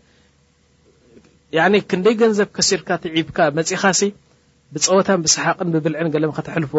ክንደይ 1.90 2.14
ገንዘብ 2.22 2.48
ከሲርካ 2.56 2.88
ትዒብካ 3.02 3.38
መፅኻሲ 3.58 4.00
ብፀወታን 4.74 5.18
ብሰሓቅን 5.24 5.68
ብብልዕን 5.74 6.08
ገሎም 6.14 6.32
ከተሕልፎ 6.36 6.72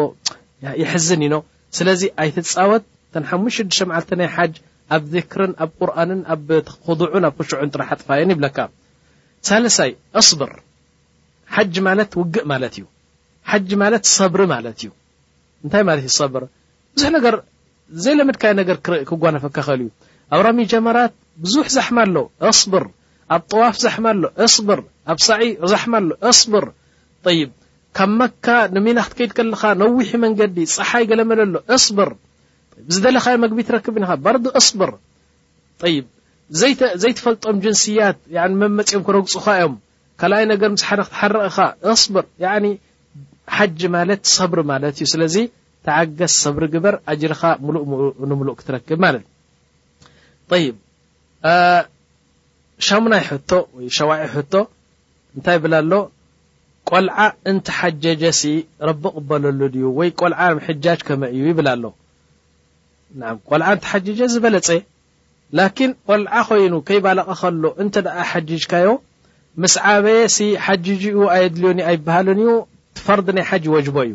ይሕዝን 0.82 1.20
ኢኖ 1.26 1.34
ስለዚ 1.78 2.02
ኣይተፃወት 2.22 2.84
ሓሙሽ 3.30 3.56
8ዓል 3.76 4.10
ናይ 4.20 4.28
ሓጅ 4.36 4.54
ኣብ 4.96 5.12
ክርን 5.32 5.52
ኣብ 5.64 5.70
ቁርኣንን 5.80 6.20
ኣብ 6.34 6.48
ክضዑን 6.86 7.24
ኣብ 7.28 7.34
ክሽዑን 7.46 7.70
ጥራሓጥፋየን 7.74 8.30
ይብለካ 8.34 8.58
ሳይ 9.78 9.90
ብር 10.40 10.50
ውእ 11.56 11.66
እዩ 11.78 11.82
ብሪ 14.34 14.72
ዩ 14.84 14.86
ዘይ 18.02 18.14
ለመድካይ 18.18 18.52
ነገር 18.60 18.76
ክክጓነፈካ 18.86 19.56
ኸእል 19.66 19.80
እዩ 19.84 19.90
ኣብ 20.36 20.40
ራሚ 20.46 20.58
ጀማራት 20.72 21.12
ብዙሕ 21.42 21.66
ዛሕማ 21.76 21.98
ኣሎ 22.06 22.16
እስብር 22.50 22.84
ኣብ 23.34 23.42
ጥዋፍ 23.50 23.74
ዛሕማ 23.84 24.06
ኣሎ 24.14 24.22
እስብር 24.46 24.80
ኣብ 25.12 25.18
ሳዒ 25.26 25.44
ዛሕማ 25.72 25.92
ኣሎ 26.02 26.08
እስብር 26.30 26.64
ይብ 27.38 27.50
ካብ 27.96 28.10
መካ 28.20 28.46
ንሚና 28.74 28.98
ክትከይድ 29.06 29.30
ከለኻ 29.36 29.62
ነዊሒ 29.82 30.08
መንገዲ 30.24 30.56
ፀሓይ 30.74 31.04
ገለመለ 31.10 31.40
ሎ 31.54 31.58
እስብር 31.76 32.10
ዝደለካ 32.94 33.26
ዮ 33.34 33.38
መግቢ 33.44 33.58
ትረክብ 33.68 33.94
ኢኒኻ 34.00 34.10
በርዱ 34.24 34.44
እስብር 34.60 34.90
ይ 35.92 35.96
ዘይትፈልጦም 37.02 37.56
ጅንስያት 37.64 38.18
መመፅኦም 38.60 39.02
ክረግፅካ 39.06 39.46
እዮም 39.60 39.74
ካልኣይ 40.20 40.44
ነገር 40.52 40.68
ምስ 40.74 40.82
ሓደ 40.88 41.00
ክትሓረቕኻ 41.06 41.58
እስብር 41.92 42.26
ኒ 42.64 42.66
ሓጂ 43.56 43.80
ማለት 43.96 44.22
ሰብሪ 44.38 44.58
ማለት 44.72 44.94
እዩ 45.00 45.06
ስለዚ 45.14 45.36
ሰብሪግበር 46.42 46.94
ምሉእ 48.38 48.56
ክትረክብ 48.58 49.02
ይብ 50.62 50.76
ሻሙናይ 52.86 53.22
ሕቶ 53.28 53.50
ወይ 53.76 53.86
ሸዋዒ 53.96 54.24
ሕቶ 54.34 54.52
እንታይ 55.36 55.54
ይብላ 55.58 55.74
ሎ 55.90 55.94
ቆልዓ 56.88 57.16
እንተ 57.50 57.66
ሓጀጀሲ 57.78 58.42
ረቢ 58.88 59.02
ቅበለሉ 59.16 59.60
ድዩ 59.74 59.84
ወይ 59.98 60.08
ቆልዓ 60.20 60.38
ሕጃጅ 60.66 60.98
ከመ 61.06 61.22
እዩ 61.34 61.42
ይብላ 61.52 61.68
ኣሎ 61.76 61.84
ን 63.20 63.40
ቆልዓ 63.48 63.66
እንት 63.76 63.84
ሓጀጀ 63.90 64.20
ዝበለፀ 64.34 64.68
ላኪን 65.58 65.90
ቆልዓ 66.08 66.32
ኮይኑ 66.50 66.74
ከይባለቐ 66.90 67.28
ከሎ 67.42 67.64
እንተ 67.84 67.94
ደኣ 68.06 68.18
ሓጅጅካዮ 68.32 68.88
ምስ 69.62 69.74
ዓበየሲ 69.94 70.38
ሓጂጅኡ 70.66 71.16
ኣየድልዮን 71.34 71.78
ኣይበሃልን 71.88 72.40
እዩ 72.44 72.50
ትፈርዲ 72.98 73.26
ናይ 73.38 73.44
ሓጂ 73.50 73.64
ወጅቦ 73.76 73.96
እዩ 74.06 74.14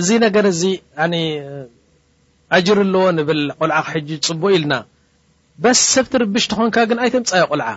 እዚ 0.00 0.08
ነገር 0.24 0.44
ዚ 0.58 0.62
ጅር 2.66 2.78
ኣዎ 2.82 3.06
ብል 3.28 3.40
ቆልዓ 3.60 3.76
ክሕ 3.86 3.94
ፅቡእ 4.26 4.52
ኢልና 4.56 4.74
በስ 5.62 5.78
ሰብቲ 5.94 6.12
ርብሽ 6.22 6.44
ኾንካ 6.58 6.76
ግን 6.90 6.98
ኣይተፃዮ 7.04 7.42
ቆልዓ 7.52 7.68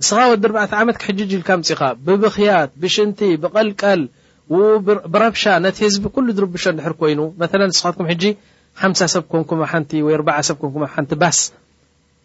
ንስኻ 0.00 0.18
ወዲ 0.32 0.44
ዓመት 0.82 0.96
ክሕج 1.02 1.18
ኢል 1.36 1.42
ፅኻ 1.48 1.80
ብብክያት 2.06 2.70
ብሽንቲ 2.82 3.20
ብቐልቀል 3.42 4.02
ብረብሻ 5.14 5.42
ነቲ 5.64 5.76
ህዝቢ 5.86 6.04
ሉ 6.28 6.36
ርብሾ 6.44 6.64
ድር 6.78 6.94
ኮይኑ 7.02 7.20
ንስትኩ 7.70 7.98
ሕ 8.12 8.34
ሓ 8.82 8.92
ሰብ 9.14 9.24
ን 9.40 9.84
ቲ 9.90 10.04
ሰብ 10.50 10.54
ቲ 11.10 11.14
ባስ 11.24 11.38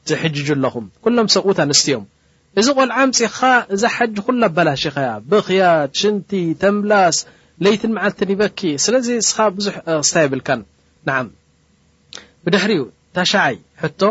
ج 0.07 0.09
ኣለኹም 0.53 0.85
ሎም 1.17 1.27
ሰብት 1.35 1.59
ኣስ 1.73 1.83
ዮም 1.93 2.03
እዚ 2.57 2.67
ቆልዓ 2.77 2.97
ምፅኻ 3.09 3.39
እዛ 3.75 3.81
ሓጂ 3.95 4.15
ኩሉ 4.25 4.41
ኣበላሽኸያ 4.49 5.09
ብክያት 5.29 5.91
ሽንቲ 5.99 6.31
ተምላስ 6.61 7.17
ለይትን 7.63 7.91
መዓልትን 7.95 8.29
ይበኪ 8.33 8.59
ስለዚ 8.85 9.07
ስኻ 9.27 9.37
ብዙሕ 9.57 9.75
ስታ 10.07 10.15
የብልካን 10.25 10.61
ንዓ 11.07 11.17
ብድሕሪኡ 12.43 12.81
ታሸዓይ 13.15 13.55
ሕቶ 13.81 14.01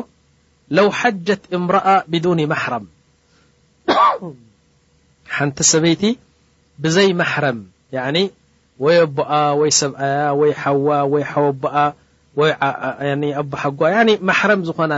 ለው 0.77 0.87
ሓጀት 1.01 1.43
እምረአ 1.59 1.89
ብዱኒ 2.13 2.41
ማሕረም 2.53 2.87
ሓንቲ 5.37 5.59
ሰበይቲ 5.73 6.03
ብዘይ 6.83 7.11
ማሕረም 7.21 7.59
ወይ 8.85 8.97
ኣቦኣ 9.05 9.33
ወይ 9.61 9.71
ሰብኣያ 9.83 10.19
ወይ 10.41 10.53
ሓዋ 10.63 10.87
ወይ 11.13 11.25
ሓወኣቦኣ 11.31 11.77
ኣሓጓ 13.49 13.81
ማሕረም 14.29 14.61
ዝኾና 14.69 14.95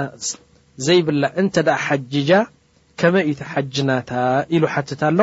ዘይብላ 0.86 1.22
እንተ 1.40 1.54
ዳ 1.66 1.70
ሓጅጃ 1.86 2.30
መ 3.14 3.18
እ 3.30 3.32
ሓጅና 3.50 3.90
ኢሉ 4.56 4.64
ትት 4.88 5.02
ኣሎ 5.08 5.20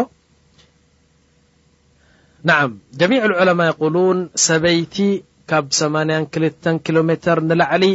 ናዓ 2.48 2.62
ጀሚع 3.00 3.22
العለማ 3.30 3.60
يقሉን 3.72 4.20
ሰበይቲ 4.48 4.98
ካብ 5.50 5.66
8ክ 5.80 6.36
ኪሎ 6.86 6.98
ሜር 7.10 7.40
ንላዕሊ 7.50 7.86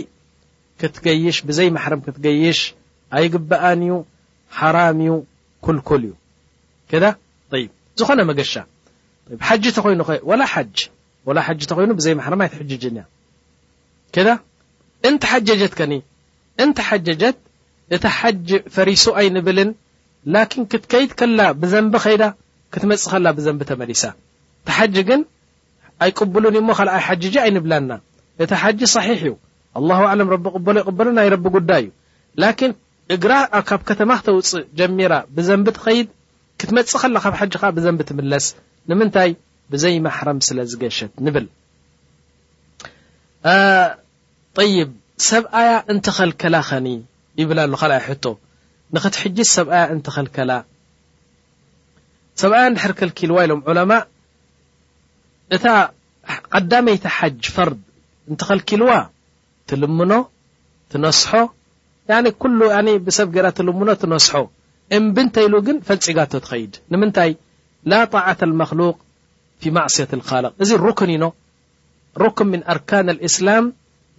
ክትገይሽ 0.81 1.37
ብዘይ 1.49 1.69
ማحረም 1.77 2.01
ክትገይሽ 2.07 2.59
ኣይግበኣን 3.17 3.81
እዩ 3.87 3.93
ሓራም 4.59 4.99
ዩ 5.09 5.11
كልكል 5.65 6.03
እዩ 6.09 6.15
د 7.03 7.07
ዝኾነ 8.01 8.21
መገሻ 8.31 8.53
ተ 9.33 9.79
ኮይኑ 9.85 10.01
ኸ 10.09 10.11
ተ 11.71 11.75
ኮይኑ 11.79 11.91
ብዘይ 11.99 12.13
حር 12.27 12.35
ትጅያ 12.53 13.05
ከ 14.15 14.17
እታ 17.97 18.07
ሓጅ 18.19 18.49
ፈሪሶ 18.75 19.05
ኣይንብልን 19.21 19.71
ላኪን 20.35 20.65
ክትከይድ 20.73 21.11
ከላ 21.21 21.41
ብዘንብ 21.63 21.95
ኸይዳ 22.05 22.23
ክትመፅእ 22.73 23.09
ኸላ 23.13 23.27
ብዘንቢ 23.39 23.63
ተመሊሳ 23.71 24.03
እቲ 24.61 24.69
ሓጂ 24.77 24.97
ግን 25.09 25.21
ኣይቅብሉን 26.05 26.55
እዩ 26.57 26.61
እሞ 26.63 26.69
ካልኣይ 26.79 27.03
ሓጂጂ 27.07 27.35
ኣይንብላና 27.45 27.91
እታ 28.43 28.51
ሓጂ 28.63 28.81
صሒሕ 28.95 29.11
እዩ 29.27 29.35
ኣላሁ 29.79 30.01
ዕለም 30.13 30.29
ረቢ 30.35 30.45
ቅበሎ 30.57 30.77
ይቕበሉ 30.83 31.07
ናይ 31.19 31.29
ረቢ 31.35 31.45
ጉዳይ 31.57 31.83
እዩ 31.87 31.91
ላኪን 32.43 32.73
እግራ 33.15 33.33
ካብ 33.69 33.81
ከተማ 33.89 34.11
ክተውፅእ 34.21 34.65
ጀሚራ 34.79 35.13
ብዘንቢ 35.37 35.67
ትኸይድ 35.79 36.09
ክትመፅእ 36.61 37.01
ኸላ 37.03 37.17
ካብ 37.27 37.35
ሓጂ 37.41 37.53
ከ 37.63 37.73
ብዘንቢ 37.79 38.01
ትምለስ 38.11 38.47
ንምንታይ 38.91 39.31
ብዘይ 39.73 39.95
ማሕረም 40.07 40.39
ስለ 40.49 40.59
ዝገሸት 40.73 41.13
ንብል 41.27 41.47
ይ 44.73 44.81
ሰብኣያ 45.31 45.71
እንተኸልከላ 45.93 46.57
ኸኒ 46.69 46.87
ይብላ 47.41 47.61
ካኣይ 47.81 48.01
ሕቶ 48.09 48.25
ንክትሕጅዝ 48.95 49.49
ሰብኣያ 49.57 49.83
እንትኸልከላ 49.95 50.53
ሰብኣያ 52.43 52.65
ንድሕር 52.73 52.93
ከልኪልዋ 52.99 53.37
ኢሎም 53.47 53.61
ዑለማ 53.71 53.93
እታ 55.57 55.65
ቀዳመይቲ 56.55 57.05
ሓጅ 57.19 57.41
ፈርድ 57.55 57.79
እንትኸልኪልዋ 58.31 58.91
ትልምኖ 59.71 60.13
ትነስሖ 60.93 61.31
ብሰብ 63.07 63.29
ገራ 63.35 63.47
ትልሙኖ 63.59 63.91
ትነስሖ 64.03 64.33
እምብንተኢሉ 64.97 65.55
ግን 65.67 65.77
ፈንፂጋቶ 65.89 66.33
ትኸይድ 66.45 66.73
ንምንታይ 66.93 67.31
ላ 67.91 67.93
ጣعة 68.15 68.41
الመክሉق 68.49 68.97
ፊ 69.61 69.63
ማዕصية 69.77 70.13
اካልቅ 70.19 70.53
እዚ 70.63 70.71
ርክን 70.87 71.11
ኢኖ 71.17 71.25
ሩክን 72.23 72.49
ምን 72.53 72.61
ኣርካን 72.73 73.07
እስላም 73.29 73.65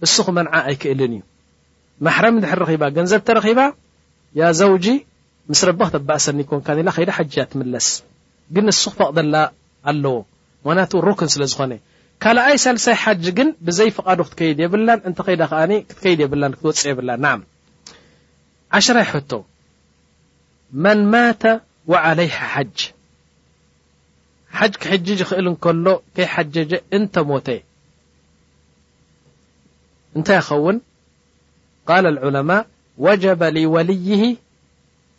እሱክመንዓ 0.04 0.52
ኣይክእልን 0.68 1.12
እዩ 1.16 1.22
ማሕረ 2.06 2.26
ድሕር 2.42 2.60
ባ 2.82 2.84
ገንዘብተረኺባ 2.98 3.60
ያ 4.40 4.50
ዘውጂ 4.60 4.86
ምስ 5.52 5.60
ረባ 5.68 5.80
ክተበእሰኒ 5.88 6.38
ኮንካላ 6.50 6.88
ከይዳ 6.96 7.10
ሓጂ 7.18 7.32
ያ 7.40 7.44
ትምለስ 7.52 7.88
ግን 8.54 8.64
ንሱ 8.68 8.82
ክፈቕደላ 8.92 9.36
ኣለዎ 9.90 10.16
ንያትኡ 10.76 11.00
ሩክን 11.06 11.28
ስለ 11.34 11.42
ዝኾነ 11.52 11.72
ካልኣይ 12.22 12.56
ሳለሳይ 12.62 12.96
ሓጅ 13.02 13.24
ግን 13.38 13.48
ብዘይ 13.66 13.90
ፍቓዱ 13.96 14.18
ክትከይድ 14.26 14.58
የብላን 14.64 15.00
እንተ 15.08 15.18
ከዳ 15.26 15.42
ከ 15.50 15.54
ክትከይድ 15.88 16.18
የብ 16.24 16.34
ክትወፅእ 16.58 16.86
የብላ 16.90 17.10
ና 17.24 17.32
ዓ0ይ 18.78 19.06
ሕቶ 19.12 19.30
መን 20.84 21.00
ማ 21.12 21.22
ዓለይ 22.10 22.28
ሓጅ 22.54 22.76
ሓጅ 24.58 24.72
ክሕጅጅ 24.82 25.18
ይክእል 25.24 25.46
እከሎ 25.52 25.86
ከይሓጀ 26.16 26.54
እንተ 26.96 27.14
ሞተ 27.30 27.48
እታይ 30.18 30.36
ይኸውን 30.40 30.76
ቃል 31.88 32.04
ልዑለማ 32.16 32.50
ወጀበ 33.04 33.40
ሊወልይ 33.56 34.08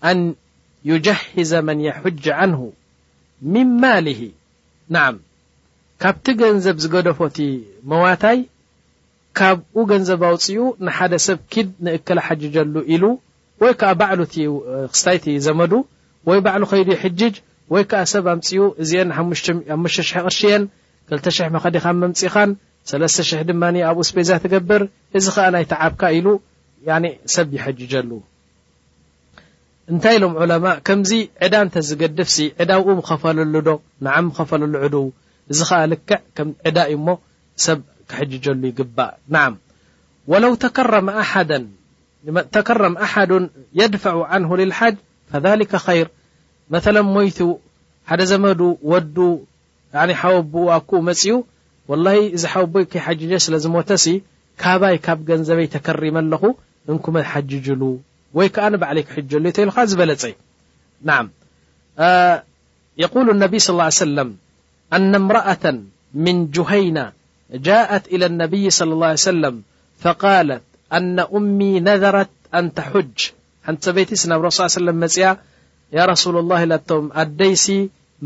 ኣን 0.09 0.19
ዩጀሂዘ 0.89 1.51
መን 1.67 1.79
የሓጅ 1.87 2.25
ዓንሁ 2.41 2.59
ምን 3.53 3.69
ማሊሂ 3.81 4.19
ንዓም 4.95 5.15
ካብቲ 6.03 6.25
ገንዘብ 6.41 6.77
ዝገደፎቲ 6.83 7.37
መዋታይ 7.91 8.39
ካብኡ 9.39 9.77
ገንዘብ 9.91 10.21
ኣውፅኡ 10.29 10.57
ንሓደ 10.85 11.13
ሰብ 11.27 11.39
ኪድ 11.53 11.69
ንእክላ 11.85 12.19
ሓጅጀሉ 12.27 12.75
ኢሉ 12.93 13.03
ወይ 13.63 13.73
ከዓ 13.79 13.91
ባዕሉ 13.99 14.19
እቲ 14.27 14.35
ክስታይቲ 14.93 15.25
ዘመዱ 15.47 15.73
ወይ 16.29 16.39
ባዕሉ 16.45 16.63
ኸይዱ 16.71 16.89
ሕጅጅ 17.03 17.35
ወይ 17.73 17.83
ከዓ 17.91 18.01
ሰብ 18.13 18.25
ኣምፅኡ 18.33 18.59
እዚአ 18.83 19.01
5ሙ00 19.19 20.07
ቅርሺየን 20.25 20.63
2000 21.17 21.53
መኸዲኻን 21.55 21.97
መምፅኻን 22.03 22.49
300 22.93 23.47
ድማ 23.49 23.63
ኣብኡ 23.91 24.01
ስፔዛ 24.09 24.29
ትገብር 24.43 24.83
እዚ 25.19 25.25
ከዓ 25.37 25.47
ናይ 25.55 25.65
ተዓብካ 25.71 26.01
ኢሉ 26.19 26.27
ሰብ 27.33 27.49
ይሐጅጀሉ 27.57 28.11
እንታይ 29.91 30.15
ኢሎም 30.17 30.33
ዑለማ 30.41 30.65
ከምዚ 30.87 31.11
ዕዳእንተ 31.45 31.75
ዝገድፍ 31.87 32.29
ሲ 32.35 32.45
ዕዳውኡ 32.63 32.97
ከፈለሉ 33.09 33.55
ዶ 33.67 33.71
ንዓ 34.05 34.15
ኸፈለሉ 34.37 34.73
ዕዱዉ 34.85 35.05
እዚ 35.51 35.59
ከዓ 35.69 35.81
ልክዕ 35.91 36.11
ከም 36.37 36.49
ዕዳ 36.67 36.77
እዩ 36.91 36.95
እሞ 36.99 37.07
ሰብ 37.65 37.79
ክሕጀሉ 38.09 38.61
ይግባእ 38.71 39.13
ንዓም 39.35 39.55
ወለው 40.31 40.53
ተከረም 42.55 42.95
ኣሓዱን 43.05 43.45
የድፈዑ 43.79 44.17
ዓንሁ 44.35 44.49
ልልሓጅ 44.61 44.95
ፈሊከ 45.31 45.73
ይር 45.99 46.07
መላ 46.73 46.97
ሞይቱ 47.15 47.39
ሓደ 48.09 48.21
ዘመዱ 48.31 48.59
ወዱ 48.91 49.17
ሓወቡ 50.21 50.53
ኣኩ 50.77 50.91
መፅኡ 51.09 51.33
ወላ 51.91 52.07
እዚ 52.35 52.43
ሓወቦይ 52.53 52.85
ከይሓጀ 52.93 53.31
ስለ 53.45 53.53
ዝሞተ 53.63 53.89
ሲ 54.03 54.13
ካባይ 54.61 54.95
ካብ 55.05 55.19
ገንዘበይ 55.29 55.67
ተከሪመ 55.75 56.15
ኣለኹ 56.25 56.43
ك 56.85 57.41
جሉ 57.47 57.83
ወ 58.37 58.39
كبعل 58.53 58.97
ክجሉ 59.01 59.43
ل 59.43 59.47
ዝበለፀ 59.89 60.23
يقول 63.05 63.27
النبي 63.35 63.59
صلى 63.65 63.73
الله 63.73 63.89
عي 63.93 64.03
سلم 64.07 64.29
أن 64.93 65.11
امرأة 65.23 65.65
من 66.25 66.35
جهين 66.55 66.97
جاءت 67.69 68.03
إلى 68.13 68.25
النبي 68.31 68.65
صلى 68.69 68.91
الله 68.93 69.07
عي 69.13 69.17
سلم 69.17 69.55
فقالت 70.03 70.63
أن 70.93 71.19
أمي 71.37 71.71
نذرت 71.87 72.31
أن 72.57 72.65
تحج 72.77 73.17
ሓنቲ 73.67 73.81
ሰበይت 73.87 74.09
ናብ 74.31 74.39
رس 74.47 74.59
يه 74.61 74.67
س 74.75 74.77
መፅ 75.03 75.15
ي 75.97 76.01
رسول 76.13 76.35
الله 76.41 76.61
ቶም 76.89 77.03
ኣደይሲ 77.21 77.65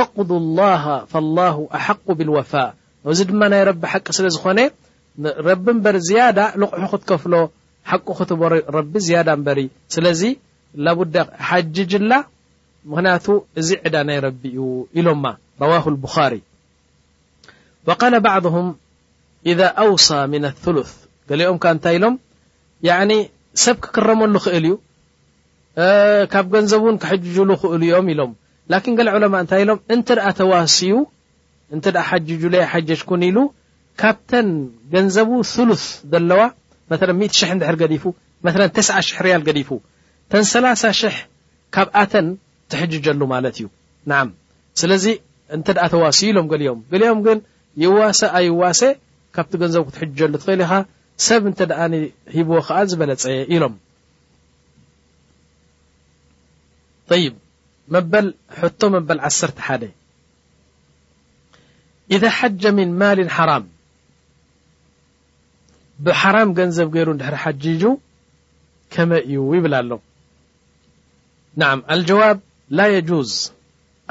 እቅض 0.00 0.30
ه 0.84 0.86
ኣሓق 1.76 2.04
ብلወፋء 2.18 2.68
ዚ 3.18 3.20
ድማ 3.30 3.40
ናይ 3.52 3.62
ረቢ 3.70 3.82
ሓቂ 3.92 4.06
ስለ 4.18 4.26
ዝኾነ 4.34 4.58
ረቢ 5.48 5.64
እንበሪ 5.74 5.96
ዝያዳ 6.08 6.38
ልቑሑ 6.60 6.82
ክትከፍሎ 6.92 7.34
ሓቂ 7.90 8.06
ክትበ 8.18 8.42
ረቢ 8.76 8.92
ዝያዳ 9.06 9.28
እንበሪ 9.38 9.60
ስለዚ 9.94 10.20
ላቡዳ 10.84 11.14
ሓجጅላ 11.48 12.12
ምክንያቱ 12.90 13.26
እዚ 13.60 13.68
ዕዳ 13.86 13.96
ናይ 14.08 14.18
ረቢ 14.26 14.42
እዩ 14.58 14.68
ኢሎማ 14.98 15.24
ረዋ 15.62 15.72
ሪሊኦም 21.32 21.58
ታይ 21.84 21.94
ኢሎ 21.98 22.06
ሰብ 23.64 23.76
ክክረመሉ 23.84 24.34
ክእል 24.44 24.64
እዩ 24.68 24.74
ካብ 26.32 26.46
ገንዘብ 26.54 26.80
ውን 26.86 26.96
ክሉ 27.02 27.52
ክእሉ 27.60 27.82
እዮም 27.86 28.06
ኢሎም 28.12 28.32
ላኪን 28.72 28.92
ገሊ 28.98 29.08
ዑለማ 29.16 29.34
እንታይ 29.42 29.60
ኢሎም 29.64 29.78
እንተ 29.94 30.08
ደኣ 30.18 30.26
ተዋስዩ 30.40 30.92
እን 31.74 31.80
ሓጁ 32.08 32.26
ይ 32.54 32.64
ሓጅኩን 32.72 33.22
ኢሉ 33.28 33.38
ካብተን 34.00 34.48
ገንዘቡ 34.94 35.30
ስሉስ 35.54 35.84
ዘለዋ 36.12 36.40
መ 36.90 36.94
ድር 37.64 37.76
ገዲፉ 37.82 38.04
መ 38.46 38.48
9 38.56 38.80
0 38.86 39.22
ርያል 39.26 39.42
ገዲፉ 39.48 39.68
ተን 40.32 40.44
3 40.52 40.86
ሽሕ 41.00 41.16
ካብኣተን 41.74 42.26
ትሕጅጀሉ 42.72 43.20
ማለት 43.34 43.54
እዩ 43.58 43.66
ን 44.10 44.30
ስለዚ 44.80 45.04
እንተ 45.56 45.66
ኣ 45.84 45.86
ተዋስዩ 45.92 46.24
ኢሎም 46.32 46.46
ገሊኦም 46.52 46.80
ገሊኦም 46.92 47.20
ግን 47.26 47.38
ይዋሰ 47.84 48.20
ኣይዋሴ 48.38 48.82
ካብቲ 49.36 49.52
ገንዘቡ 49.62 49.84
ክትሕጀሉ 49.88 50.32
ትኽእል 50.42 50.60
ኢኻ 50.66 50.72
ሰብ 51.26 51.42
እንተኣ 51.50 51.78
ሂብዎ 52.36 52.56
ከዓ 52.66 52.78
ዝበለፀ 52.90 53.24
ኢሎም 53.54 53.74
ይ 57.22 57.26
11 57.90 59.90
إذا 62.10 62.30
حج 62.30 62.66
من 62.72 62.98
ማل 62.98 63.30
حرم 63.30 63.68
بحرم 66.04 66.52
ገنዘብ 66.58 66.88
ገيሩ 66.94 67.08
ድر 67.20 67.34
حجج 67.44 67.82
كم 68.92 69.10
እዩ 69.12 69.54
ይبላ 69.56 69.74
ሎ 69.90 69.92
نع 71.60 71.68
الجواب 71.92 72.38
لا 72.76 72.86
يجوز 72.96 73.30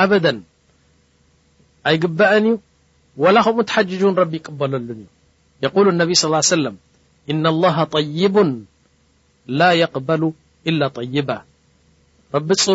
أبد 0.04 0.26
ኣيجبأ 1.88 2.30
እዩ 2.38 2.48
ول 3.24 3.38
ከمኡ 3.46 3.58
تحججን 3.70 4.14
رب 4.22 4.32
يقበለሉ 4.40 4.88
እ 4.90 4.92
يقول 5.66 5.86
النب 5.94 6.12
صلى 6.20 6.28
ال 6.30 6.36
ليه 6.46 6.54
وسلم 6.56 6.76
إن 7.32 7.44
الله 7.54 7.78
طيب 7.96 8.36
لا 9.60 9.70
يقبل 9.84 10.24
إلا 10.70 10.86
طيب 10.98 11.30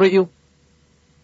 ሩ 0.01 0.03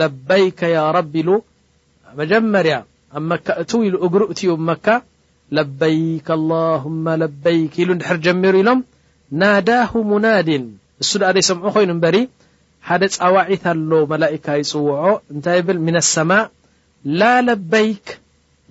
ለበይክ 0.00 0.60
ያ 0.74 0.78
ረቢ 0.96 1.14
ኢሉ 1.22 1.30
መጀመርያ 2.20 2.74
ኣብ 3.18 3.24
መካ 3.30 3.46
እቱው 3.62 3.80
ኢሉ 3.88 3.94
እግሩ 4.06 4.22
እትኡ 4.32 4.52
ብመካ 4.60 4.86
ለበይክ 5.56 6.26
ኣላሁመ 6.36 7.04
ለበይክ 7.22 7.72
ኢሉ 7.82 7.88
ንድሕር 7.98 8.18
ጀሚሩ 8.26 8.54
ኢሎም 8.62 8.80
ናዳሁ 9.42 9.92
ሙናዲን 10.12 10.64
እሱ 11.02 11.10
ደዘይሰምዑ 11.22 11.64
ኮይኑ 11.76 11.90
እምበሪ 11.96 12.16
ሓደ 12.88 13.02
ፀዋዒት 13.18 13.64
ኣሎ 13.74 13.90
መላእካ 14.12 14.46
ይፅውዖ 14.62 15.04
እንታይ 15.34 15.60
ብል 15.66 15.78
ምን 15.86 15.96
ኣሰማ 16.02 16.30
ላ 17.20 17.30
ለበይክ 17.48 18.06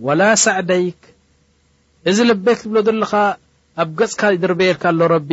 ወላ 0.07 0.21
ሳዕደይክ 0.43 0.99
እዚ 2.09 2.17
ለበይክ 2.29 2.59
ትብሎ 2.65 2.77
ዘለኻ 2.87 3.11
ኣብ 3.81 3.89
ገጽካ 3.99 4.21
ድርበየልካ 4.43 4.83
ኣሎ 4.93 4.99
ረቢ 5.15 5.31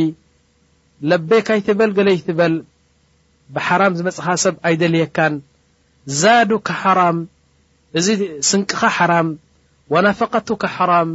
ለበይክ 1.11 1.47
ኣይትበል 1.55 1.91
ገለ 1.99 2.09
ይትበል 2.19 2.55
ብሓራም 3.55 3.95
ዝመጽኻ 3.99 4.27
ሰብ 4.45 4.55
ኣይደልየካን 4.69 5.35
ዛዱካ 6.23 6.69
ሓራም 6.83 7.17
እዚ 7.99 8.07
ስንቅኻ 8.51 8.81
ሓራም 8.99 9.29
ወነፈቀቱካ 9.95 10.65
ሓራም 10.77 11.09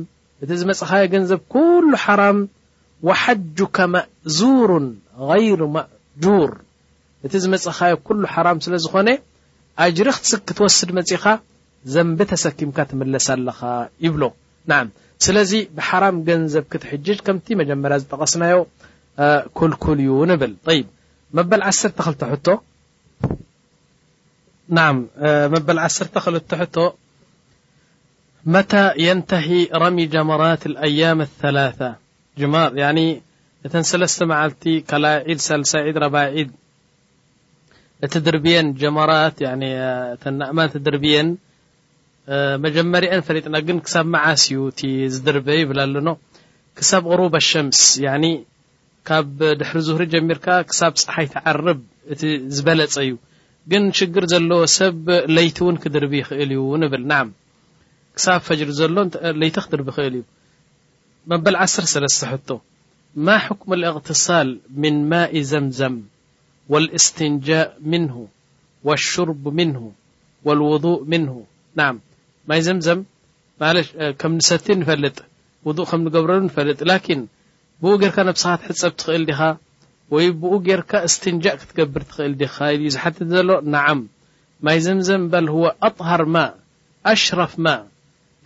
እቲ 0.43 0.49
ዝመፅእኻዮ 0.61 1.03
ገንዘብ 1.13 1.39
ኩሉ 1.53 1.91
ሓራም 2.03 2.37
ወሓጁካ 3.07 3.77
መእዙሩን 3.93 4.85
غይሩ 5.29 5.61
ማእጁር 5.75 6.51
እቲ 7.27 7.33
ዝመፅኻዮ 7.45 7.93
ኩሉ 8.07 8.23
ሓራም 8.35 8.57
ስለ 8.65 8.73
ዝኾነ 8.83 9.09
ኣጅሪክ 9.85 10.17
ስክ 10.31 10.47
ትወስድ 10.57 10.89
መጽኢኻ 10.97 11.25
ዘንቢ 11.93 12.19
ተሰኪምካ 12.31 12.77
ትምለስ 12.91 13.27
ኣለኻ 13.35 13.59
ይብሎ 14.05 14.23
ና 14.71 14.73
ስለዚ 15.25 15.51
ብሓራም 15.77 16.17
ገንዘብ 16.29 16.63
ክትሕጅጅ 16.73 17.17
ከምቲ 17.25 17.47
መጀመርያ 17.61 17.95
ዝጠቐስናዮ 18.03 18.57
ኩልኩል 19.57 19.99
እዩ 20.05 20.13
ንብል 20.31 20.53
ይ 20.77 20.81
መበል 21.37 21.61
10ተ 21.71 21.97
ክልቶ 22.25 22.47
نع 24.71 24.91
መበل 25.53 25.79
10 25.79 26.19
ክل 26.25 26.39
ቶ 26.39 26.95
مت 28.45 28.73
ينته 28.97 29.67
رمي 29.75 30.05
ጀمرات 30.07 30.65
الأيام 30.65 31.21
الثلثة 31.21 31.95
እተ 33.65 33.79
3 33.79 34.25
መعቲ 34.25 34.63
2 34.67 35.37
3 35.37 35.79
4 36.03 36.47
ت 38.11 38.17
ድርብيን 38.25 38.67
ጀمራት 38.79 39.37
እማ 39.51 40.57
ድርብي 40.85 41.13
መጀመር 42.63 43.03
ፈጥና 43.27 43.55
ግ 43.67 43.75
ሳብ 43.93 44.07
مዓስ 44.13 44.43
ዩ 44.53 44.63
ዝድርበ 45.15 45.47
ብ 45.69 45.79
ለن 45.79 46.07
ክሳብ 46.77 47.03
غሩب 47.11 47.33
الشمس 47.41 47.81
ካብ 49.07 49.37
ድሕሪ 49.59 49.79
ظهሪ 49.87 50.03
ጀሚርካ 50.13 50.47
كሳብ 50.69 50.93
ፀሓይ 51.03 51.27
ትعርب 51.35 51.79
ዝበለፀ 52.55 52.95
እዩ 53.05 53.11
ግን 53.71 53.83
ሽግር 53.97 54.23
ዘለዎ 54.31 54.61
ሰብ 54.77 55.05
ለይቲ 55.35 55.57
እውን 55.63 55.75
ክድርቢ 55.83 56.13
ይክእል 56.21 56.49
እዩንብል 56.59 57.03
ና 57.11 57.19
ክሳብ 58.15 58.39
ፈጅሪ 58.47 58.69
ዘሎ 58.79 58.95
ለይቲ 59.41 59.55
ክድርቢ 59.65 59.87
ክእል 59.97 60.15
እዩ 60.19 60.23
መበል 61.31 61.55
1ቶ 61.65 62.57
ማ 63.25 63.35
ክም 63.59 63.69
الاቅትሳል 63.77 64.49
ምን 64.83 64.95
ማይ 65.11 65.33
ዘምዘም 65.51 65.95
والاስትንجእ 66.73 67.65
ምن 67.91 68.03
والሽርب 68.87 69.43
ምن 69.59 69.71
والውضء 70.45 70.97
ም 71.09 72.55
ይ 72.57 72.61
ዘዘም 72.67 72.99
ከም 74.21 74.33
ሰቲ 74.47 74.65
ንፈልጥ 74.79 75.17
ضእ 75.77 75.85
ከም 75.91 76.01
ገብረሉ 76.15 76.43
ፈልጥ 76.55 76.79
ብኡ 77.81 77.91
ጌርካ 78.01 78.17
ብስኻት 78.27 78.61
ሕፀብ 78.67 78.93
ትኽእል 78.99 79.23
ኻ 79.39 79.47
ወይ 80.13 80.27
ብኡ 80.41 80.53
ጌይርካ 80.67 80.91
እስትንጃእ 81.07 81.55
ክትገብር 81.59 82.03
ትኽእል 82.09 82.33
ዲካ 82.41 82.57
ዩ 82.81 82.89
ዝሓትት 82.95 83.27
ዘሎ 83.35 83.49
ናዓም 83.73 84.01
ማይ 84.67 84.77
ዘምዘም 84.85 85.23
በል 85.31 85.47
ህዎ 85.53 85.63
ኣطሃር 85.87 86.23
ማ 86.33 86.43
ኣሽረፍማ 87.11 87.67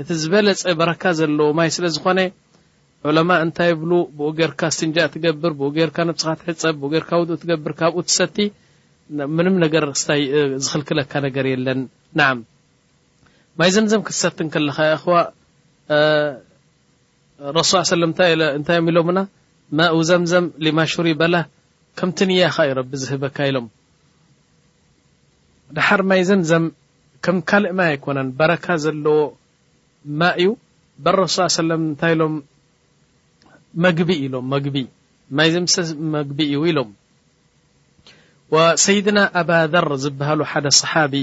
እቲ 0.02 0.10
ዝበለፀ 0.22 0.64
በረካ 0.81 1.03
ዘለዎ 1.19 1.48
ማይ 1.60 1.69
ስለ 1.77 1.85
ዝኾነ 1.95 2.19
ዑለማ 3.10 3.30
እንታይ 3.45 3.72
ብሉ 3.81 3.91
ብኡ 4.18 4.27
ጌርካ 4.39 4.61
እስትንጃእ 4.73 5.10
ትገብር 5.15 5.53
ብኡ 5.60 5.68
ጌርካ 5.77 5.98
ነብስካ 6.10 6.31
ትሕፀብ 6.41 6.76
ብኡ 6.81 6.88
ጌርካ 6.94 7.11
ውድኡ 7.22 7.35
ትገብር 7.44 7.73
ካብኡ 7.80 7.99
ትሰቲ 8.07 8.38
ምንም 9.38 9.56
ነገር 9.64 9.84
ዝኽልክለካ 10.64 11.14
ነገር 11.27 11.45
የለን 11.53 11.81
ማይ 13.60 13.69
ዘምዘም 13.76 14.02
ክትሰት 14.07 14.38
ከለካ 14.53 14.80
ኸዋ 15.03 15.15
ረሱ 17.60 17.72
ለም 18.02 18.06
እንታይ 18.10 18.31
እዮም 18.61 18.88
ኢሎሙና 18.94 19.19
ዘምዘም 20.10 20.45
ሊማሽሩ 20.65 21.03
ይበላ 21.14 21.35
ከምቲ 21.99 22.18
ንያኻ 22.30 22.56
ዩ 22.69 22.72
ረቢ 22.80 22.91
ዝህበካ 23.03 23.38
ኢሎም 23.49 23.68
ድሓር 25.76 26.02
ማይዘን 26.10 26.41
ዘም 26.49 26.65
ከም 27.26 27.38
ካልእ 27.49 27.72
ማይ 27.78 27.88
ኣይኮነን 27.94 28.28
በረካ 28.40 28.65
ዘለዎ 28.84 29.18
ማ 30.19 30.30
እዩ 30.41 30.49
በረሱ 31.03 31.36
ሰለም 31.56 31.82
እንታይ 31.91 32.14
ኢሎም 32.15 32.36
መግቢ 33.86 34.10
ኢሎም 34.26 34.45
መግቢ 34.53 34.76
ማይዘምሰ 35.40 35.76
መግቢ 36.18 36.40
እዩ 36.52 36.60
ኢሎም 36.72 36.91
ሰይድና 38.84 39.19
ኣባዘር 39.41 39.88
ዝበሃሉ 40.03 40.41
ሓደ 40.52 40.65
ሰሓቢ 40.82 41.15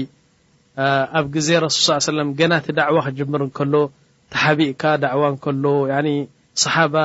ኣብ 1.19 1.25
ግዜ 1.35 1.49
ረሱል 1.65 1.81
ሳ 1.85 1.95
ሰለም 2.09 2.29
ገናቲ 2.41 2.67
ዳዕዋ 2.79 2.97
ክጅምር 3.05 3.43
ከሎ 3.59 3.73
ተሓቢእካ 4.33 4.83
ዳዕዋ 5.05 5.23
ከሎ 5.45 5.63
ሰሓባ 6.63 6.95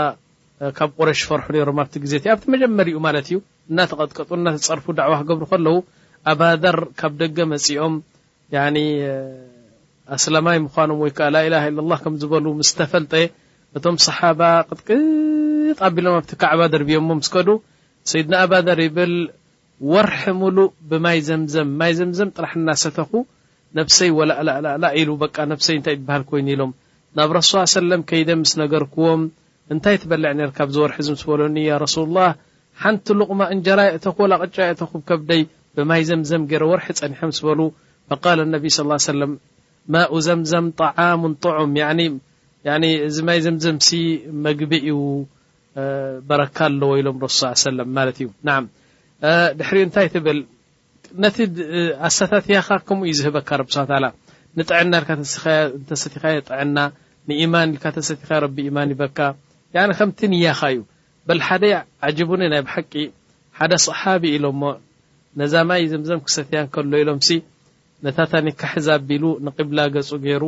ካብ 0.77 0.91
ቁረሽ 1.01 1.21
ፈርሑ 1.29 1.49
ነይሮም 1.55 1.79
ኣብቲ 1.85 1.95
ግዜ 2.05 2.13
እ 2.25 2.29
ኣብቲ 2.35 2.45
መጀመሪ 2.55 2.89
ኡ 2.97 2.99
ማለት 3.07 3.27
እዩ 3.31 3.39
እናተቐጥቀጡ 3.69 4.29
እናተፀርፉ 4.39 4.87
ዳዕዋ 4.99 5.15
ክገብሩ 5.23 5.43
ከለዉ 5.53 5.77
ኣባዳር 6.33 6.77
ካብ 7.01 7.13
ደገ 7.25 7.37
መፂኦም 7.53 7.95
ኣሰላማይ 10.17 10.57
ምኳኖም 10.63 10.99
ወይ 11.03 11.11
ከዓ 11.17 11.27
ላኢላ 11.35 11.55
ኢለላ 11.69 11.93
ከም 12.05 12.15
ዝበሉ 12.21 12.47
ምስ 12.61 12.71
ተፈልጠ 12.79 13.13
እቶም 13.79 13.97
ሰሓባ 14.05 14.41
ቅጥቅጥ 14.69 15.01
ቢሎም 15.97 16.15
ኣብቲ 16.21 16.33
ካ 16.41 16.49
ኣባደር 16.55 16.83
ብዮሞ 16.89 17.09
ምስከዱ 17.21 17.49
ሰይድና 18.11 18.35
ኣባደር 18.45 18.79
ይብል 18.87 19.13
ወርሒ 19.93 20.23
ምሉእ 20.41 20.69
ብማይ 20.91 21.19
ዘምዘም 21.29 21.69
ማይ 21.83 21.93
ዘምዘም 21.99 22.33
ጥራሕ 22.37 22.53
እናሰተኹ 22.61 23.11
ነፍሰይ 23.79 24.11
ወላ 24.19 24.31
ላላእላ 24.49 24.85
ኢሉ 25.03 25.11
በቃ 25.23 25.37
ነፍሰይ 25.53 25.77
እንታይ 25.81 25.97
ትበሃል 26.01 26.25
ኮይኑ 26.31 26.49
ኢሎም 26.55 26.73
ናብ 27.21 27.31
ረስ 27.39 27.53
ሰለም 27.77 28.03
ከይደ 28.13 28.31
ምስ 28.43 28.53
ነገርክዎም 28.63 29.23
እንታይ 29.75 29.97
ትበልዕ 30.05 30.33
ነርካብ 30.41 30.69
ዝወርሒ 30.77 30.99
ዝ 31.09 31.17
ምስ 31.17 31.25
በለኒ 31.33 31.57
ያ 31.71 31.79
ረሱ 31.85 31.97
ላ 32.17 32.27
ሓንቲ 32.83 33.07
ሉቕማ 33.21 33.41
እንጀራይቶኩ 33.55 34.19
ቅጫየቶኩከብደይ 34.43 35.43
ብማይ 35.77 36.03
ዘምዘም 36.11 36.43
ገረ 36.51 36.63
ወርሒ 36.71 36.87
ፀኒሖም 37.01 37.33
ስበሉ 37.39 37.61
فል 38.23 38.39
ነቢ 38.53 38.65
صى 38.77 38.83
ا 38.97 38.99
ሰለ 39.09 39.21
ማኡ 39.95 40.13
ዘምዘም 40.27 40.67
ጣዓሙ 40.81 41.23
طዑም 41.45 41.75
እዚ 43.09 43.17
ማይ 43.29 43.39
ዘምዘምሲ 43.47 43.89
መግቢ 44.47 44.73
እ 44.93 44.95
በረካ 46.29 46.59
ኣለወ 46.71 46.91
ኢሎም 47.01 47.19
ስ 47.39 47.75
ማ 47.97 48.07
እዩ 48.13 48.29
ድሕሪ 49.59 49.79
ንታይ 49.89 50.09
ብል 50.27 50.39
ነ 51.25 51.29
ኣሳታያኻ 52.09 52.69
ከምኡ 52.89 53.07
ዩ 53.11 53.15
ዝህበካ 53.21 53.51
ጥዕና 54.69 54.95
ሰ 55.35 55.41
ና 56.77 56.79
ማ 57.55 57.63
ተሰቲኻ 57.99 58.33
ማን 58.73 58.97
ካ 59.05 59.27
ከምቲ 59.99 60.21
ያኻ 60.47 60.61
እዩ 60.77 60.81
በ 61.29 61.35
ደ 61.63 61.67
ጅቡኒ 62.19 62.43
ናይ 62.53 62.63
ብሓቂ 62.67 62.93
ሓደ 63.59 63.73
صሓቢ 63.87 64.23
ኢሎም 64.37 64.57
ሞ 64.61 64.73
ነዛ 65.41 65.55
ማይ 65.71 65.83
ዘምዘም 65.93 66.21
ክሰትያ 66.27 66.59
ከሎ 66.75 66.93
ኢሎም 67.03 67.19
ነታታኒ 68.05 68.47
ካሕዛቢሉ 68.61 69.25
ንቅብላ 69.47 69.81
ገፁ 69.95 70.11
ገይሩ 70.25 70.45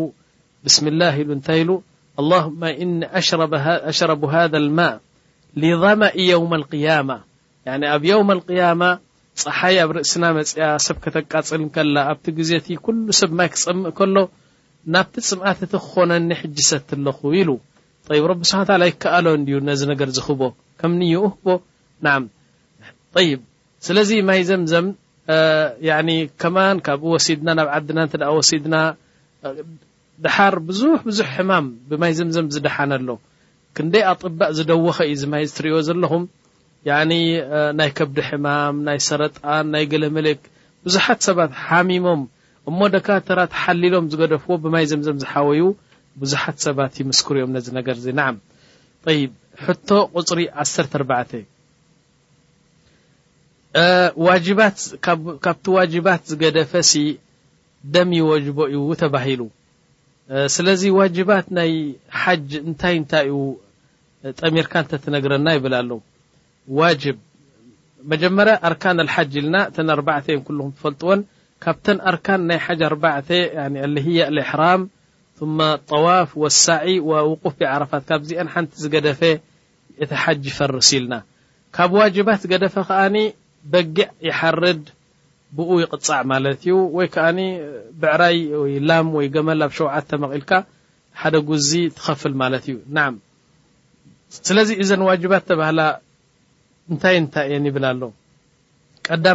ብስም 0.64 0.86
ላህ 1.00 1.14
ኢሉ 1.22 1.28
እንታይ 1.36 1.58
ኢሉ 1.62 1.70
ኣ 2.20 2.22
ኣሽረቡ 3.90 4.22
ሃ 4.34 4.44
ልማ 4.66 4.80
ضመእ 5.82 6.14
የውም 6.28 6.52
قያማ 6.72 7.10
ኣብ 7.94 8.02
የውም 8.10 8.30
قያማ 8.48 8.82
ፀሓይ 9.42 9.76
ኣብ 9.82 9.90
ርእስና 9.96 10.24
መፅያ 10.38 10.64
ሰብ 10.86 10.96
ከተቃፅል 11.04 11.60
ከላ 11.74 11.96
ኣብቲ 12.12 12.24
ግዜቲ 12.38 12.68
ኩሉ 12.86 12.96
ሰብ 13.20 13.30
ማይ 13.38 13.48
ክፀምእ 13.54 13.92
ከሎ 13.98 14.16
ናብቲ 14.94 15.14
ፅምዓትቲ 15.30 15.64
ክኮነኒ 15.84 16.28
ሕጅሰት 16.40 16.88
ለኹ 17.06 17.18
ኢሉ 17.40 17.48
ይ 18.16 18.20
ረቢሰትለ 18.30 18.82
ይከኣሎ 18.90 19.26
እድዩ 19.38 19.56
ነዚ 19.68 19.80
ነገር 19.92 20.08
ዝኽቦ 20.16 20.40
ከም 20.80 20.92
ኒዩኡ 21.00 21.24
ህቦ 21.34 21.46
ና 22.04 22.14
ይብ 23.26 23.40
ስለዚ 23.86 24.10
ማይ 24.28 24.40
ዘምዘም 24.48 24.86
ከማን 26.42 26.78
ካብኡ 26.86 27.10
ወሲድና 27.16 27.48
ናብ 27.58 27.68
ዓድና 27.76 27.98
እንደ 28.06 28.24
ወሲድና 28.38 28.76
ድሓር 30.24 30.54
ብዙሕ 30.68 30.96
ብዙሕ 31.08 31.28
ሕማም 31.36 31.66
ብማይ 31.90 32.12
ዘምዘም 32.18 32.46
ዝደሓነ 32.54 32.92
ኣሎ 32.98 33.08
ክንደይ 33.76 34.04
ኣጥባእ 34.12 34.50
ዝደወኸ 34.56 34.98
እዩ 35.08 35.14
ዚማይ 35.22 35.44
ዝትሪእዮ 35.52 35.78
ዘለኹም 35.90 36.24
ናይ 37.80 37.88
ከብዲ 37.98 38.18
ሕማም 38.28 38.76
ናይ 38.88 38.98
ሰረጣን 39.08 39.66
ናይ 39.74 39.84
ገለመልክ 39.92 40.40
ብዙሓት 40.86 41.20
ሰባት 41.28 41.52
ሓሚሞም 41.64 42.22
እሞ 42.70 42.78
ደካ 42.96 43.08
ተራተሓሊሎም 43.28 44.04
ዝገደፍዎ 44.14 44.54
ብማይ 44.64 44.84
ዘምዘም 44.90 45.16
ዝሓወዩ 45.24 45.62
ብዙሓት 46.22 46.58
ሰባት 46.66 46.94
ይምስክር 47.02 47.36
እኦም 47.40 47.52
ነዚ 47.56 47.66
ነገር 47.78 47.96
እዚ 48.00 48.06
ን 48.20 48.24
ይ 49.18 49.22
ሕቶ 49.64 49.88
ቁፅሪ 50.18 50.40
14ካብቲ 50.62 51.34
ዋጅባት 55.78 56.22
ዝገደፈሲ 56.30 56.92
ደም 57.94 58.10
ይወጅቦ 58.20 58.58
እ 58.78 58.96
ተባሂሉ 59.02 59.42
ስለዚ 60.54 60.82
ዋጅባት 61.00 61.46
ናይ 61.58 61.72
ሓጅ 62.22 62.50
እንታይ 62.66 62.94
እንታይ 63.00 63.24
እዩ 63.32 63.38
ጠሚርካ 64.40 64.74
እተ 64.84 64.92
ትነግረና 65.04 65.46
ይብላ 65.56 65.74
ሎ 65.88 65.92
ዋጅብ 66.80 67.16
መጀመርያ 68.12 68.54
ኣርካን 68.68 69.00
ሓጅ 69.14 69.32
ኢልና 69.40 69.56
እተ 69.70 69.76
4ርባተ 69.96 70.26
እ 70.34 70.38
ልኩም 70.58 70.70
ትፈልጥዎን 70.76 71.20
ካብተን 71.64 71.98
ኣርካን 72.10 72.40
ናይ 72.50 72.58
ሓ 72.66 72.76
4ባ 72.90 73.04
ሕራም 74.50 74.82
ጠዋፍ 75.90 76.30
ወሳዒ 76.42 76.86
ውቁፍ 77.08 77.56
ዓረፋት 77.74 78.02
ካብዚአ 78.08 78.40
ሓንቲ 78.54 78.72
ገደፈ 78.94 79.20
እቲ 80.02 80.10
ሓጅ 80.22 80.42
ይፈርሲ 80.50 80.90
ኢልና 80.98 81.14
ካብ 81.76 81.90
ዋባት 81.98 82.42
ገደፈ 82.52 82.74
ከዓ 82.88 83.00
በጊዕ 83.72 84.08
ይሓርድ 84.28 84.84
ብኡ 85.56 85.68
ይቅፃዕ 85.82 86.20
ማለት 86.32 86.58
እዩ 86.66 86.74
ወይ 86.96 87.06
ከዓ 87.14 87.26
ብዕራይ 88.00 88.38
ወ 88.62 88.64
ላም 88.88 89.06
ወይ 89.18 89.26
ገመል 89.34 89.60
ኣብ 89.66 89.72
ሸውዓተመغልካ 89.78 90.50
ሓደ 91.20 91.34
ጉዚ 91.50 91.70
ትኸፍል 91.96 92.32
ማለት 92.42 92.64
እዩ 92.70 92.76
ና 92.96 92.98
ስለዚ 94.46 94.68
እዘን 94.82 95.02
ዋባት 95.10 95.44
ተባሃ 95.50 95.76
እንታይ 96.92 97.16
እታይ 97.24 97.46
የ 97.54 97.58
ይብል 97.68 97.84
ኣሎ 97.90 98.02
ቀይ 99.08 99.34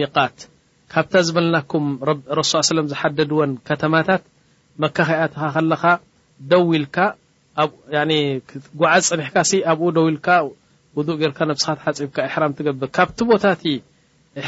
ሚት 0.00 0.18
ካብታ 0.92 1.14
ዝበልናኩም 1.26 1.86
ሱ 2.50 2.52
ሰ 2.68 2.82
ዝሓደድወን 2.90 3.50
ከተማታት 3.68 4.22
መካከኣትኻ 4.84 5.42
ከለኻ 5.56 5.82
ደው 6.50 6.64
ኢል 6.78 6.84
ጉዓዝ 8.80 9.02
ፅኒሕካ 9.12 9.36
ኣብኡ 9.72 9.86
ደው 9.96 10.06
ኢልካ 10.12 10.28
ውእ 10.98 11.22
ርካ 11.30 11.40
ስኻ 11.62 11.74
ሓፂብካ 11.86 12.18
ሕራ 12.34 12.44
ትገብር 12.58 12.88
ካብቲ 12.96 13.18
ቦታቲ 13.32 13.64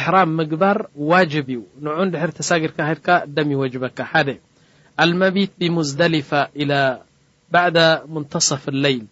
ሕራም 0.03 0.31
ምግባር 0.39 0.79
ዋጅብ 1.11 1.49
እዩ 1.57 1.61
ን 2.05 2.09
ድ 2.13 2.33
ተሳ 2.39 2.51
ጌርካ 2.65 2.79
ድካ 2.99 3.09
ደም 3.37 3.49
ይወጅበካ 3.55 4.01
መቢት 5.23 5.53
ብሙዝደፈ 5.61 6.31
ባ 7.55 7.65
ንተصፍ 8.25 8.65
ለይል 8.85 9.05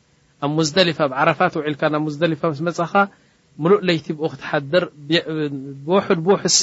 ኣብ 0.46 0.56
ዝደ 0.68 0.78
ብዓረፋት 1.12 1.54
ውልካ 1.60 1.82
ብ 2.08 2.10
ዝ 2.18 2.20
ስ 2.64 2.74
ፅኻ 2.80 2.94
ሙሉእ 3.62 3.80
ለይቲ 3.88 4.06
ብኡ 4.18 4.26
ክትሓድር 4.32 4.84
ውድ 5.90 6.20
ብዉሑሲ 6.26 6.62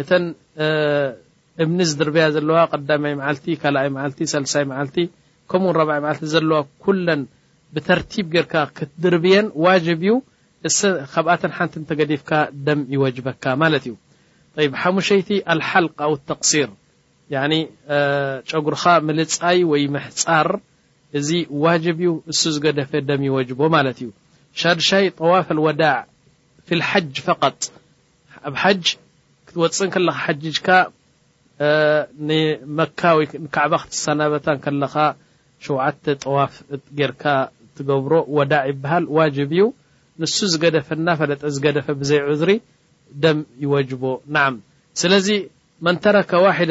እተን 0.00 0.24
እምኒ 1.62 1.78
ዝድርብያ 1.90 2.24
ዘለዋ 2.34 2.58
ቀዳማይ 2.72 3.14
መዓልቲ 3.20 3.46
2ይ 3.62 3.72
ል 3.92 4.26
3ሳይ 4.34 4.64
ልቲ 4.88 4.96
ከም 5.50 5.62
4 5.70 5.94
ልቲ 6.10 6.20
ዘለዋ 6.34 6.58
ኩለን 6.84 7.22
ብተርቲብ 7.74 8.26
ገርካ 8.34 8.54
ክትድርብየን 8.76 9.46
ዋجብ 9.64 10.02
እዩ 10.06 10.12
ከብኣተ 11.14 11.42
ሓንቲ 11.56 11.74
ተገዲፍካ 11.88 12.30
ደም 12.66 12.80
ይወጅበካ 12.94 13.44
ማለት 13.62 13.84
እዩ 13.88 13.94
ሓሙሸይቲ 14.82 15.30
ኣልሓል 15.54 15.86
ው 16.10 16.14
ተقሲር 16.30 16.70
ጨጉርኻ 18.50 18.84
ምልፃይ 19.08 19.58
ወይ 19.72 19.82
ምሕፃር 19.96 20.48
እዚ 21.18 21.28
ዋجብ 21.64 21.98
እዩ 22.04 22.10
እሱ 22.32 22.40
ዝገደፈ 22.54 22.92
ደም 23.08 23.22
ይወጅቦ 23.28 23.60
ማለት 23.76 23.98
እዩ 24.04 24.08
ሻድሻይ 24.62 25.04
ጠዋፍ 25.18 25.48
ወዳ 25.66 25.82
ፅ 29.60 30.00
ለ 30.08 30.12
ጅካ 30.56 30.66
መ 32.78 32.86
ትሰናበታ 33.92 34.48
7 35.66 36.10
ጠዋፍ 36.24 36.52
ርካ 37.10 37.24
ትገብሮ 37.76 38.12
ወዳ 38.38 38.52
ይበሃል 38.70 39.04
ج 39.36 39.38
እዩ 39.46 39.60
ንሱ 40.22 40.36
ዝገደፈ 40.52 40.88
ናፈለጠ 41.06 41.42
ደፈ 41.76 41.86
ዘይ 42.10 42.20
ዝሪ 42.40 42.52
ደም 43.24 43.38
ይወጅቦ 43.64 44.02
ስለዚ 45.02 45.28
መተረ 45.86 46.16
ዋد 46.46 46.70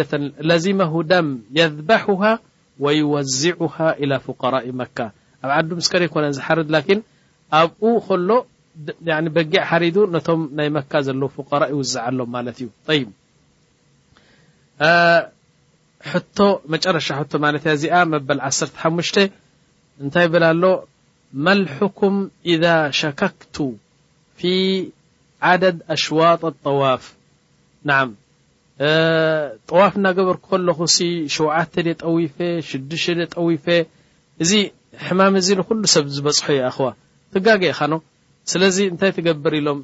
ዚ 0.65 0.75
ደም 1.11 1.27
يذبحه 1.59 2.21
ويوዝعه 2.83 3.77
إلى 4.01 4.15
فقرء 4.27 4.65
መካ 4.79 4.97
ኣ 5.59 5.61
ስከ 5.85 5.93
ኮነ 6.13 6.25
ር 6.57 6.59
ሎ 8.29 8.31
በጊዕ 9.35 9.61
ሓሪዱ 9.69 9.97
ነቶም 10.15 10.41
ናይ 10.57 10.67
መካ 10.75 10.91
ዘለው 11.07 11.29
ፍቃራ 11.37 11.61
ይውዛዓ 11.73 12.03
ኣሎም 12.09 12.29
ማለት 12.35 12.57
እዩ 12.63 12.67
ይ 12.97 13.03
ቶ 16.37 16.45
መጨረሻ 16.73 17.07
ቶ 17.31 17.39
ማለት 17.45 17.63
ያ 17.69 17.73
እዚኣ 17.77 17.95
መበል 18.13 18.39
1ሓ 18.47 19.13
እንታይ 20.01 20.27
ብል 20.33 20.43
ኣሎ 20.51 20.63
መልሕኩም 21.45 22.17
እዛ 22.53 22.65
ሸከክቱ 22.99 23.55
ፊ 24.39 24.51
ዓደድ 25.49 25.77
ኣሽዋጣ 25.95 26.41
ጠዋፍ 26.65 27.03
ን 27.87 28.13
ጠዋፍ 29.69 29.93
እናገበር 29.99 30.37
ክከለኹ 30.43 30.79
ሲ 30.95 31.07
7ዓተ 31.35 31.73
ደ 31.87 31.95
ጠዊፈ 32.03 32.37
ሽዱሽተ 32.69 33.21
ጠዊፈ 33.35 33.65
እዚ 34.43 34.51
ሕማም 35.05 35.35
እዚ 35.41 35.47
ንኩሉ 35.59 35.83
ሰብ 35.95 36.05
ዝበፅሖ 36.17 36.45
ያ 36.61 36.65
ኹዋ 36.77 36.87
ትጋጌ 37.33 37.63
ኻኖ 37.79 37.93
ስለዚ 38.51 38.77
እንታይ 38.91 39.11
ትገብር 39.17 39.53
ኢሎም 39.59 39.79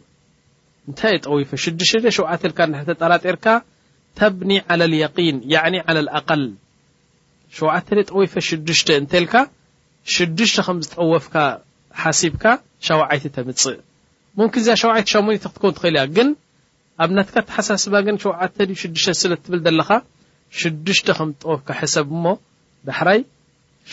እታይእየ 0.91 1.21
ጠዊፈ 1.27 1.49
ሽተ 1.63 1.79
ሸተካ 1.89 2.59
ናተጠራጢርካ 2.73 3.45
ተብኒ 4.19 4.51
قን 5.15 5.75
ኣቀል 6.17 6.43
ሸዓተ 7.57 7.87
ጠዊፈ 8.11 8.33
ሽዱሽተ 8.49 8.87
እንተልካ 9.01 9.33
ሽድሽተ 10.13 10.57
ከም 10.67 10.77
ዝጠወፍካ 10.85 11.35
ሓሲብካ 12.03 12.43
ሸውዓይቲ 12.87 13.25
ተምፅእ 13.35 13.77
ዚ 14.65 14.69
ሸዓይት 14.81 15.07
ሻሙኒት 15.13 15.43
ክትከውን 15.45 15.75
ትኽእል 15.77 15.95
እያ 15.97 16.03
ግን 16.15 16.29
ኣብ 17.03 17.09
ናትካ 17.17 17.37
ተሓሳስባ 17.49 17.95
ግን 18.07 18.15
ሸዓተ 18.25 18.57
ሽሽተስለትብል 18.81 19.59
ዘለኻ 19.67 19.89
ሽድሽተ 20.61 21.07
ከም 21.17 21.29
ዝጠወፍካ 21.35 21.69
ሕሰብ 21.79 22.07
እሞ 22.15 22.25
ባሕራይ 22.87 23.19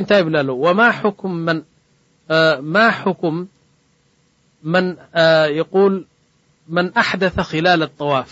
ድ 0.03 0.05
ታይ 0.11 0.21
ብ 0.25 0.27
ኣ 0.35 1.55
ማ 2.73 2.75
حكም 3.01 3.35
من 6.77 6.85
أحدث 7.03 7.35
خلل 7.49 7.81
الطዋፍ 7.89 8.29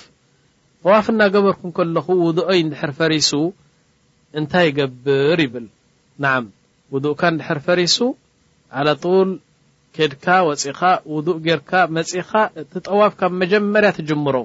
طዋፍ 0.84 1.06
እናገበርك 1.12 1.78
ለ 1.96 1.98
ውضؤይ 2.26 2.60
ድር 2.72 2.92
ፈرሱ 3.00 3.32
እንታይ 4.40 4.68
يብር 4.80 5.40
ይብል 5.46 5.66
ውضእካ 6.94 7.22
ድር 7.40 7.60
ፈሪሱ 7.68 7.98
ع 8.78 8.80
ድካ 10.12 10.28
ፅካ 10.46 10.82
ء 11.08 11.56
ርካ 11.62 11.72
ፅካ 11.90 12.32
እ 12.60 12.62
ጠዋፍ 12.88 13.14
ጀመርያ 13.54 13.92
ምሮ 14.26 14.38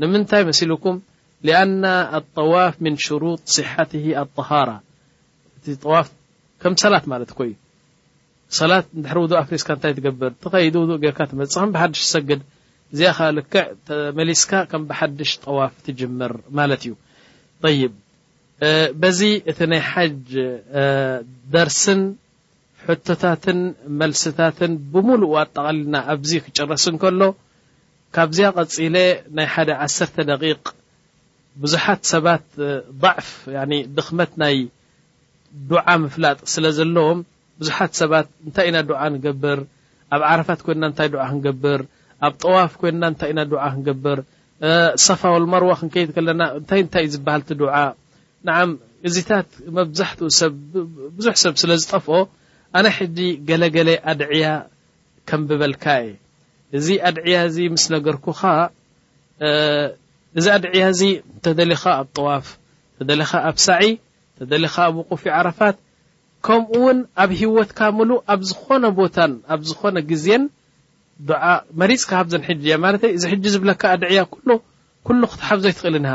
ንምታይ 0.00 0.42
ም 0.48 0.50
ن 1.70 1.84
لዋፍ 2.36 2.74
ن 2.86 2.94
رط 3.24 3.42
صح 3.54 3.70
ሃ 3.72 4.66
ፍ 6.62 7.50
ሰት 8.56 8.86
ብር 10.20 10.36
ሰ 10.44 10.62
ክ 11.08 11.28
ስ 11.54 12.14
ዋፍ 15.58 15.74
ር 16.58 16.76
ዩ 16.88 16.94
ዚ 16.94 16.94
እ 19.58 21.18
ይ 21.64 21.94
ሕቶታትን 22.90 23.58
መልስታትን 24.00 24.72
ብሙሉእ 24.92 25.34
ኣጠቃሊልና 25.42 25.96
ኣብዚ 26.12 26.30
ክጭረስ 26.44 26.84
ንከሎ 26.94 27.20
ካብዝያ 28.16 28.46
ቀፂለ 28.58 28.96
ናይ 29.36 29.46
ሓደ 29.54 29.70
1ሰተ 29.84 30.16
ደቂቅ 30.30 30.62
ብዙሓት 31.62 32.00
ሰባት 32.12 32.46
ባዕፍ 33.02 33.28
ድኽመት 33.96 34.32
ናይ 34.42 34.56
ዱዓ 35.70 35.86
ምፍላጥ 36.04 36.38
ስለ 36.54 36.64
ዘለዎም 36.78 37.18
ብዙሓት 37.62 37.92
ሰባት 38.00 38.28
እንታይ 38.46 38.66
ኢና 38.70 38.78
ዱዓ 38.90 39.00
ንገብር 39.14 39.60
ኣብ 40.14 40.22
ዓረፋት 40.32 40.60
ኮይና 40.66 40.84
እታይ 40.92 41.08
ዱዓ 41.14 41.24
ክንገብር 41.30 41.80
ኣብ 42.26 42.34
ጠዋፍ 42.42 42.72
ኮይና 42.80 43.02
እታይ 43.14 43.30
ኢና 43.32 43.40
ዱዓ 43.52 43.64
ክንገብር 43.74 44.18
ሰፋ 45.06 45.20
ወልማርዋ 45.36 45.72
ክንከይድ 45.80 46.10
ከለና 46.16 46.42
እንታይ 46.58 46.82
ንታይእ 46.86 47.10
ዝበሃልቲ 47.14 47.50
ዱዓ 47.62 47.74
ንዓም 48.48 48.70
እዚታት 49.08 49.48
መብዛሕትኡ 49.78 50.28
ሰብ 50.40 50.52
ብዙሕ 51.16 51.34
ሰብ 51.44 51.54
ስለዝጠፍኦ 51.64 52.14
ኣነ 52.78 52.86
ሕጂ 52.96 53.18
ገለገለ 53.48 53.88
ኣድዕያ 54.10 54.46
ከም 55.28 55.40
ብበልካ 55.48 55.84
የ 56.06 56.12
እዚ 56.78 56.86
ኣድዕያ 57.08 57.36
እዚ 57.48 57.56
ምስ 57.74 57.84
ነገርኩኻ 57.94 58.40
እዚ 60.38 60.46
ኣድዕያ 60.56 60.84
እዚ 60.94 61.02
ተደሊኻ 61.44 61.82
ኣብ 62.02 62.08
ጠዋፍ 62.18 62.46
ተደሊኻ 62.98 63.30
ኣብ 63.48 63.56
ሳዒ 63.66 63.86
ተደሊካ 64.40 64.76
ኣብ 64.90 64.94
ውቁፊ 65.00 65.22
ዓረፋት 65.38 65.76
ከምኡ 66.46 66.70
ውን 66.84 66.98
ኣብ 67.22 67.30
ሂወትካ 67.40 67.78
ሙሉእ 67.98 68.20
ኣብ 68.34 68.40
ዝኾነ 68.50 68.84
ቦታ 69.00 69.16
ኣብ 69.54 69.60
ዝኾነ 69.70 69.96
ግዜን 70.12 70.42
መሪፅካ 71.80 72.10
ካብዘን 72.18 72.42
ሕ 72.46 72.50
እየ 72.64 72.72
ማእዚ 72.82 73.22
ሕጂ 73.32 73.44
ዝብለካ 73.54 73.82
ኣድዕያ 73.96 74.20
ሉ 74.48 74.56
ክትሓብዘይ 75.30 75.72
ትኽእል 75.78 75.96
ኒሃ 76.04 76.14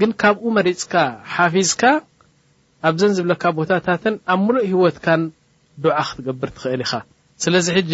ግን 0.00 0.10
ካብኡ 0.22 0.44
መሪፅካ 0.58 0.92
ሓፊዝካ 1.34 1.82
ኣብዘን 2.88 3.12
ዝብለካ 3.18 3.44
ቦታታትን 3.58 4.14
ኣብ 4.34 4.38
ሙሉእ 4.46 4.66
ሂወትካን 4.70 5.22
ዓ 5.88 5.92
ክትገብር 6.08 6.48
ትኽእል 6.56 6.82
ኢኻ 6.86 6.92
ስለዚ 7.44 7.66
ሕጂ 7.76 7.92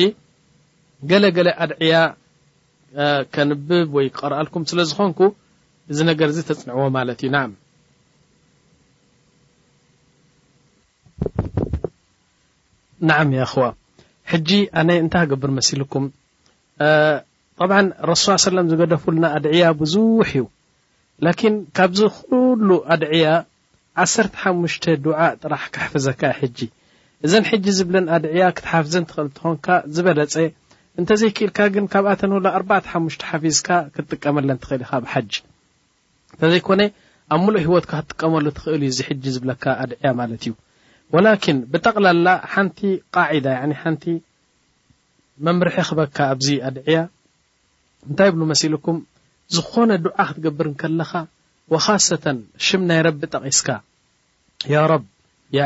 ገለ 1.11 1.25
ገለ 1.37 1.49
ኣድዕያ 1.65 1.95
ከንብብ 3.35 3.89
ወይ 3.97 4.07
ክቀርአልኩም 4.15 4.63
ስለዝኮንኩ 4.71 5.21
እዚ 5.91 5.99
ነገር 6.11 6.29
ዚ 6.37 6.39
ተፅንዕዎ 6.49 6.85
ማለት 6.97 7.19
እዩ 7.23 7.31
ና 7.35 7.39
ናዓ 13.09 13.21
ይክዋ 13.39 13.65
ሕጂ 14.31 14.51
ኣነ 14.81 14.89
እንታይ 15.05 15.25
ክገብር 15.27 15.51
መሲልኩም 15.59 16.05
ጠብ 17.59 17.71
ረስ 18.11 18.25
ሰለ 18.47 18.57
ዝገደፉሉና 18.71 19.25
ኣድዕያ 19.37 19.65
ብዙሕ 19.81 20.31
እዩ 20.39 20.45
ላኪን 21.27 21.55
ካብዚ 21.77 22.01
ኩሉ 22.17 22.69
ኣድዕያ 22.95 23.27
ዓሰርተ 24.03 24.35
ሓሙሽተ 24.43 24.85
ዱዓ 25.05 25.19
ጥራሕ 25.43 25.63
ከሕፈዘካ 25.75 26.23
ሕጂ 26.41 26.59
እዘን 27.27 27.45
ሕጂ 27.51 27.67
ዝብለን 27.77 28.05
ኣድዕያ 28.17 28.45
ክትሓፍዘን 28.57 29.05
ትኽእል 29.09 29.25
እንትኾንካ 29.29 29.67
ዝበለፀ 29.95 30.35
እንተዘይክእልካ 31.01 31.59
ግን 31.75 31.87
ካብኣተንብሎ 31.93 32.45
4ሓሙሽ 32.59 33.15
ሓፊዝካ 33.31 33.69
ክትጥቀመለ 33.95 34.49
ትኽእል 34.63 34.83
ዩ 34.85 34.87
ካብ 34.91 35.05
ሓጅ 35.13 35.33
እንተዘይኮነ 36.35 36.83
ኣብ 37.35 37.41
ምሉእ 37.45 37.63
ህይወትካ 37.65 37.93
ክትጥቀመሉ 38.03 38.47
ትኽእል 38.57 38.83
እዩ 38.89 38.91
እዚ 38.93 38.99
ሕጂ 39.09 39.25
ዝብለካ 39.37 39.65
ኣድዕያ 39.85 40.11
ማለት 40.21 40.43
እዩ 40.49 40.53
ወላኪን 41.15 41.59
ብጠቕላላ 41.73 42.27
ሓንቲ 42.53 42.79
ቃዒዳ 43.17 43.47
ሓንቲ 43.83 44.05
መምርሒ 45.49 45.77
ክበካ 45.89 46.17
ኣብዚ 46.35 46.49
ኣድዕያ 46.69 46.99
እንታይ 48.09 48.31
ብሉ 48.37 48.43
መሲልኩም 48.53 48.99
ዝኾነ 49.57 49.91
ድዓ 50.05 50.19
ክትገብርን 50.29 50.77
ከለኻ 50.83 51.13
ወካሰተ 51.75 52.27
ሽም 52.69 52.83
ናይ 52.91 53.01
ረቢ 53.09 53.21
ጠቒስካ 53.35 53.69
ያ 54.75 54.81
ረብ 54.93 55.05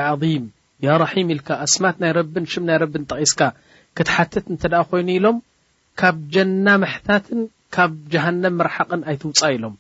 ዓም 0.09 0.47
ያ 0.87 0.91
ራሒም 1.03 1.29
ኢልካ 1.35 1.51
ኣስማት 1.65 1.97
ናይ 2.03 2.11
ረብን 2.19 2.45
ሽም 2.53 2.65
ናይ 2.69 2.77
ረብን 2.83 3.03
ጠቂስካ 3.13 3.41
ክትሓትት 3.97 4.45
እንተደ 4.53 4.75
ኮይኑ 4.91 5.09
ኢሎም 5.19 5.37
ካብ 6.01 6.17
ጀና 6.35 6.67
ማሕታትን 6.83 7.41
ካብ 7.75 7.93
ጀሃነብ 8.13 8.55
መርሓቅን 8.61 9.01
ኣይትውፃእ 9.11 9.55
ኢሎም 9.57 9.75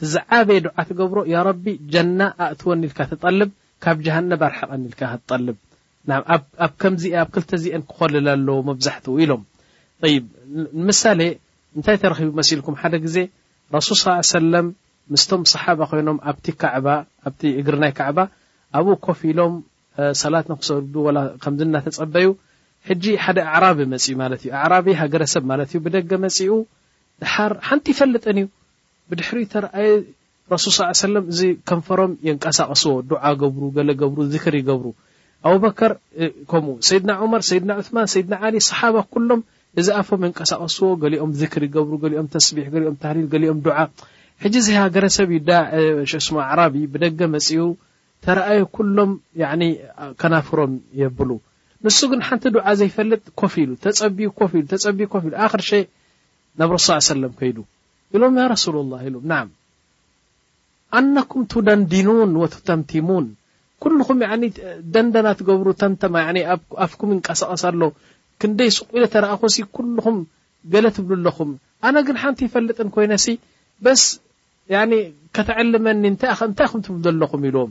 ትዝዓበየ 0.00 0.58
ድዓ 0.66 0.78
ትገብሮ 0.88 1.18
ያ 1.34 1.42
ረቢ 1.48 1.66
ጀና 1.94 2.20
ኣእትወን 2.46 2.84
ኢልካ 2.88 3.00
ትጠልብ 3.12 3.50
ካብ 3.84 3.96
ጀሃነ 4.06 4.30
ኣርሓቀ 4.50 4.70
ኢልካ 4.88 5.02
ትልብ 5.30 5.56
ከምዚ 6.82 7.04
ኣብ 7.24 7.28
ክልተ 7.34 7.50
ዚአን 7.62 7.82
ክኮልል 7.90 8.26
ኣለዎ 8.34 8.58
መብዛሕትኡ 8.70 9.14
ኢሎም 9.24 9.42
ይ 10.12 10.18
ንምሳሌ 10.80 11.20
እንታይ 11.78 11.96
ተረኪቡ 12.02 12.30
መሲልኩም 12.40 12.74
ሓደ 12.80 12.94
ግዜ 13.06 13.16
ረሱል 13.76 13.96
ስ 14.02 14.06
ሰለም 14.34 14.66
ምስቶም 15.12 15.42
ሰሓባ 15.54 15.80
ኮይኖም 15.90 16.18
ኣብቲ 16.30 16.46
እግሪ 17.60 17.74
ናይ 17.84 17.92
ካዕባ 17.98 18.18
ኣብኡ 18.78 18.92
ኮፍ 19.06 19.20
ኢሎም 19.30 19.52
ሰላት 20.22 20.46
ንክሰ 20.50 20.70
ከምዚ 21.42 21.60
እናተፀበዩ 21.68 22.26
ሕጂ 22.88 23.04
ሓደ 23.24 23.38
ኣዕራብ 23.52 23.78
መፅኡ 23.92 24.10
ማለት 24.22 24.40
እዩ 24.44 24.50
ኣዕራቢ 24.62 24.86
ሃገረሰብ 25.00 25.44
ማለት 25.52 25.70
ዩ 25.74 25.78
ብደገ 25.86 26.10
መፅኡ 26.24 26.50
ሓር 27.34 27.52
ሓንቲ 27.68 27.86
ይፈለጠን 27.94 28.38
እዩ 28.42 28.46
ብድሕሪ 29.10 29.40
ተረኣየ 29.52 29.90
ረሱል 30.52 30.72
ص 30.76 30.80
ሰለ 31.02 31.14
እዚ 31.32 31.40
ከንፈሮም 31.68 32.12
የንቀሳቀስዎ 32.28 32.92
ድዓ 33.10 33.22
ገብሩ 33.42 33.62
ገ 33.76 33.96
ገብሩ 34.02 34.18
ዝክር 34.34 34.54
ይገብሩ 34.60 34.86
ኣብበከር 35.48 35.92
ከምኡ 36.50 36.74
ሰይድና 36.88 37.10
ዑመር 37.24 37.42
ሰይድና 37.50 37.72
ዑማን 37.80 38.10
ሰይድና 38.14 38.34
ዓሊ 38.46 38.54
صሓባ 38.68 38.96
ኩሎም 39.14 39.40
እዚ 39.80 39.88
ኣፈም 40.00 40.20
የንቀሳቀስዎ 40.26 40.90
ገሊኦም 41.04 41.32
ዝክር 41.40 41.62
ይገብሩ 41.68 41.92
ሊኦም 42.12 42.28
ተስቢሕ 42.36 42.66
ገሊኦም 42.74 42.96
ተሊል 43.02 43.26
ገሊኦም 43.34 43.58
ዓ 43.82 43.84
ጂ 44.52 44.56
ዚገረሰብ 44.68 45.28
ዩስሙ 46.12 46.36
ኣራ 46.50 46.60
ብደገ 46.92 47.18
መፅኡ 47.34 47.60
ተረኣየ 48.26 48.60
ኩሎም 48.76 49.10
ከናፍሮም 50.20 50.72
የብሉ 51.00 51.28
ንሱ 51.86 51.98
ግን 52.10 52.20
ሓንቲ 52.28 52.42
ድዓ 52.54 52.66
ዘይፈልጥ 52.80 53.20
ኮፍ 53.40 53.52
ኢሉ 53.62 53.70
ተፀቢኢፀቢ 53.84 54.18
ኮፍ 55.12 55.22
ኢሉ 55.26 55.36
ክር 55.42 55.74
ነብ 56.60 56.70
ስ 56.84 56.96
ሰለም 57.10 57.32
ከይዱ 57.40 57.58
ኢሎም 58.16 58.34
ያ 58.40 58.44
ረሱሉ 58.54 58.76
ላ 58.92 58.98
ኢሎ 59.08 59.16
ናም 59.32 59.48
ኣነኩም 61.00 61.42
ቱደንዲኑን 61.52 62.32
ወቱተምቲሙን 62.42 63.26
ኩም 63.84 64.18
ደንደና 64.94 65.26
ትገብሩ 65.38 65.68
ተምተማ 65.82 66.14
ኣፍኩም 66.86 67.10
ንቀሳቀስ 67.18 67.64
ኣሎ 67.70 67.82
ክንደይ 68.42 68.70
ስቁኢ 68.78 69.04
ተረኣኹሲ 69.14 69.56
ኩም 70.06 70.16
ገለ 70.74 70.86
ትብሉኣለኹም 70.96 71.50
ኣነ 71.86 71.96
ግን 72.08 72.16
ሓንቲ 72.24 72.40
ይፈልጥን 72.48 72.88
ኮይነሲ 72.96 73.28
በስ 73.86 74.04
ከተዓልመኒ 75.38 75.98
ንታይምትብ 76.14 76.94
ለኹም 77.22 77.42
ኢዎም 77.50 77.70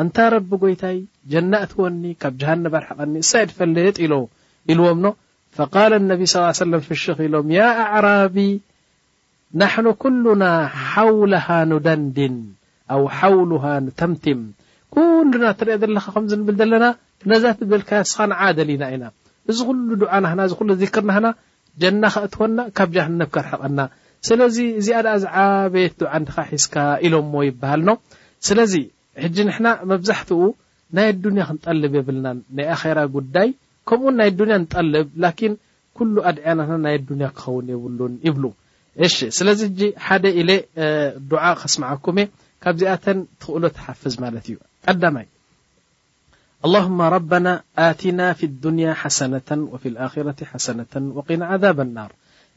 እንታ 0.00 0.18
ረቢ 0.34 0.50
ጎይታይ 0.62 0.98
ጀና 1.32 1.52
እትወኒ 1.64 2.02
ካብ 2.22 2.34
ጀሃነብ 2.40 2.74
ኣርሕቐኒ 2.78 3.14
እሳይድ 3.24 3.50
ፈለየጥ 3.56 3.96
ኢሎ 4.04 4.14
ኢልዎምኖ 4.72 5.06
ፈቃል 5.56 5.92
ነቢ 6.10 6.20
ስ 6.32 6.44
ሰለ 6.62 6.72
ፍሽኽ 6.86 7.18
ኢሎም 7.26 7.48
ያ 7.56 7.60
ኣዕራቢ 7.96 8.36
ናሕኑ 9.62 9.86
ኩሉና 10.04 10.44
ሓውልሃ 10.92 11.46
ኑደንድን 11.72 12.36
ኣው 12.94 13.02
ሓውሉሃ 13.18 13.64
ንተምቲም 13.86 14.40
ኩሉና 14.96 15.42
እተርአ 15.54 15.76
ዘለካ 15.82 16.06
ከምዚ 16.14 16.32
ንብል 16.40 16.56
ዘለና 16.60 16.86
ነዛት 17.32 17.60
ብልካዮ 17.70 18.02
ስኻንዓ 18.12 18.40
ደሊና 18.58 18.82
ኢና 18.94 19.04
እዚ 19.50 19.58
ኩሉ 19.70 19.88
ዱዓናና 20.04 20.38
እዚ 20.48 20.54
ኩሉ 20.60 20.70
ዚክርናና 20.84 21.26
ጀናካ 21.82 22.14
እትወና 22.28 22.58
ካብ 22.78 22.90
ጀሃነብ 22.96 23.28
ክርሕቐና 23.34 23.78
ስለዚ 24.28 24.56
እዚኣ 24.80 24.96
ድኣዝዓበየት 25.04 25.94
ዱዓ 26.00 26.12
ንድኻ 26.22 26.36
ሒዝካ 26.52 26.74
ኢሎምዎ 27.06 27.40
ይበሃልኖ 27.50 27.90
ስለዚ 28.48 28.74
ሕጂ 29.22 29.36
ንሕና 29.48 29.66
መብዛሕትኡ 29.90 30.42
ናይ 30.96 31.08
ዱንያ 31.24 31.42
ክንጠልብ 31.48 31.92
የብልናን 31.98 32.38
ናይ 32.56 32.66
ኣራ 32.76 32.98
ጉዳይ 33.16 33.48
ከምኡ 33.90 34.10
ናይ 34.20 34.30
ንያ 34.48 34.56
ንጠልብ 34.62 35.08
ን 35.50 35.54
ሉ 36.14 36.16
ኣድዕያናትና 36.28 36.74
ናይ 36.86 36.96
ዱንያ 37.08 37.26
ክኸውን 37.36 37.66
የብሉን 37.72 38.14
ይብሉ 38.26 38.44
ስለዚ 39.38 39.60
ሕ 39.80 39.88
ሓደ 40.06 40.24
ኢ 40.42 40.44
ዓ 41.48 41.50
ከስማዓኩ 41.60 42.04
ካብዚኣተን 42.64 43.18
ትክእሎ 43.40 43.64
ተሓፍዝ 43.76 44.14
ማለት 44.24 44.44
እዩ 44.50 44.56
ቀይ 44.94 45.28
ረበና 47.14 47.46
ኣና 47.86 48.20
ፊ 48.40 48.50
ንያ 48.78 48.88
ሓሰነ 49.02 49.34
ወ 49.74 49.80
ኣ 50.06 50.08
ሓሰነ 50.52 50.82
ወና 51.26 51.48
ብ 51.78 51.86
ር 52.10 52.10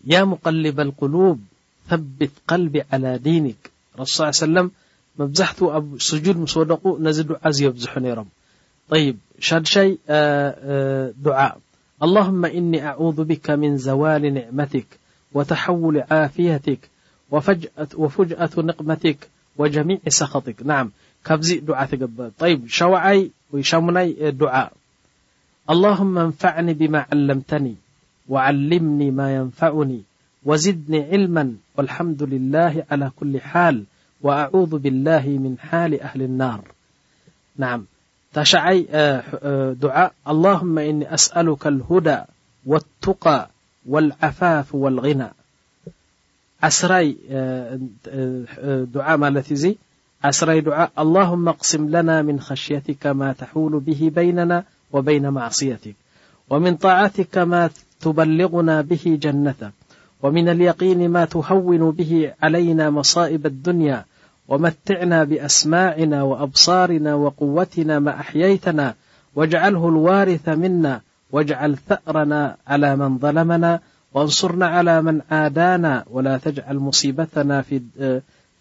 يا 0.05 0.23
مقلب 0.23 0.79
القلوب 0.79 1.39
ثبت 1.87 2.31
قلبي 2.47 2.83
على 2.93 3.17
دينك 3.17 3.71
رس 3.99 4.21
ى 4.21 4.23
يه 4.23 4.29
وسلم 4.29 4.71
مبزحت 5.19 5.63
سجود 5.99 6.37
مس 6.37 6.57
ودق 6.57 6.97
ني 6.99 7.11
دع 7.11 7.35
يبزح 7.61 7.97
نرم 7.97 8.25
ع 11.27 11.53
اللهم 12.03 12.45
إني 12.45 12.85
أعوذ 12.87 13.23
بك 13.23 13.49
من 13.51 13.77
زوال 13.77 14.33
نعمتك 14.33 14.85
وتحول 15.33 16.03
عافيتك 16.11 16.79
وفجأة 17.97 18.49
نقمتك 18.57 19.29
وجميع 19.57 19.97
سخطك 20.07 20.55
ع 21.27 21.37
لهم 25.73 26.31
فن 26.31 26.73
بما 26.73 27.05
علمتن 27.11 27.75
وعلمني 28.31 29.11
ما 29.11 29.35
ينفعني 29.35 30.03
وزدني 30.43 31.03
علما 31.11 31.55
والحمد 31.77 32.23
لله 32.23 32.85
على 32.91 33.11
كل 33.15 33.39
حال 33.41 33.83
وأعوذ 34.21 34.77
بالله 34.79 35.27
من 35.27 35.57
حال 35.59 35.99
هل 36.03 36.21
النارهسلك 36.29 36.73
الهدى 41.67 42.17
والتى 42.65 43.45
والعفاف 43.85 44.75
والغنىاللهم 44.75 45.37
اقسملنا 51.47 52.21
من 52.21 52.39
خشيتك 52.39 53.07
ما 53.07 53.33
تحول 53.33 53.79
به 53.79 54.11
بيننا 54.15 54.63
وبين 54.91 55.29
معصيتك 55.29 55.95
وتبلغنا 58.07 58.81
به 58.81 59.19
جنتك 59.21 59.71
ومن 60.23 60.49
اليقين 60.49 61.09
ما 61.09 61.25
تهون 61.25 61.91
به 61.91 62.33
علينا 62.43 62.89
مصائب 62.89 63.45
الدنيا 63.45 64.05
ومتعنا 64.47 65.23
بأسماعنا 65.23 66.23
وأبصارنا 66.23 67.15
وقوتنا 67.15 67.99
ما 67.99 68.11
أحييتنا 68.19 68.93
واجعله 69.35 69.89
الوارث 69.89 70.49
منا 70.49 71.01
واجعل 71.31 71.77
ثأرنا 71.77 72.57
على 72.67 72.95
من 72.95 73.17
ظلمنا 73.19 73.79
وانصرنا 74.13 74.65
على 74.67 75.01
من 75.01 75.21
عادانا 75.31 76.05
ولا 76.11 76.37
تجعل 76.37 76.77
مصيبتنا 76.77 77.61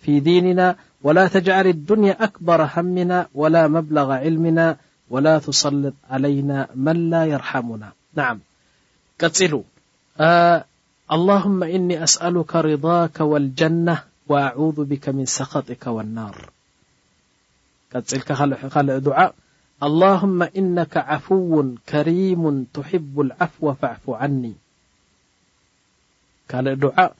في 0.00 0.20
ديننا 0.20 0.76
ولا 1.02 1.28
تجعل 1.28 1.66
الدنيا 1.66 2.24
أكبر 2.24 2.68
همنا 2.76 3.26
ولا 3.34 3.68
مبلغ 3.68 4.10
علمنا 4.12 4.76
ولا 5.10 5.38
تصلط 5.38 5.94
علينا 6.10 6.68
من 6.76 7.10
لا 7.10 7.24
يرحمنا 7.24 7.88
اللهم 9.24 11.60
ن 11.64 11.92
أسألك 11.92 12.56
رضاك 12.56 13.20
والجن 13.20 13.96
وأعوذ 14.28 14.78
بك 14.92 15.08
من 15.18 15.26
سخك 15.32 15.86
والنار 15.86 16.50
ع 17.92 18.00
اللهم 19.88 20.42
إنك 20.42 20.96
عفو 20.96 21.74
كريم 21.88 22.64
تحب 22.78 23.20
العفو 23.20 23.72
فاعفو 23.82 24.14
عني 24.14 24.54
ل 26.54 26.90
ع 26.96 27.10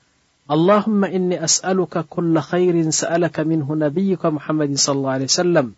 اللهم 0.57 1.01
إني 1.05 1.45
أسألك 1.45 1.99
كل 2.17 2.41
خير 2.51 2.81
سألك 2.91 3.41
منه 3.53 3.75
نبيك 3.87 4.27
محمد 4.41 4.77
صلى 4.77 4.97
الله 4.97 5.11
عليه 5.11 5.27
ووسلم 5.33 5.73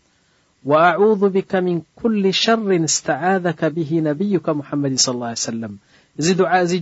وأعوذ 0.70 1.28
بك 1.38 1.54
من 1.66 1.82
كل 2.02 2.34
شر 2.46 2.84
استعاذك 2.84 3.64
به 3.64 4.00
نبيك 4.10 4.48
محمد 4.48 4.98
صى 4.98 5.10
الله 5.10 5.26
عليه 5.26 5.36
وسلم 5.48 5.76
እዚ 6.20 6.28
ድዓ 6.38 6.46
እዚ 6.62 6.72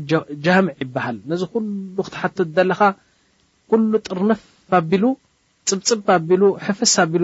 ጃምዕ 0.45 0.71
ይበሃል 0.83 1.17
ነዚ 1.31 1.43
ኩሉ 1.55 1.97
ክትሓትት 2.07 2.49
ዘለካ 2.57 2.81
ኩሉ 3.71 3.91
ጥርንፍ 4.07 4.41
ኣቢሉ 4.79 5.05
ፅብፅብ 5.71 5.99
ኣቢሉ 6.19 6.43
ሕፍስ 6.67 6.93
ኣቢሉ 7.05 7.23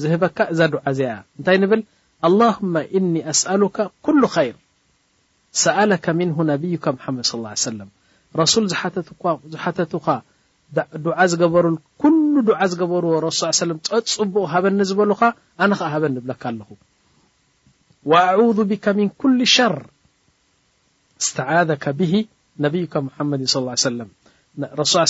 ዝህበካ 0.00 0.38
እዛ 0.52 0.60
ዱዓ 0.72 0.80
እዚያ 0.94 1.08
ያ 1.14 1.16
እንታይ 1.38 1.56
ንብል 1.62 1.80
ኣላመ 2.28 2.72
እኒ 2.98 3.12
ኣስኣሉካ 3.32 3.76
ኩሉ 4.06 4.22
ከይር 4.34 4.56
ሰኣላካ 5.62 6.06
ምንሁ 6.20 6.36
ነብዩካ 6.52 6.84
መሓመድ 6.96 7.24
ስ 7.30 7.32
ሰለም 7.68 7.88
ረሱል 8.40 8.64
ዝ 8.72 8.74
ዝሓተቱኻ 9.52 10.06
ዱዓ 11.04 11.18
ዝገበሩ 11.32 11.64
ኩሉ 12.02 12.32
ዱዓ 12.48 12.58
ዝገበሩዎ 12.70 13.14
ረስሱ 13.26 13.40
ፀፅቡቅ 14.16 14.44
ሃበኒ 14.54 14.78
ዝበሉካ 14.90 15.22
ኣነ 15.64 15.70
ከዓ 15.80 15.88
ሃበኒብለካ 15.94 16.42
ኣለኹ 16.52 16.68
اስعذك 21.20 21.88
ብه 21.98 22.24
نبካ 22.60 22.94
حمድ 23.18 23.44
صلى 23.54 23.66
اه 23.66 23.70
عي 23.70 23.76
سم 23.76 24.04
رሱ 24.80 24.92
ዓ 25.02 25.04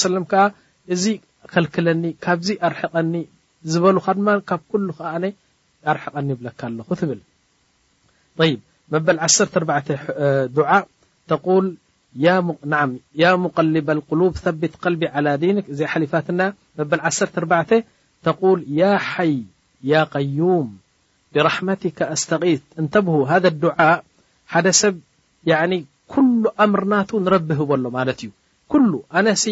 እዚ 0.94 1.05
ከلክለኒ 1.52 2.05
ካብዚ 2.24 2.48
ኣርሕቀኒ 2.68 3.14
ዝበلኻድ 3.72 4.18
ካብ 4.48 4.60
كل 4.72 4.86
ኣርቀኒ 5.93 6.28
ብለካ 6.39 6.60
ኣ 6.66 6.97
ብል 7.10 7.20
በ 8.36 9.14
1 12.76 13.44
قلب 13.59 13.89
لقلوب 13.98 14.32
ثبት 14.44 14.72
قل 14.82 14.94
على 15.14 15.32
ዲ 15.43 15.44
ዚ 15.78 15.85
ፋ 16.12 16.14
በ 16.90 16.93
14 17.05 17.85
ተ 18.24 18.36
ይ 18.80 18.82
ي 19.90 19.94
قيም 20.14 20.68
ብرحመቲك 21.32 21.98
ኣስتغي 22.14 22.55
እንተብ 22.80 23.06
ذ 23.43 23.44
لع 23.62 23.76
ሓደ 24.52 24.66
ሰብ 24.82 24.94
ኩሉ 26.12 26.43
ኣምርናቱ 26.64 27.10
ንረብ 27.24 27.48
ህበ 27.60 27.70
ሎ 27.82 27.89
ማለት 27.98 28.18
እዩ 28.24 28.28
ኩሉ 28.72 28.90
ኣነሲ 29.18 29.44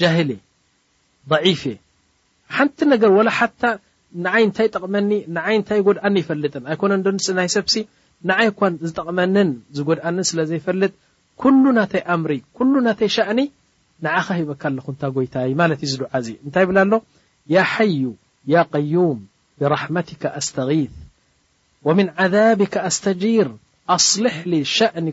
ጃህሊ 0.00 0.30
ፍ 1.62 1.72
ሓንቲ 2.56 2.78
ነገር 2.92 3.10
ወላ 3.18 3.28
ሓ 3.38 3.40
ንዓይ 4.24 4.42
እንታይ 4.46 4.68
ጠቅመኒ 4.76 5.10
ንዓይ 5.36 5.54
እንታይ 5.58 5.80
ጎድኣኒ 5.86 6.14
ይፈልጥን 6.22 6.64
ኣይኮነ 6.70 6.92
ዶ 7.04 7.08
ንፅ 7.16 7.26
ናይ 7.38 7.48
ሰብሲ 7.56 7.74
ንዓይ 8.30 8.48
ኳን 8.58 8.72
ዝጠቅመንን 8.86 9.48
ዝጎድኣንን 9.76 10.26
ስለዘይፈልጥ 10.30 10.92
ኩሉ 11.42 11.64
ናተይ 11.78 12.02
ኣምሪ 12.14 12.32
ሉ 12.72 12.82
ናተይ 12.86 13.08
ሻእኒ 13.16 13.40
ንዓኻ 14.04 14.26
ሂበካ 14.38 14.62
ኣለኹ 14.70 14.86
እንታ 14.92 15.02
ጎይታይ 15.16 15.52
ማለት 15.60 15.80
እዩ 15.86 15.90
ዝድዓ 15.94 16.10
ዚ 16.26 16.28
እንታይ 16.46 16.64
ብላ 16.68 16.78
ሎ 16.92 16.98
ያ 17.54 17.64
ሓዩ 17.72 18.02
ያ 18.54 18.66
ዩም 18.92 19.18
ብራሕመትካ 19.62 20.24
ኣስተ 20.40 20.56
ወን 21.88 22.08
ብ 22.60 22.68
ኣስር 22.86 23.48
ኣሕ 23.96 24.36
ኒ 25.06 25.08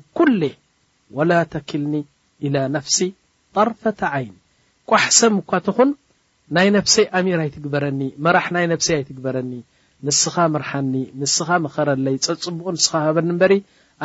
ወላ 1.18 1.31
ተክልኒ 1.53 1.95
ኢላ 2.48 2.56
ነፍሲ 2.76 2.98
ጣርፈ 3.57 3.81
ዓይን 4.15 4.36
ቋሕ 4.91 5.06
ሰብ 5.19 5.34
እኳ 5.41 5.52
ትኹን 5.68 5.90
ናይ 6.56 6.68
ነፍሰይ 6.76 7.06
ኣሚር 7.18 7.40
ኣይትግበረኒ 7.44 8.02
መራሕ 8.26 8.45
ናይ 8.56 8.65
ነፍሰይ 8.73 8.95
ኣይትግበረኒ 8.99 9.52
ንስኻ 10.07 10.36
ምርሓኒ 10.53 10.94
ንስኻ 11.22 11.48
መኸረለይ 11.65 12.15
ፅቡቅ 12.45 12.68
ንስካ 12.76 12.94
ሃበኒ 13.06 13.30
በሪ 13.41 13.53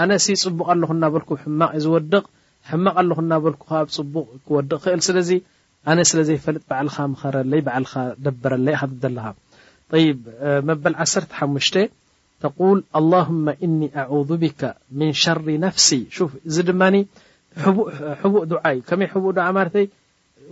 ኣነሲ 0.03 0.27
ፅቡቅ 0.45 0.67
ኣለኩ 0.75 0.91
እናበልኩ 0.97 1.31
ሕማቅ 1.45 1.71
ዩ 1.77 1.83
ዝወድቕ 1.85 2.25
ሕማቕ 2.71 2.95
ኣለኩ 3.03 3.19
እናበልኩ 3.25 3.63
ከ 3.71 3.83
ብ 3.87 3.93
ፅቡቅ 3.97 4.27
ክወድቅ 4.47 4.79
ክእል 4.85 5.01
ስለዚ 5.09 5.31
ኣነ 5.93 5.99
ስለ 6.11 6.19
ዘይፈልጥ 6.29 6.63
በዓልካ 6.71 6.97
መኸረለይ 7.15 7.61
በዓልካ 7.69 7.95
ደብረለይ 8.27 8.75
ትዘለኻ 8.93 9.25
ይ 10.03 10.07
መበል 10.69 10.95
15ሽ 11.05 11.71
ተል 12.59 12.79
ኣላማ 13.01 13.47
እኒ 13.67 13.81
ኣ 14.01 14.09
ብካ 14.43 14.63
ምን 15.01 15.11
ሸር 15.23 15.39
ነፍሲ 15.65 15.89
ፍ 16.31 16.31
እዚ 16.49 16.57
ድማ 16.69 16.83
ሕቡእ 18.23 18.45
ድዓዩ 18.51 18.79
ከመይ 18.89 19.09
ሕቡእ 19.15 19.33
ድዓ 19.37 19.47
ማለተይ 19.59 19.87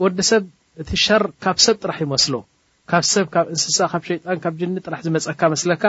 ወዲ 0.02 0.18
ሰብ 0.30 0.44
እቲ 0.82 0.90
ሸር 1.06 1.22
ካብ 1.44 1.56
ሰብ 1.64 1.76
ጥራሕ 1.82 1.98
ይመስሎ 2.04 2.34
ካብ 2.90 3.04
ሰብ 3.14 3.26
ካብ 3.34 3.46
እንስሳ 3.52 3.78
ካብ 3.92 4.02
ሸይጣን 4.08 4.38
ካብ 4.44 4.54
ጅኒ 4.60 4.76
ጥራሕ 4.86 5.00
ዝመፀካ 5.06 5.40
መስለካ 5.54 5.84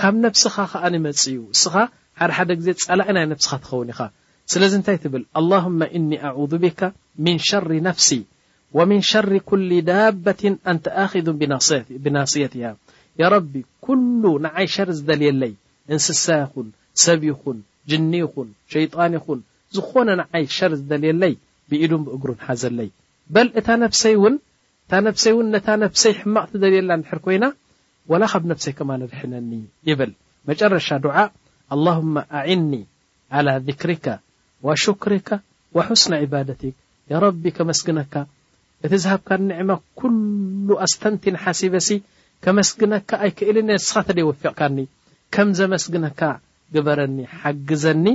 ካብ 0.00 0.14
ነፍስኻ 0.24 0.56
ከዓ 0.72 0.84
ንመፅ 0.94 1.22
እዩ 1.32 1.36
እስኻ 1.56 1.74
ሓደ 2.20 2.30
ሓደ 2.36 2.50
ግዜ 2.60 2.68
ፀላእ 2.86 3.08
ናይ 3.16 3.26
ነፍስኻ 3.32 3.52
ትኸውን 3.62 3.90
ኢኻ 3.94 4.00
ስለዚ 4.52 4.72
እንታይ 4.80 4.98
ትብል 5.04 5.24
ኣላመ 5.40 5.80
እኒ 5.98 6.10
ኣ 6.28 6.34
ብካ 6.64 6.80
ምን 7.24 7.36
ሸሪ 7.48 7.70
ነፍሲ 7.88 8.08
ወምን 8.78 9.00
ሸሪ 9.12 9.32
ኩሊ 9.48 9.70
ዳበት 9.90 10.40
ኣንተኣኪን 10.72 11.26
ብናስየት 12.04 12.54
እያ 12.60 12.66
ቢ 13.52 13.62
ኩሉ 13.84 14.22
ንዓይ 14.44 14.66
ሸር 14.74 14.88
ዝደልየለይ 14.98 15.52
እንስሳ 15.92 16.26
ይኹን 16.42 16.68
ሰብ 17.04 17.20
ይኹን 17.30 17.58
ጅኒ 17.90 18.12
ይኹን 18.24 18.48
ሸይጣን 18.72 19.12
ይኹን 19.18 19.40
ዝኾነ 19.76 20.08
ንዓይ 20.20 20.44
ሸር 20.56 20.72
ዝደልየለይ 20.80 21.34
ብኢዱም 21.70 22.02
ብእግሩ 22.06 22.30
ንሓዘለይ 22.38 22.88
በ 23.34 23.38
እ 23.42 23.48
ይ 23.48 23.50
እታ 23.60 23.68
ነሰይ 23.82 24.14
እውን 24.18 24.36
ነታ 25.54 25.68
ነፍሰይ 25.82 26.14
ሕማቅ 26.20 26.46
ትደልየላ 26.52 26.90
ንድሕር 27.00 27.18
ኮይና 27.24 27.44
ወላ 28.10 28.22
ካብ 28.32 28.44
ነፍሰይ 28.50 28.72
ከማ 28.78 28.90
ንርሕነኒ 29.00 29.50
ይብል 29.88 30.12
መጨረሻ 30.48 30.88
ድ 31.04 31.12
ኣ 31.22 31.24
ኣኒ 32.42 32.72
ክሪካ 33.80 34.06
ወሽክሪካ 34.66 35.28
ስነ 36.02 36.14
ባደቲ 36.32 36.62
ያረቢ 37.12 37.44
ከመስግነካ 37.56 38.14
እቲ 38.86 38.92
ዝሃብካ 39.02 39.28
ንዕማ 39.48 39.70
ኩሉ 39.98 40.66
ኣስተንቲ 40.84 41.22
ንሓሲበሲ 41.34 41.88
ከመስግነካ 42.44 43.10
ኣይክእልን 43.26 43.68
ንስኻ 43.70 43.94
ተደይወፊቕካኒ 44.08 44.78
ከም 45.34 45.48
ዘመስግነካ 45.60 46.20
ግበረኒ 46.74 47.16
ሓግዘኒ 47.40 48.06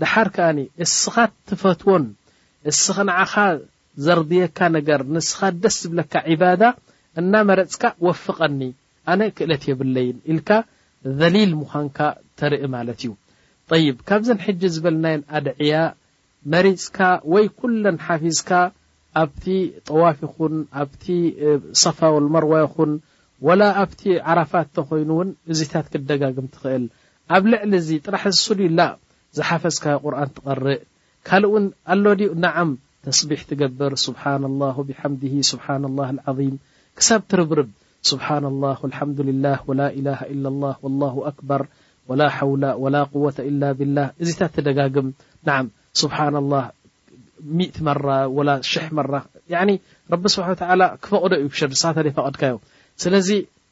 ድሓር 0.00 0.28
ከኣኒ 0.36 0.58
እስኻ 0.84 1.14
ትፈትዎን 1.48 2.04
እስ 2.70 2.82
ንዓኻ 3.08 3.34
ዘርድየካ 4.06 4.58
ነገር 4.76 5.00
ንስኻ 5.14 5.40
ደስ 5.62 5.76
ዝብለካ 5.84 6.14
ዒባዳ 6.32 6.62
እና 7.20 7.32
መረፅካ 7.48 7.84
ወፍቀኒ 8.06 8.60
ኣነ 9.12 9.20
ክእለት 9.36 9.62
የብለይን 9.70 10.16
ኢልካ 10.32 10.50
ዘሊል 11.20 11.52
ምዃንካ 11.60 11.98
ተርኢ 12.38 12.62
ማለት 12.76 13.00
እዩ 13.04 13.10
ይብ 13.86 13.98
ካብዘን 14.08 14.40
ሕጂ 14.44 14.60
ዝበልናይ 14.74 15.16
ኣድዕያ 15.38 15.76
መሪፅካ 16.52 16.98
ወይ 17.32 17.46
ኩለን 17.58 17.96
ሓፊዝካ 18.06 18.50
ኣብቲ 19.22 19.44
ጠዋፊ 19.88 20.18
ይኹን 20.26 20.54
ኣብቲ 20.82 21.04
ሰፋ 21.82 21.98
ወልመርዋ 22.14 22.52
ይኹን 22.64 22.92
ላ 23.60 23.64
ኣብቲ 23.80 24.02
ዓረፋት 24.30 24.68
ተኮይኑ 24.76 25.10
ውን 25.18 25.28
እዚታት 25.52 25.86
ክደጋግም 25.92 26.46
ትኽእል 26.54 26.84
ኣብ 27.36 27.44
ልዕሊ 27.50 27.72
ዚ 27.88 27.98
ጥራሕ 28.06 28.22
ሱ 28.44 28.54
ዩ 28.64 28.68
ላ 28.78 28.84
ዝሓፈዝካ 29.36 29.84
ቁርን 30.04 30.30
ትቐርእ 30.36 30.78
ካል 31.28 31.44
ውን 31.52 31.64
ኣሎ 31.94 32.04
ድኡ 32.20 32.32
ናዓም 32.44 32.70
ተስቢሕ 33.06 33.40
ትገብር 33.50 33.92
ስብሓ 34.06 34.22
له 34.42 34.72
ወብሓም 34.80 35.12
ስብሓ 35.50 35.66
ه 35.82 35.84
ዓظም 36.32 36.54
ክሳብ 36.98 37.20
ትርብርብ 37.32 37.68
ስብ 38.10 38.18
ኣር 38.26 38.42
ወ 43.24 43.30
ብ 43.78 43.80
እዚታት 44.22 44.52
ትደጋግም 44.56 45.06
ብ 45.46 45.48
መ 47.58 47.68
ሽሕ 48.72 48.86
መራ 48.98 49.12
ስብ 50.34 50.44
ክፈቕዶ 51.02 51.32
ዩ 51.44 51.48
ሽፈቐድካዮ 51.60 52.56
ስلذ 53.04 53.28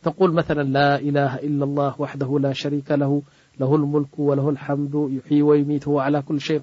ተقل 0.07 0.33
ثل 0.49 0.61
لا 0.79 0.91
إله 1.09 1.33
إلا 1.47 1.65
الله 1.69 1.93
وحده 2.03 2.31
لا 2.45 2.53
شريك 2.63 2.89
له 3.03 3.13
له 3.61 3.71
الملك 3.81 4.15
وله 4.29 4.47
الحمد 4.55 4.93
و 4.95 5.11
و 5.95 5.99
على 6.07 6.19
كل 6.29 6.39
ش 6.41 6.49
ير 6.55 6.61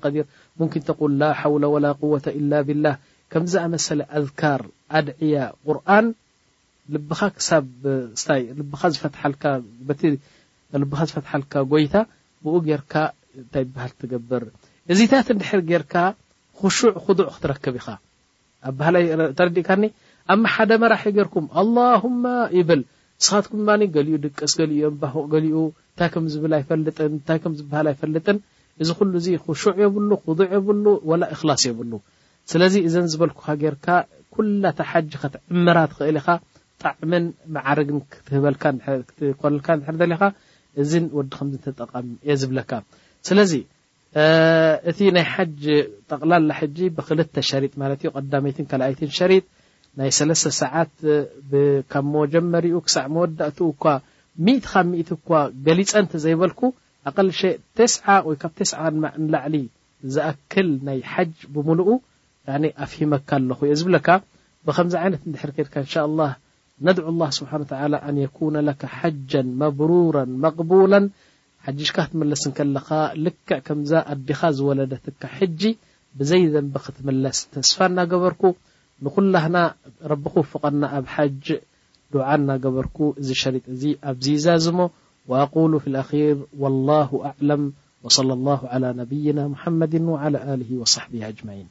كن 0.60 0.68
قل 1.02 1.11
لا 1.22 1.30
حول 1.40 1.64
ولا 1.73 1.91
قوة 2.02 2.22
إل 2.40 2.52
بلله 2.68 2.95
كز 3.31 3.53
ኣمሰل 3.65 3.99
أذكር 4.18 4.60
أድعي 4.99 5.35
قرن 5.65 6.06
ልبኻ 6.94 7.19
ኻ 8.81 8.84
ዝፈትحልካ 10.64 11.53
ጎيታ 11.72 11.95
ብኡ 12.44 12.56
ርካ 12.81 12.94
ታይ 13.53 13.64
بሃል 13.73 13.91
ትገብር 13.99 14.44
እዚ 14.91 14.99
ታ 15.11 15.14
ድحر 15.41 15.60
ርካ 15.84 15.95
خشع 16.60 16.91
خضع 17.06 17.26
ክትረكب 17.35 17.73
ኢኻ 17.80 17.88
ኣ 18.65 18.68
بህ 18.77 18.88
ተረዲእካ 19.38 19.69
ኣማ 20.32 20.44
ሓደ 20.56 20.72
መራሒ 20.82 21.04
ገይርኩም 21.16 21.45
ኣላማ 21.62 22.26
ይብል 22.58 22.82
ስኻትኩም 23.26 23.62
ማ 23.68 23.76
ገሊኡ 23.95 24.16
ድቀስ 24.26 24.54
ገሊዮ 24.60 24.86
ቅ 25.12 25.26
ገሊኡ 25.34 25.56
እንታይ 25.88 26.10
ከምዝብል 26.14 26.54
ኣይፈልጥን 26.58 27.10
ንታይ 27.18 27.40
ከምዝበሃል 27.44 27.88
ኣይፈልጥን 27.91 28.38
እዚ 28.84 28.90
ኩሉ 29.00 29.14
ዚ 29.26 29.28
ክሹዕ 29.45 29.74
የብሉ 29.84 30.12
ክዕ 30.24 30.40
የብሉ 30.56 30.86
ወ 31.10 31.20
እክላስ 31.34 31.64
የብሉ 31.70 31.91
ስለዚ 32.52 32.76
እዘን 32.88 33.08
ዝበልኩካ 33.12 33.48
ገርካ 33.64 33.88
ኩላ 34.36 34.64
ሓጅ 34.91 35.12
ከትዕምራ 35.22 35.78
ክእል 35.98 36.18
ኢኻ 36.22 36.28
ብጣዕሚን 36.78 37.26
መዓርግን 37.56 38.00
ክትበክትኮልካ 38.14 39.68
ንር 39.82 39.95
ዘለካ 40.02 40.24
እዚ 40.84 40.91
ወዲ 41.18 41.32
ከምዚ 41.40 41.56
ጠቀም 41.82 42.08
የ 42.30 42.34
ዝብለካ 42.41 42.72
ስለዚ 43.28 43.52
እቲ 44.91 45.00
ናይ 45.18 45.26
ሓጅ 45.34 45.62
ጠቕላላ 46.10 46.50
ሕጂ 46.62 46.78
ብክልተ 46.98 47.36
ሸሪጥ 47.52 47.74
ማለት 47.84 48.02
ዩ 48.06 48.10
ቀዳመይትን 48.18 48.66
ከልኣይትን 48.72 49.12
ሸሪጥ 49.20 49.45
ናይ 49.99 50.11
3 50.18 50.52
ሰዓት 50.60 50.94
ካብ 51.94 52.06
መጀመሪኡ 52.15 52.78
ክሳዕ 52.86 53.06
መወዳእትኡ 53.15 53.68
እኳ 53.74 53.84
1እኻብ 54.48 54.88
እ 55.02 55.03
እኳ 55.18 55.30
ገሊፀንተ 55.65 56.11
ዘይበልኩ 56.24 56.61
ኣቀ 57.10 57.18
ወካብ 58.30 58.52
ላዕሊ 59.34 59.56
ዝኣክል 60.15 60.70
ናይ 60.88 60.99
ሓጅ 61.11 61.34
ብምሉኡ 61.56 61.90
ኣፍሂመካ 62.86 63.30
ኣለኹ 63.40 63.60
እዩ 63.68 63.76
ዝብለካ 63.82 64.07
ብከምዚ 64.68 64.94
ዓይነት 65.03 65.22
ድሕር 65.34 65.52
ከድካ 65.57 65.76
ን 66.15 66.28
ነድዑ 66.88 67.07
ላه 67.20 67.30
ስብሓ 67.38 67.52
ኣን 68.07 68.15
የኩነ 68.24 68.56
ካ 68.82 68.90
ሓጃ 68.98 69.32
መብሩራ 69.61 70.18
መቅቡላ 70.44 70.94
ሓጂጅካ 71.65 71.98
ክትምለስ 72.06 72.44
ከለካ 72.57 72.90
ልክዕ 73.26 73.60
ከምዛ 73.68 73.91
ኣዲኻ 74.14 74.40
ዝወለደትካ 74.57 75.24
ሕጂ 75.38 75.61
ብዘይዘንብ 76.20 76.74
ክትምለስ 76.86 77.38
ተስፋ 77.53 77.78
እናገበርኩ 77.91 78.44
ንኩላهና 79.06 79.58
ረብخ 80.12 80.34
فቐና 80.52 80.84
ኣብ 80.98 81.06
ሓጅ 81.14 81.48
ዱዓና 82.14 82.50
ገበርኩ 82.64 82.98
እዚ 83.22 83.30
ሸሪጥ 83.44 83.66
እዚ 83.76 83.84
ኣብዚ 84.10 84.26
ዛዝሞ 84.46 84.80
وأقሉ 85.30 85.72
في 85.84 85.88
الኣخር 85.92 86.38
والله 86.62 87.10
ኣعلም 87.30 87.62
وصلى 88.06 88.34
لله 88.40 88.62
على 88.74 88.88
ነብይና 89.02 89.40
محመድ 89.54 89.94
وعلى 90.14 90.40
ل 90.60 90.62
وصሕبه 90.82 91.20
أجمعን 91.32 91.68